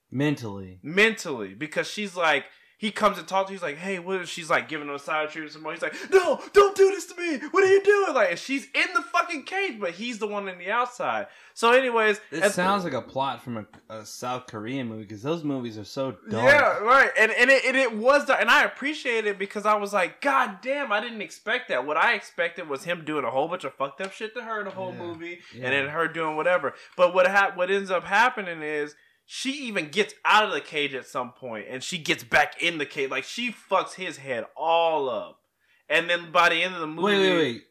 mentally. 0.09 0.79
mentally 0.81 1.55
because 1.55 1.89
she's 1.89 2.15
like 2.15 2.45
he 2.79 2.91
comes 2.91 3.17
and 3.17 3.27
talks 3.27 3.47
to 3.49 3.53
you, 3.53 3.57
he's 3.59 3.61
like, 3.63 3.77
hey, 3.77 3.99
what 3.99 4.21
is 4.21 4.29
she's 4.29 4.49
like 4.49 4.67
giving 4.69 4.87
him 4.87 4.95
a 4.95 4.99
side 4.99 5.29
treatment 5.29 5.51
some 5.53 5.61
more. 5.63 5.73
He's 5.73 5.81
like, 5.81 5.93
No, 6.09 6.41
don't 6.53 6.75
do 6.75 6.89
this 6.91 7.05
to 7.07 7.15
me. 7.21 7.37
What 7.51 7.63
are 7.63 7.67
you 7.71 7.83
doing? 7.83 8.15
Like 8.15 8.31
and 8.31 8.39
she's 8.39 8.65
in 8.73 8.87
the 8.95 9.01
fucking 9.01 9.43
cage, 9.43 9.79
but 9.79 9.91
he's 9.91 10.17
the 10.17 10.27
one 10.27 10.47
in 10.47 10.57
the 10.57 10.71
outside. 10.71 11.27
So 11.53 11.71
anyways, 11.73 12.21
It 12.31 12.41
as- 12.41 12.55
sounds 12.55 12.85
like 12.85 12.93
a 12.93 13.01
plot 13.01 13.43
from 13.43 13.57
a, 13.57 13.65
a 13.93 14.05
South 14.05 14.47
Korean 14.47 14.87
movie 14.87 15.01
because 15.03 15.21
those 15.21 15.43
movies 15.43 15.77
are 15.77 15.83
so 15.83 16.15
dark. 16.29 16.45
Yeah, 16.45 16.77
right. 16.79 17.11
And 17.19 17.31
and 17.33 17.49
it, 17.49 17.65
and 17.65 17.75
it 17.75 17.97
was 17.97 18.23
dark, 18.25 18.39
and 18.39 18.49
I 18.49 18.63
appreciate 18.63 19.27
it 19.27 19.37
because 19.37 19.65
I 19.65 19.75
was 19.75 19.91
like, 19.91 20.21
God 20.21 20.59
damn, 20.61 20.91
I 20.93 21.01
didn't 21.01 21.21
expect 21.21 21.67
that. 21.67 21.85
What 21.85 21.97
I 21.97 22.13
expected 22.13 22.69
was 22.69 22.85
him 22.85 23.03
doing 23.03 23.25
a 23.25 23.29
whole 23.29 23.49
bunch 23.49 23.65
of 23.65 23.73
fucked 23.73 23.99
up 23.99 24.13
shit 24.13 24.33
to 24.35 24.41
her 24.41 24.59
in 24.59 24.65
the 24.65 24.71
whole 24.71 24.93
Yeah. 24.93 24.99
movie, 24.99 25.39
Yeah. 25.53 25.65
and 25.65 25.73
then 25.73 25.87
her 25.89 26.07
doing 26.07 26.37
whatever. 26.37 26.73
But 26.95 27.13
what 27.13 27.27
hap- 27.27 27.57
what 27.57 27.69
ends 27.69 27.91
up 27.91 28.05
happening 28.05 28.61
is 28.61 28.95
she 29.31 29.51
even 29.67 29.89
gets 29.89 30.15
out 30.25 30.45
of 30.45 30.51
the 30.51 30.59
cage 30.59 30.95
at 30.95 31.05
some 31.05 31.33
point, 31.33 31.67
and 31.69 31.83
she 31.83 31.99
gets 31.99 32.23
back 32.23 32.63
in 32.63 32.79
the 32.79 32.85
cage. 32.87 33.11
Like 33.11 33.25
she 33.25 33.51
fucks 33.51 33.93
his 33.93 34.17
head 34.17 34.45
all 34.57 35.07
up, 35.07 35.39
and 35.87 36.09
then 36.09 36.31
by 36.31 36.49
the 36.49 36.55
end 36.63 36.73
of 36.73 36.81
the 36.81 36.87
movie, 36.87 37.03
Wait, 37.03 37.19
wait, 37.19 37.37
wait. 37.37 37.63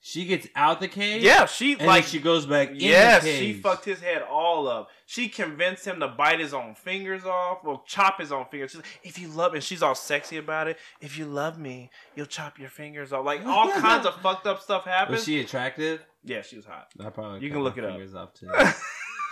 she 0.00 0.26
gets 0.26 0.48
out 0.54 0.80
the 0.80 0.86
cage. 0.88 1.22
Yeah, 1.22 1.46
she 1.46 1.76
like 1.76 2.04
she 2.04 2.18
goes 2.18 2.44
back. 2.44 2.72
Yes, 2.74 3.24
in 3.24 3.30
the 3.30 3.38
she 3.38 3.52
fucked 3.54 3.86
his 3.86 4.00
head 4.00 4.20
all 4.20 4.68
up. 4.68 4.90
She 5.06 5.30
convinced 5.30 5.86
him 5.86 6.00
to 6.00 6.08
bite 6.08 6.40
his 6.40 6.52
own 6.52 6.74
fingers 6.74 7.24
off, 7.24 7.60
or 7.64 7.80
chop 7.86 8.20
his 8.20 8.30
own 8.30 8.44
fingers. 8.50 8.72
She's 8.72 8.80
like, 8.82 9.00
if 9.02 9.18
you 9.18 9.28
love, 9.28 9.54
and 9.54 9.62
she's 9.64 9.82
all 9.82 9.94
sexy 9.94 10.36
about 10.36 10.68
it. 10.68 10.76
If 11.00 11.16
you 11.16 11.24
love 11.24 11.58
me, 11.58 11.90
you'll 12.16 12.26
chop 12.26 12.58
your 12.58 12.68
fingers 12.68 13.14
off. 13.14 13.24
Like 13.24 13.40
oh, 13.46 13.50
all 13.50 13.70
kinds 13.70 14.04
of 14.04 14.14
fucked 14.20 14.46
up 14.46 14.60
stuff 14.60 14.84
happens. 14.84 15.20
Was 15.20 15.24
she 15.24 15.40
attractive? 15.40 16.04
yeah, 16.22 16.42
she 16.42 16.56
was 16.56 16.66
hot. 16.66 16.88
I 17.00 17.08
probably 17.08 17.40
You 17.40 17.50
can 17.50 17.60
look 17.64 17.78
it 17.78 17.84
up. 17.86 17.98
Off 18.14 18.34
too. 18.34 18.50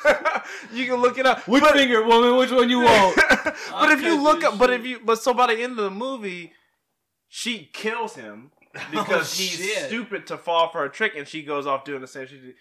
you 0.72 0.86
can 0.86 0.96
look 0.96 1.18
it 1.18 1.26
up. 1.26 1.46
Which 1.48 1.62
But- 1.62 1.72
finger, 1.74 2.02
woman? 2.04 2.36
Which 2.36 2.50
one 2.50 2.68
you 2.70 2.80
want? 2.80 3.16
but 3.70 3.92
if 3.92 4.02
you 4.02 4.20
look 4.22 4.44
up, 4.44 4.58
but 4.58 4.70
if 4.72 4.84
you, 4.84 5.00
but 5.04 5.20
so 5.22 5.34
by 5.34 5.46
the 5.54 5.62
end 5.62 5.78
of 5.78 5.84
the 5.84 5.90
movie, 5.90 6.52
she 7.28 7.70
kills 7.72 8.14
him 8.14 8.50
because 8.90 9.32
Oh, 9.32 9.42
he's 9.42 9.56
shit. 9.56 9.86
stupid 9.88 10.26
to 10.28 10.36
fall 10.38 10.68
for 10.70 10.84
a 10.84 10.90
trick, 10.90 11.14
and 11.16 11.26
she 11.26 11.42
goes 11.42 11.66
off 11.66 11.84
doing 11.84 12.00
the 12.00 12.06
same 12.06 12.26
shit. 12.26 12.54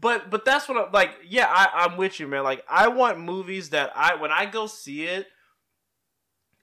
But 0.00 0.30
but 0.30 0.44
that's 0.44 0.68
what 0.68 0.76
I'm 0.86 0.92
like. 0.92 1.10
Yeah, 1.26 1.46
I, 1.48 1.84
I'm 1.84 1.96
with 1.96 2.18
you, 2.18 2.26
man. 2.26 2.42
Like 2.44 2.64
I 2.68 2.88
want 2.88 3.20
movies 3.20 3.70
that 3.70 3.92
I 3.94 4.16
when 4.16 4.32
I 4.32 4.46
go 4.46 4.66
see 4.66 5.04
it, 5.04 5.26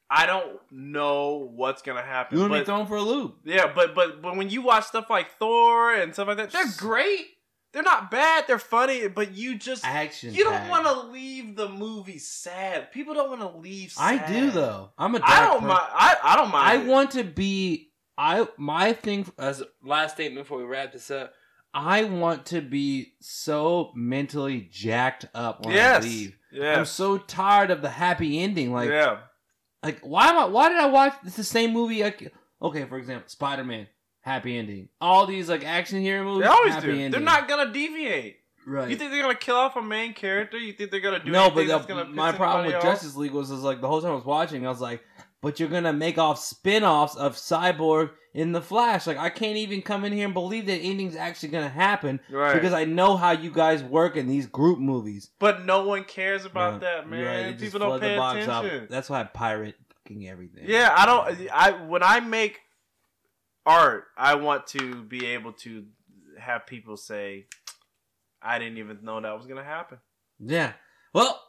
I 0.10 0.26
don't 0.26 0.60
know 0.72 1.50
what's 1.56 1.82
gonna 1.82 2.02
happen. 2.02 2.38
You 2.38 2.42
want 2.42 2.54
to 2.54 2.56
be 2.56 2.60
but, 2.62 2.66
thrown 2.66 2.88
for 2.88 2.98
a 2.98 3.02
loop? 3.02 3.38
yeah, 3.46 3.72
but 3.74 3.94
but 3.96 4.22
but 4.22 4.36
when 4.36 4.50
you 4.50 4.62
watch 4.64 4.86
stuff 4.86 5.10
like 5.10 5.38
Thor 5.38 5.94
and 5.94 6.14
stuff 6.14 6.28
like 6.28 6.38
that, 6.38 6.52
they're 6.52 6.66
great. 6.78 7.28
They're 7.72 7.84
not 7.84 8.10
bad. 8.10 8.46
They're 8.48 8.58
funny, 8.58 9.08
but 9.08 9.36
you 9.36 9.56
just 9.56 9.86
Action. 9.86 10.34
you 10.34 10.44
don't 10.44 10.70
want 10.70 10.86
to 10.86 11.12
leave 11.12 11.56
the 11.56 11.70
movie 11.70 12.18
sad. 12.18 12.92
People 12.92 13.14
don't 13.14 13.30
want 13.30 13.42
to 13.42 13.60
leave. 13.60 13.94
I 14.00 14.18
do 14.18 14.50
though. 14.50 14.90
I'm 14.98 15.14
a. 15.14 15.20
Dark 15.20 15.32
I 15.32 15.42
don't 15.42 15.54
person. 15.54 15.68
mind. 15.68 15.88
I, 15.94 16.18
I 16.24 16.36
don't 16.36 16.48
I 16.54 16.78
mind. 16.78 16.82
it. 16.84 16.92
want 16.92 17.12
to 17.12 17.24
be. 17.24 17.92
I 18.18 18.48
my 18.58 18.94
thing 18.94 19.26
as 19.38 19.64
last 19.84 20.16
statement 20.16 20.46
before 20.46 20.58
we 20.58 20.64
wrap 20.64 20.94
this 20.94 21.12
up. 21.12 21.34
I 21.74 22.06
want 22.06 22.48
to 22.48 22.62
be 22.62 23.14
so 23.22 23.92
mentally 23.96 24.68
jacked 24.72 25.26
up 25.36 25.66
when 25.66 25.76
yes. 25.76 26.04
I 26.04 26.08
leave. 26.08 26.38
Yeah. 26.52 26.80
I'm 26.80 26.86
so 26.86 27.20
tired 27.20 27.70
of 27.70 27.84
the 27.84 27.90
happy 27.90 28.40
ending. 28.40 28.74
Like, 28.74 28.90
yeah. 28.90 29.20
like 29.84 30.00
why 30.02 30.30
am 30.30 30.38
I? 30.38 30.46
Why 30.46 30.70
did 30.70 30.80
I 30.80 30.88
watch? 30.88 31.14
It's 31.24 31.36
the 31.36 31.44
same 31.44 31.72
movie. 31.72 32.02
Like, 32.02 32.34
okay, 32.62 32.86
for 32.86 32.98
example, 32.98 33.30
Spider 33.30 33.64
Man, 33.64 33.88
happy 34.22 34.58
ending. 34.58 34.90
All 35.02 35.26
these 35.26 35.50
like 35.50 35.66
action 35.66 36.02
hero 36.02 36.24
movies, 36.24 36.44
They 36.44 36.48
always 36.50 36.74
happy 36.74 36.88
do. 36.88 36.94
ending. 36.94 37.12
They're 37.12 37.20
not 37.22 37.48
gonna 37.48 37.72
deviate. 37.72 38.38
right. 38.66 38.90
You 38.90 38.96
think 38.96 39.12
they're 39.12 39.22
gonna 39.22 39.36
kill 39.36 39.56
off 39.56 39.76
a 39.76 39.82
main 39.82 40.14
character? 40.14 40.58
You 40.58 40.74
think 40.74 40.92
they're 40.92 41.00
gonna 41.00 41.24
do 41.24 41.32
no, 41.32 41.50
but 41.50 41.66
the- 41.68 41.80
gonna 41.88 42.06
my 42.06 42.32
problem 42.32 42.66
with 42.68 42.76
off? 42.76 42.84
Justice 42.84 43.16
League 43.16 43.32
was, 43.32 43.50
is 43.52 43.62
like 43.64 43.82
the 43.82 43.88
whole 43.88 44.02
time 44.02 44.12
I 44.12 44.16
was 44.16 44.26
watching, 44.26 44.66
I 44.66 44.70
was 44.70 44.82
like, 44.82 45.02
but 45.42 45.60
you're 45.60 45.70
gonna 45.70 45.94
make 45.94 46.18
off 46.18 46.38
spin-offs 46.40 47.16
of 47.16 47.36
Cyborg 47.36 48.12
in 48.34 48.52
the 48.52 48.62
Flash. 48.62 49.08
Like 49.08 49.18
I 49.18 49.30
can't 49.30 49.58
even 49.58 49.82
come 49.82 50.04
in 50.06 50.14
here 50.14 50.26
and 50.26 50.34
believe 50.34 50.66
that 50.68 50.78
ending's 50.80 51.16
actually 51.16 51.50
gonna 51.50 51.70
happen 51.70 52.20
Right. 52.30 52.54
because 52.54 52.74
I 52.74 52.84
know 52.86 53.16
how 53.18 53.32
you 53.32 53.50
guys 53.50 53.82
work 53.82 54.18
in 54.18 54.28
these 54.28 54.46
group 54.46 54.78
movies. 54.80 55.32
but 55.40 55.66
no 55.66 55.84
one 55.86 56.04
cares 56.04 56.46
about 56.46 56.74
Yeah, 56.74 56.80
that, 56.80 57.10
man. 57.10 57.46
right, 57.46 57.60
People 57.60 57.80
don't 57.80 58.00
pay 58.00 58.18
attention. 58.18 58.50
office. 58.52 58.88
That's 58.90 59.10
why 59.10 59.22
I 59.22 59.24
pirate 59.24 59.76
fucking 60.04 60.28
everything. 60.28 60.66
Yeah, 60.68 60.94
I 60.96 61.06
don't. 61.06 61.50
I 61.52 61.72
when 61.88 62.04
I 62.04 62.20
make 62.20 62.60
art, 63.66 64.06
I 64.18 64.36
want 64.36 64.68
to 64.68 65.04
be 65.04 65.26
able 65.28 65.54
to 65.54 65.86
have 66.40 66.66
people 66.66 66.98
say, 66.98 67.46
"I 68.42 68.60
didn't 68.60 68.78
even 68.78 69.00
know 69.04 69.20
that 69.22 69.38
was 69.38 69.48
gonna 69.48 69.64
happen." 69.64 70.00
Yeah. 70.40 70.74
Well, 71.14 71.40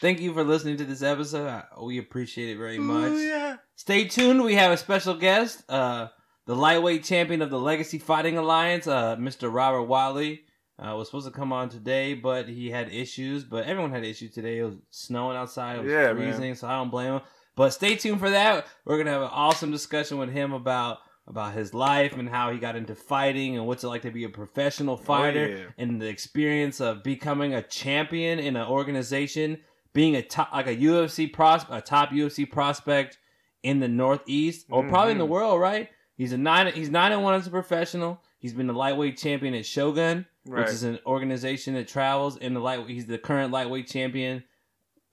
thank 0.00 0.20
you 0.20 0.32
for 0.32 0.44
listening 0.44 0.76
to 0.78 0.84
this 0.84 1.02
episode. 1.02 1.62
We 1.82 1.98
appreciate 1.98 2.50
it 2.54 2.58
very 2.58 2.78
much. 2.78 3.12
Ooh, 3.12 3.18
yeah. 3.18 3.56
Stay 3.76 4.04
tuned. 4.06 4.42
We 4.42 4.54
have 4.54 4.72
a 4.72 4.76
special 4.76 5.14
guest, 5.14 5.62
uh, 5.68 6.08
the 6.46 6.56
lightweight 6.56 7.04
champion 7.04 7.42
of 7.42 7.50
the 7.50 7.58
Legacy 7.58 7.98
Fighting 7.98 8.38
Alliance, 8.38 8.86
uh, 8.86 9.16
Mr. 9.16 9.52
Robert 9.52 9.82
Watley. 9.84 10.44
Uh, 10.82 10.96
was 10.96 11.08
supposed 11.08 11.26
to 11.26 11.30
come 11.30 11.52
on 11.52 11.68
today, 11.68 12.14
but 12.14 12.48
he 12.48 12.70
had 12.70 12.90
issues. 12.90 13.44
But 13.44 13.66
everyone 13.66 13.90
had 13.90 14.02
issues 14.02 14.32
today. 14.32 14.60
It 14.60 14.64
was 14.64 14.76
snowing 14.88 15.36
outside. 15.36 15.76
It 15.76 15.82
was 15.82 15.92
Yeah, 15.92 16.12
man. 16.14 16.16
freezing, 16.32 16.54
so 16.54 16.68
I 16.68 16.76
don't 16.76 16.88
blame 16.90 17.12
him. 17.14 17.20
But 17.54 17.74
stay 17.74 17.96
tuned 17.96 18.18
for 18.18 18.30
that. 18.30 18.66
We're 18.86 18.96
gonna 18.96 19.10
have 19.10 19.20
an 19.20 19.28
awesome 19.30 19.70
discussion 19.70 20.16
with 20.16 20.30
him 20.30 20.54
about 20.54 21.00
about 21.26 21.54
his 21.54 21.72
life 21.74 22.16
and 22.16 22.28
how 22.28 22.50
he 22.50 22.58
got 22.58 22.76
into 22.76 22.94
fighting 22.94 23.56
and 23.56 23.66
what's 23.66 23.84
it 23.84 23.88
like 23.88 24.02
to 24.02 24.10
be 24.10 24.24
a 24.24 24.28
professional 24.28 24.96
fighter 24.96 25.46
Oh, 25.48 25.58
yeah. 25.60 25.64
and 25.84 26.00
the 26.00 26.08
experience 26.08 26.80
of 26.80 27.02
becoming 27.04 27.54
a 27.54 27.62
champion 27.62 28.38
in 28.38 28.56
an 28.56 28.66
organization, 28.66 29.58
being 29.92 30.16
a 30.16 30.22
top 30.22 30.52
like 30.52 30.66
a 30.66 30.74
UFC 30.76 31.32
pros 31.32 31.64
a 31.70 31.80
top 31.80 32.10
UFC 32.10 32.44
prospect 32.50 33.18
in 33.62 33.78
the 33.80 33.88
Northeast 33.88 34.66
or 34.70 34.86
probably 34.88 35.12
in 35.12 35.18
the 35.18 35.26
Mhm. 35.26 35.30
world, 35.30 35.60
right? 35.60 35.88
He's 36.16 36.32
a 36.32 36.38
nine. 36.38 36.72
He's 36.72 36.90
nine 36.90 37.12
and 37.12 37.22
one 37.22 37.34
as 37.34 37.46
a 37.46 37.50
professional. 37.50 38.22
He's 38.38 38.52
been 38.54 38.66
the 38.66 38.72
lightweight 38.74 39.16
champion 39.18 39.54
at 39.54 39.66
Shogun, 39.66 40.26
Right. 40.46 40.60
which 40.64 40.70
is 40.72 40.82
an 40.82 40.98
organization 41.06 41.74
that 41.74 41.86
travels 41.88 42.36
in 42.38 42.54
the 42.54 42.60
light. 42.60 42.88
He's 42.88 43.06
the 43.06 43.18
current 43.18 43.52
lightweight 43.52 43.86
champion 43.86 44.42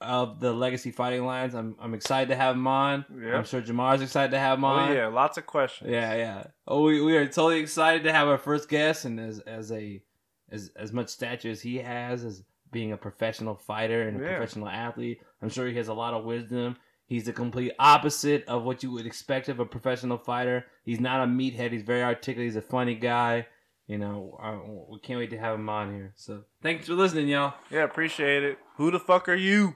of 0.01 0.39
the 0.39 0.53
Legacy 0.53 0.91
Fighting 0.91 1.21
Alliance. 1.21 1.53
I'm 1.53 1.75
I'm 1.79 1.93
excited 1.93 2.29
to 2.29 2.35
have 2.35 2.55
him 2.55 2.67
on. 2.67 3.05
Yeah. 3.21 3.35
I'm 3.37 3.45
sure 3.45 3.61
Jamar's 3.61 4.01
excited 4.01 4.31
to 4.31 4.39
have 4.39 4.57
him 4.59 4.65
on. 4.65 4.91
Oh 4.91 4.93
yeah, 4.93 5.07
lots 5.07 5.37
of 5.37 5.45
questions. 5.45 5.89
Yeah, 5.91 6.15
yeah. 6.15 6.43
Oh, 6.67 6.83
we, 6.83 7.01
we 7.01 7.17
are 7.17 7.25
totally 7.25 7.59
excited 7.59 8.03
to 8.03 8.11
have 8.13 8.27
our 8.27 8.37
first 8.37 8.69
guest, 8.69 9.05
and 9.05 9.19
as 9.19 9.39
as 9.39 9.71
a 9.71 10.01
as 10.51 10.71
as 10.75 10.93
much 10.93 11.09
stature 11.09 11.49
as 11.49 11.61
he 11.61 11.77
has 11.77 12.23
as 12.23 12.43
being 12.71 12.91
a 12.91 12.97
professional 12.97 13.55
fighter 13.55 14.07
and 14.07 14.19
a 14.19 14.23
Yeah. 14.23 14.37
professional 14.37 14.67
athlete, 14.67 15.19
I'm 15.41 15.49
sure 15.49 15.67
he 15.67 15.75
has 15.77 15.87
a 15.87 15.93
lot 15.93 16.13
of 16.13 16.25
wisdom. 16.25 16.77
He's 17.05 17.23
the 17.23 17.31
complete 17.33 17.71
opposite 17.79 18.43
of 18.49 18.63
what 18.63 18.83
you 18.83 18.91
would 18.91 19.05
expect 19.05 19.47
of 19.47 19.61
a 19.61 19.65
professional 19.65 20.17
fighter. 20.17 20.65
He's 20.83 20.99
not 20.99 21.23
a 21.23 21.25
meathead. 21.25 21.71
He's 21.71 21.81
very 21.83 22.03
articulate. 22.03 22.47
He's 22.47 22.57
a 22.57 22.61
funny 22.61 22.95
guy. 22.95 23.47
You 23.87 23.97
know, 23.97 24.37
uh, 24.43 24.59
we 24.91 24.99
can't 24.99 25.17
wait 25.17 25.29
to 25.29 25.37
have 25.37 25.55
him 25.55 25.69
on 25.69 25.93
here. 25.93 26.11
So, 26.17 26.43
thanks 26.61 26.87
for 26.87 26.93
listening, 26.95 27.29
y'all. 27.29 27.53
Yeah, 27.71 27.85
appreciate 27.85 28.43
it. 28.43 28.57
Who 28.75 28.91
the 28.91 28.99
fuck 28.99 29.29
are 29.29 29.33
you? 29.35 29.75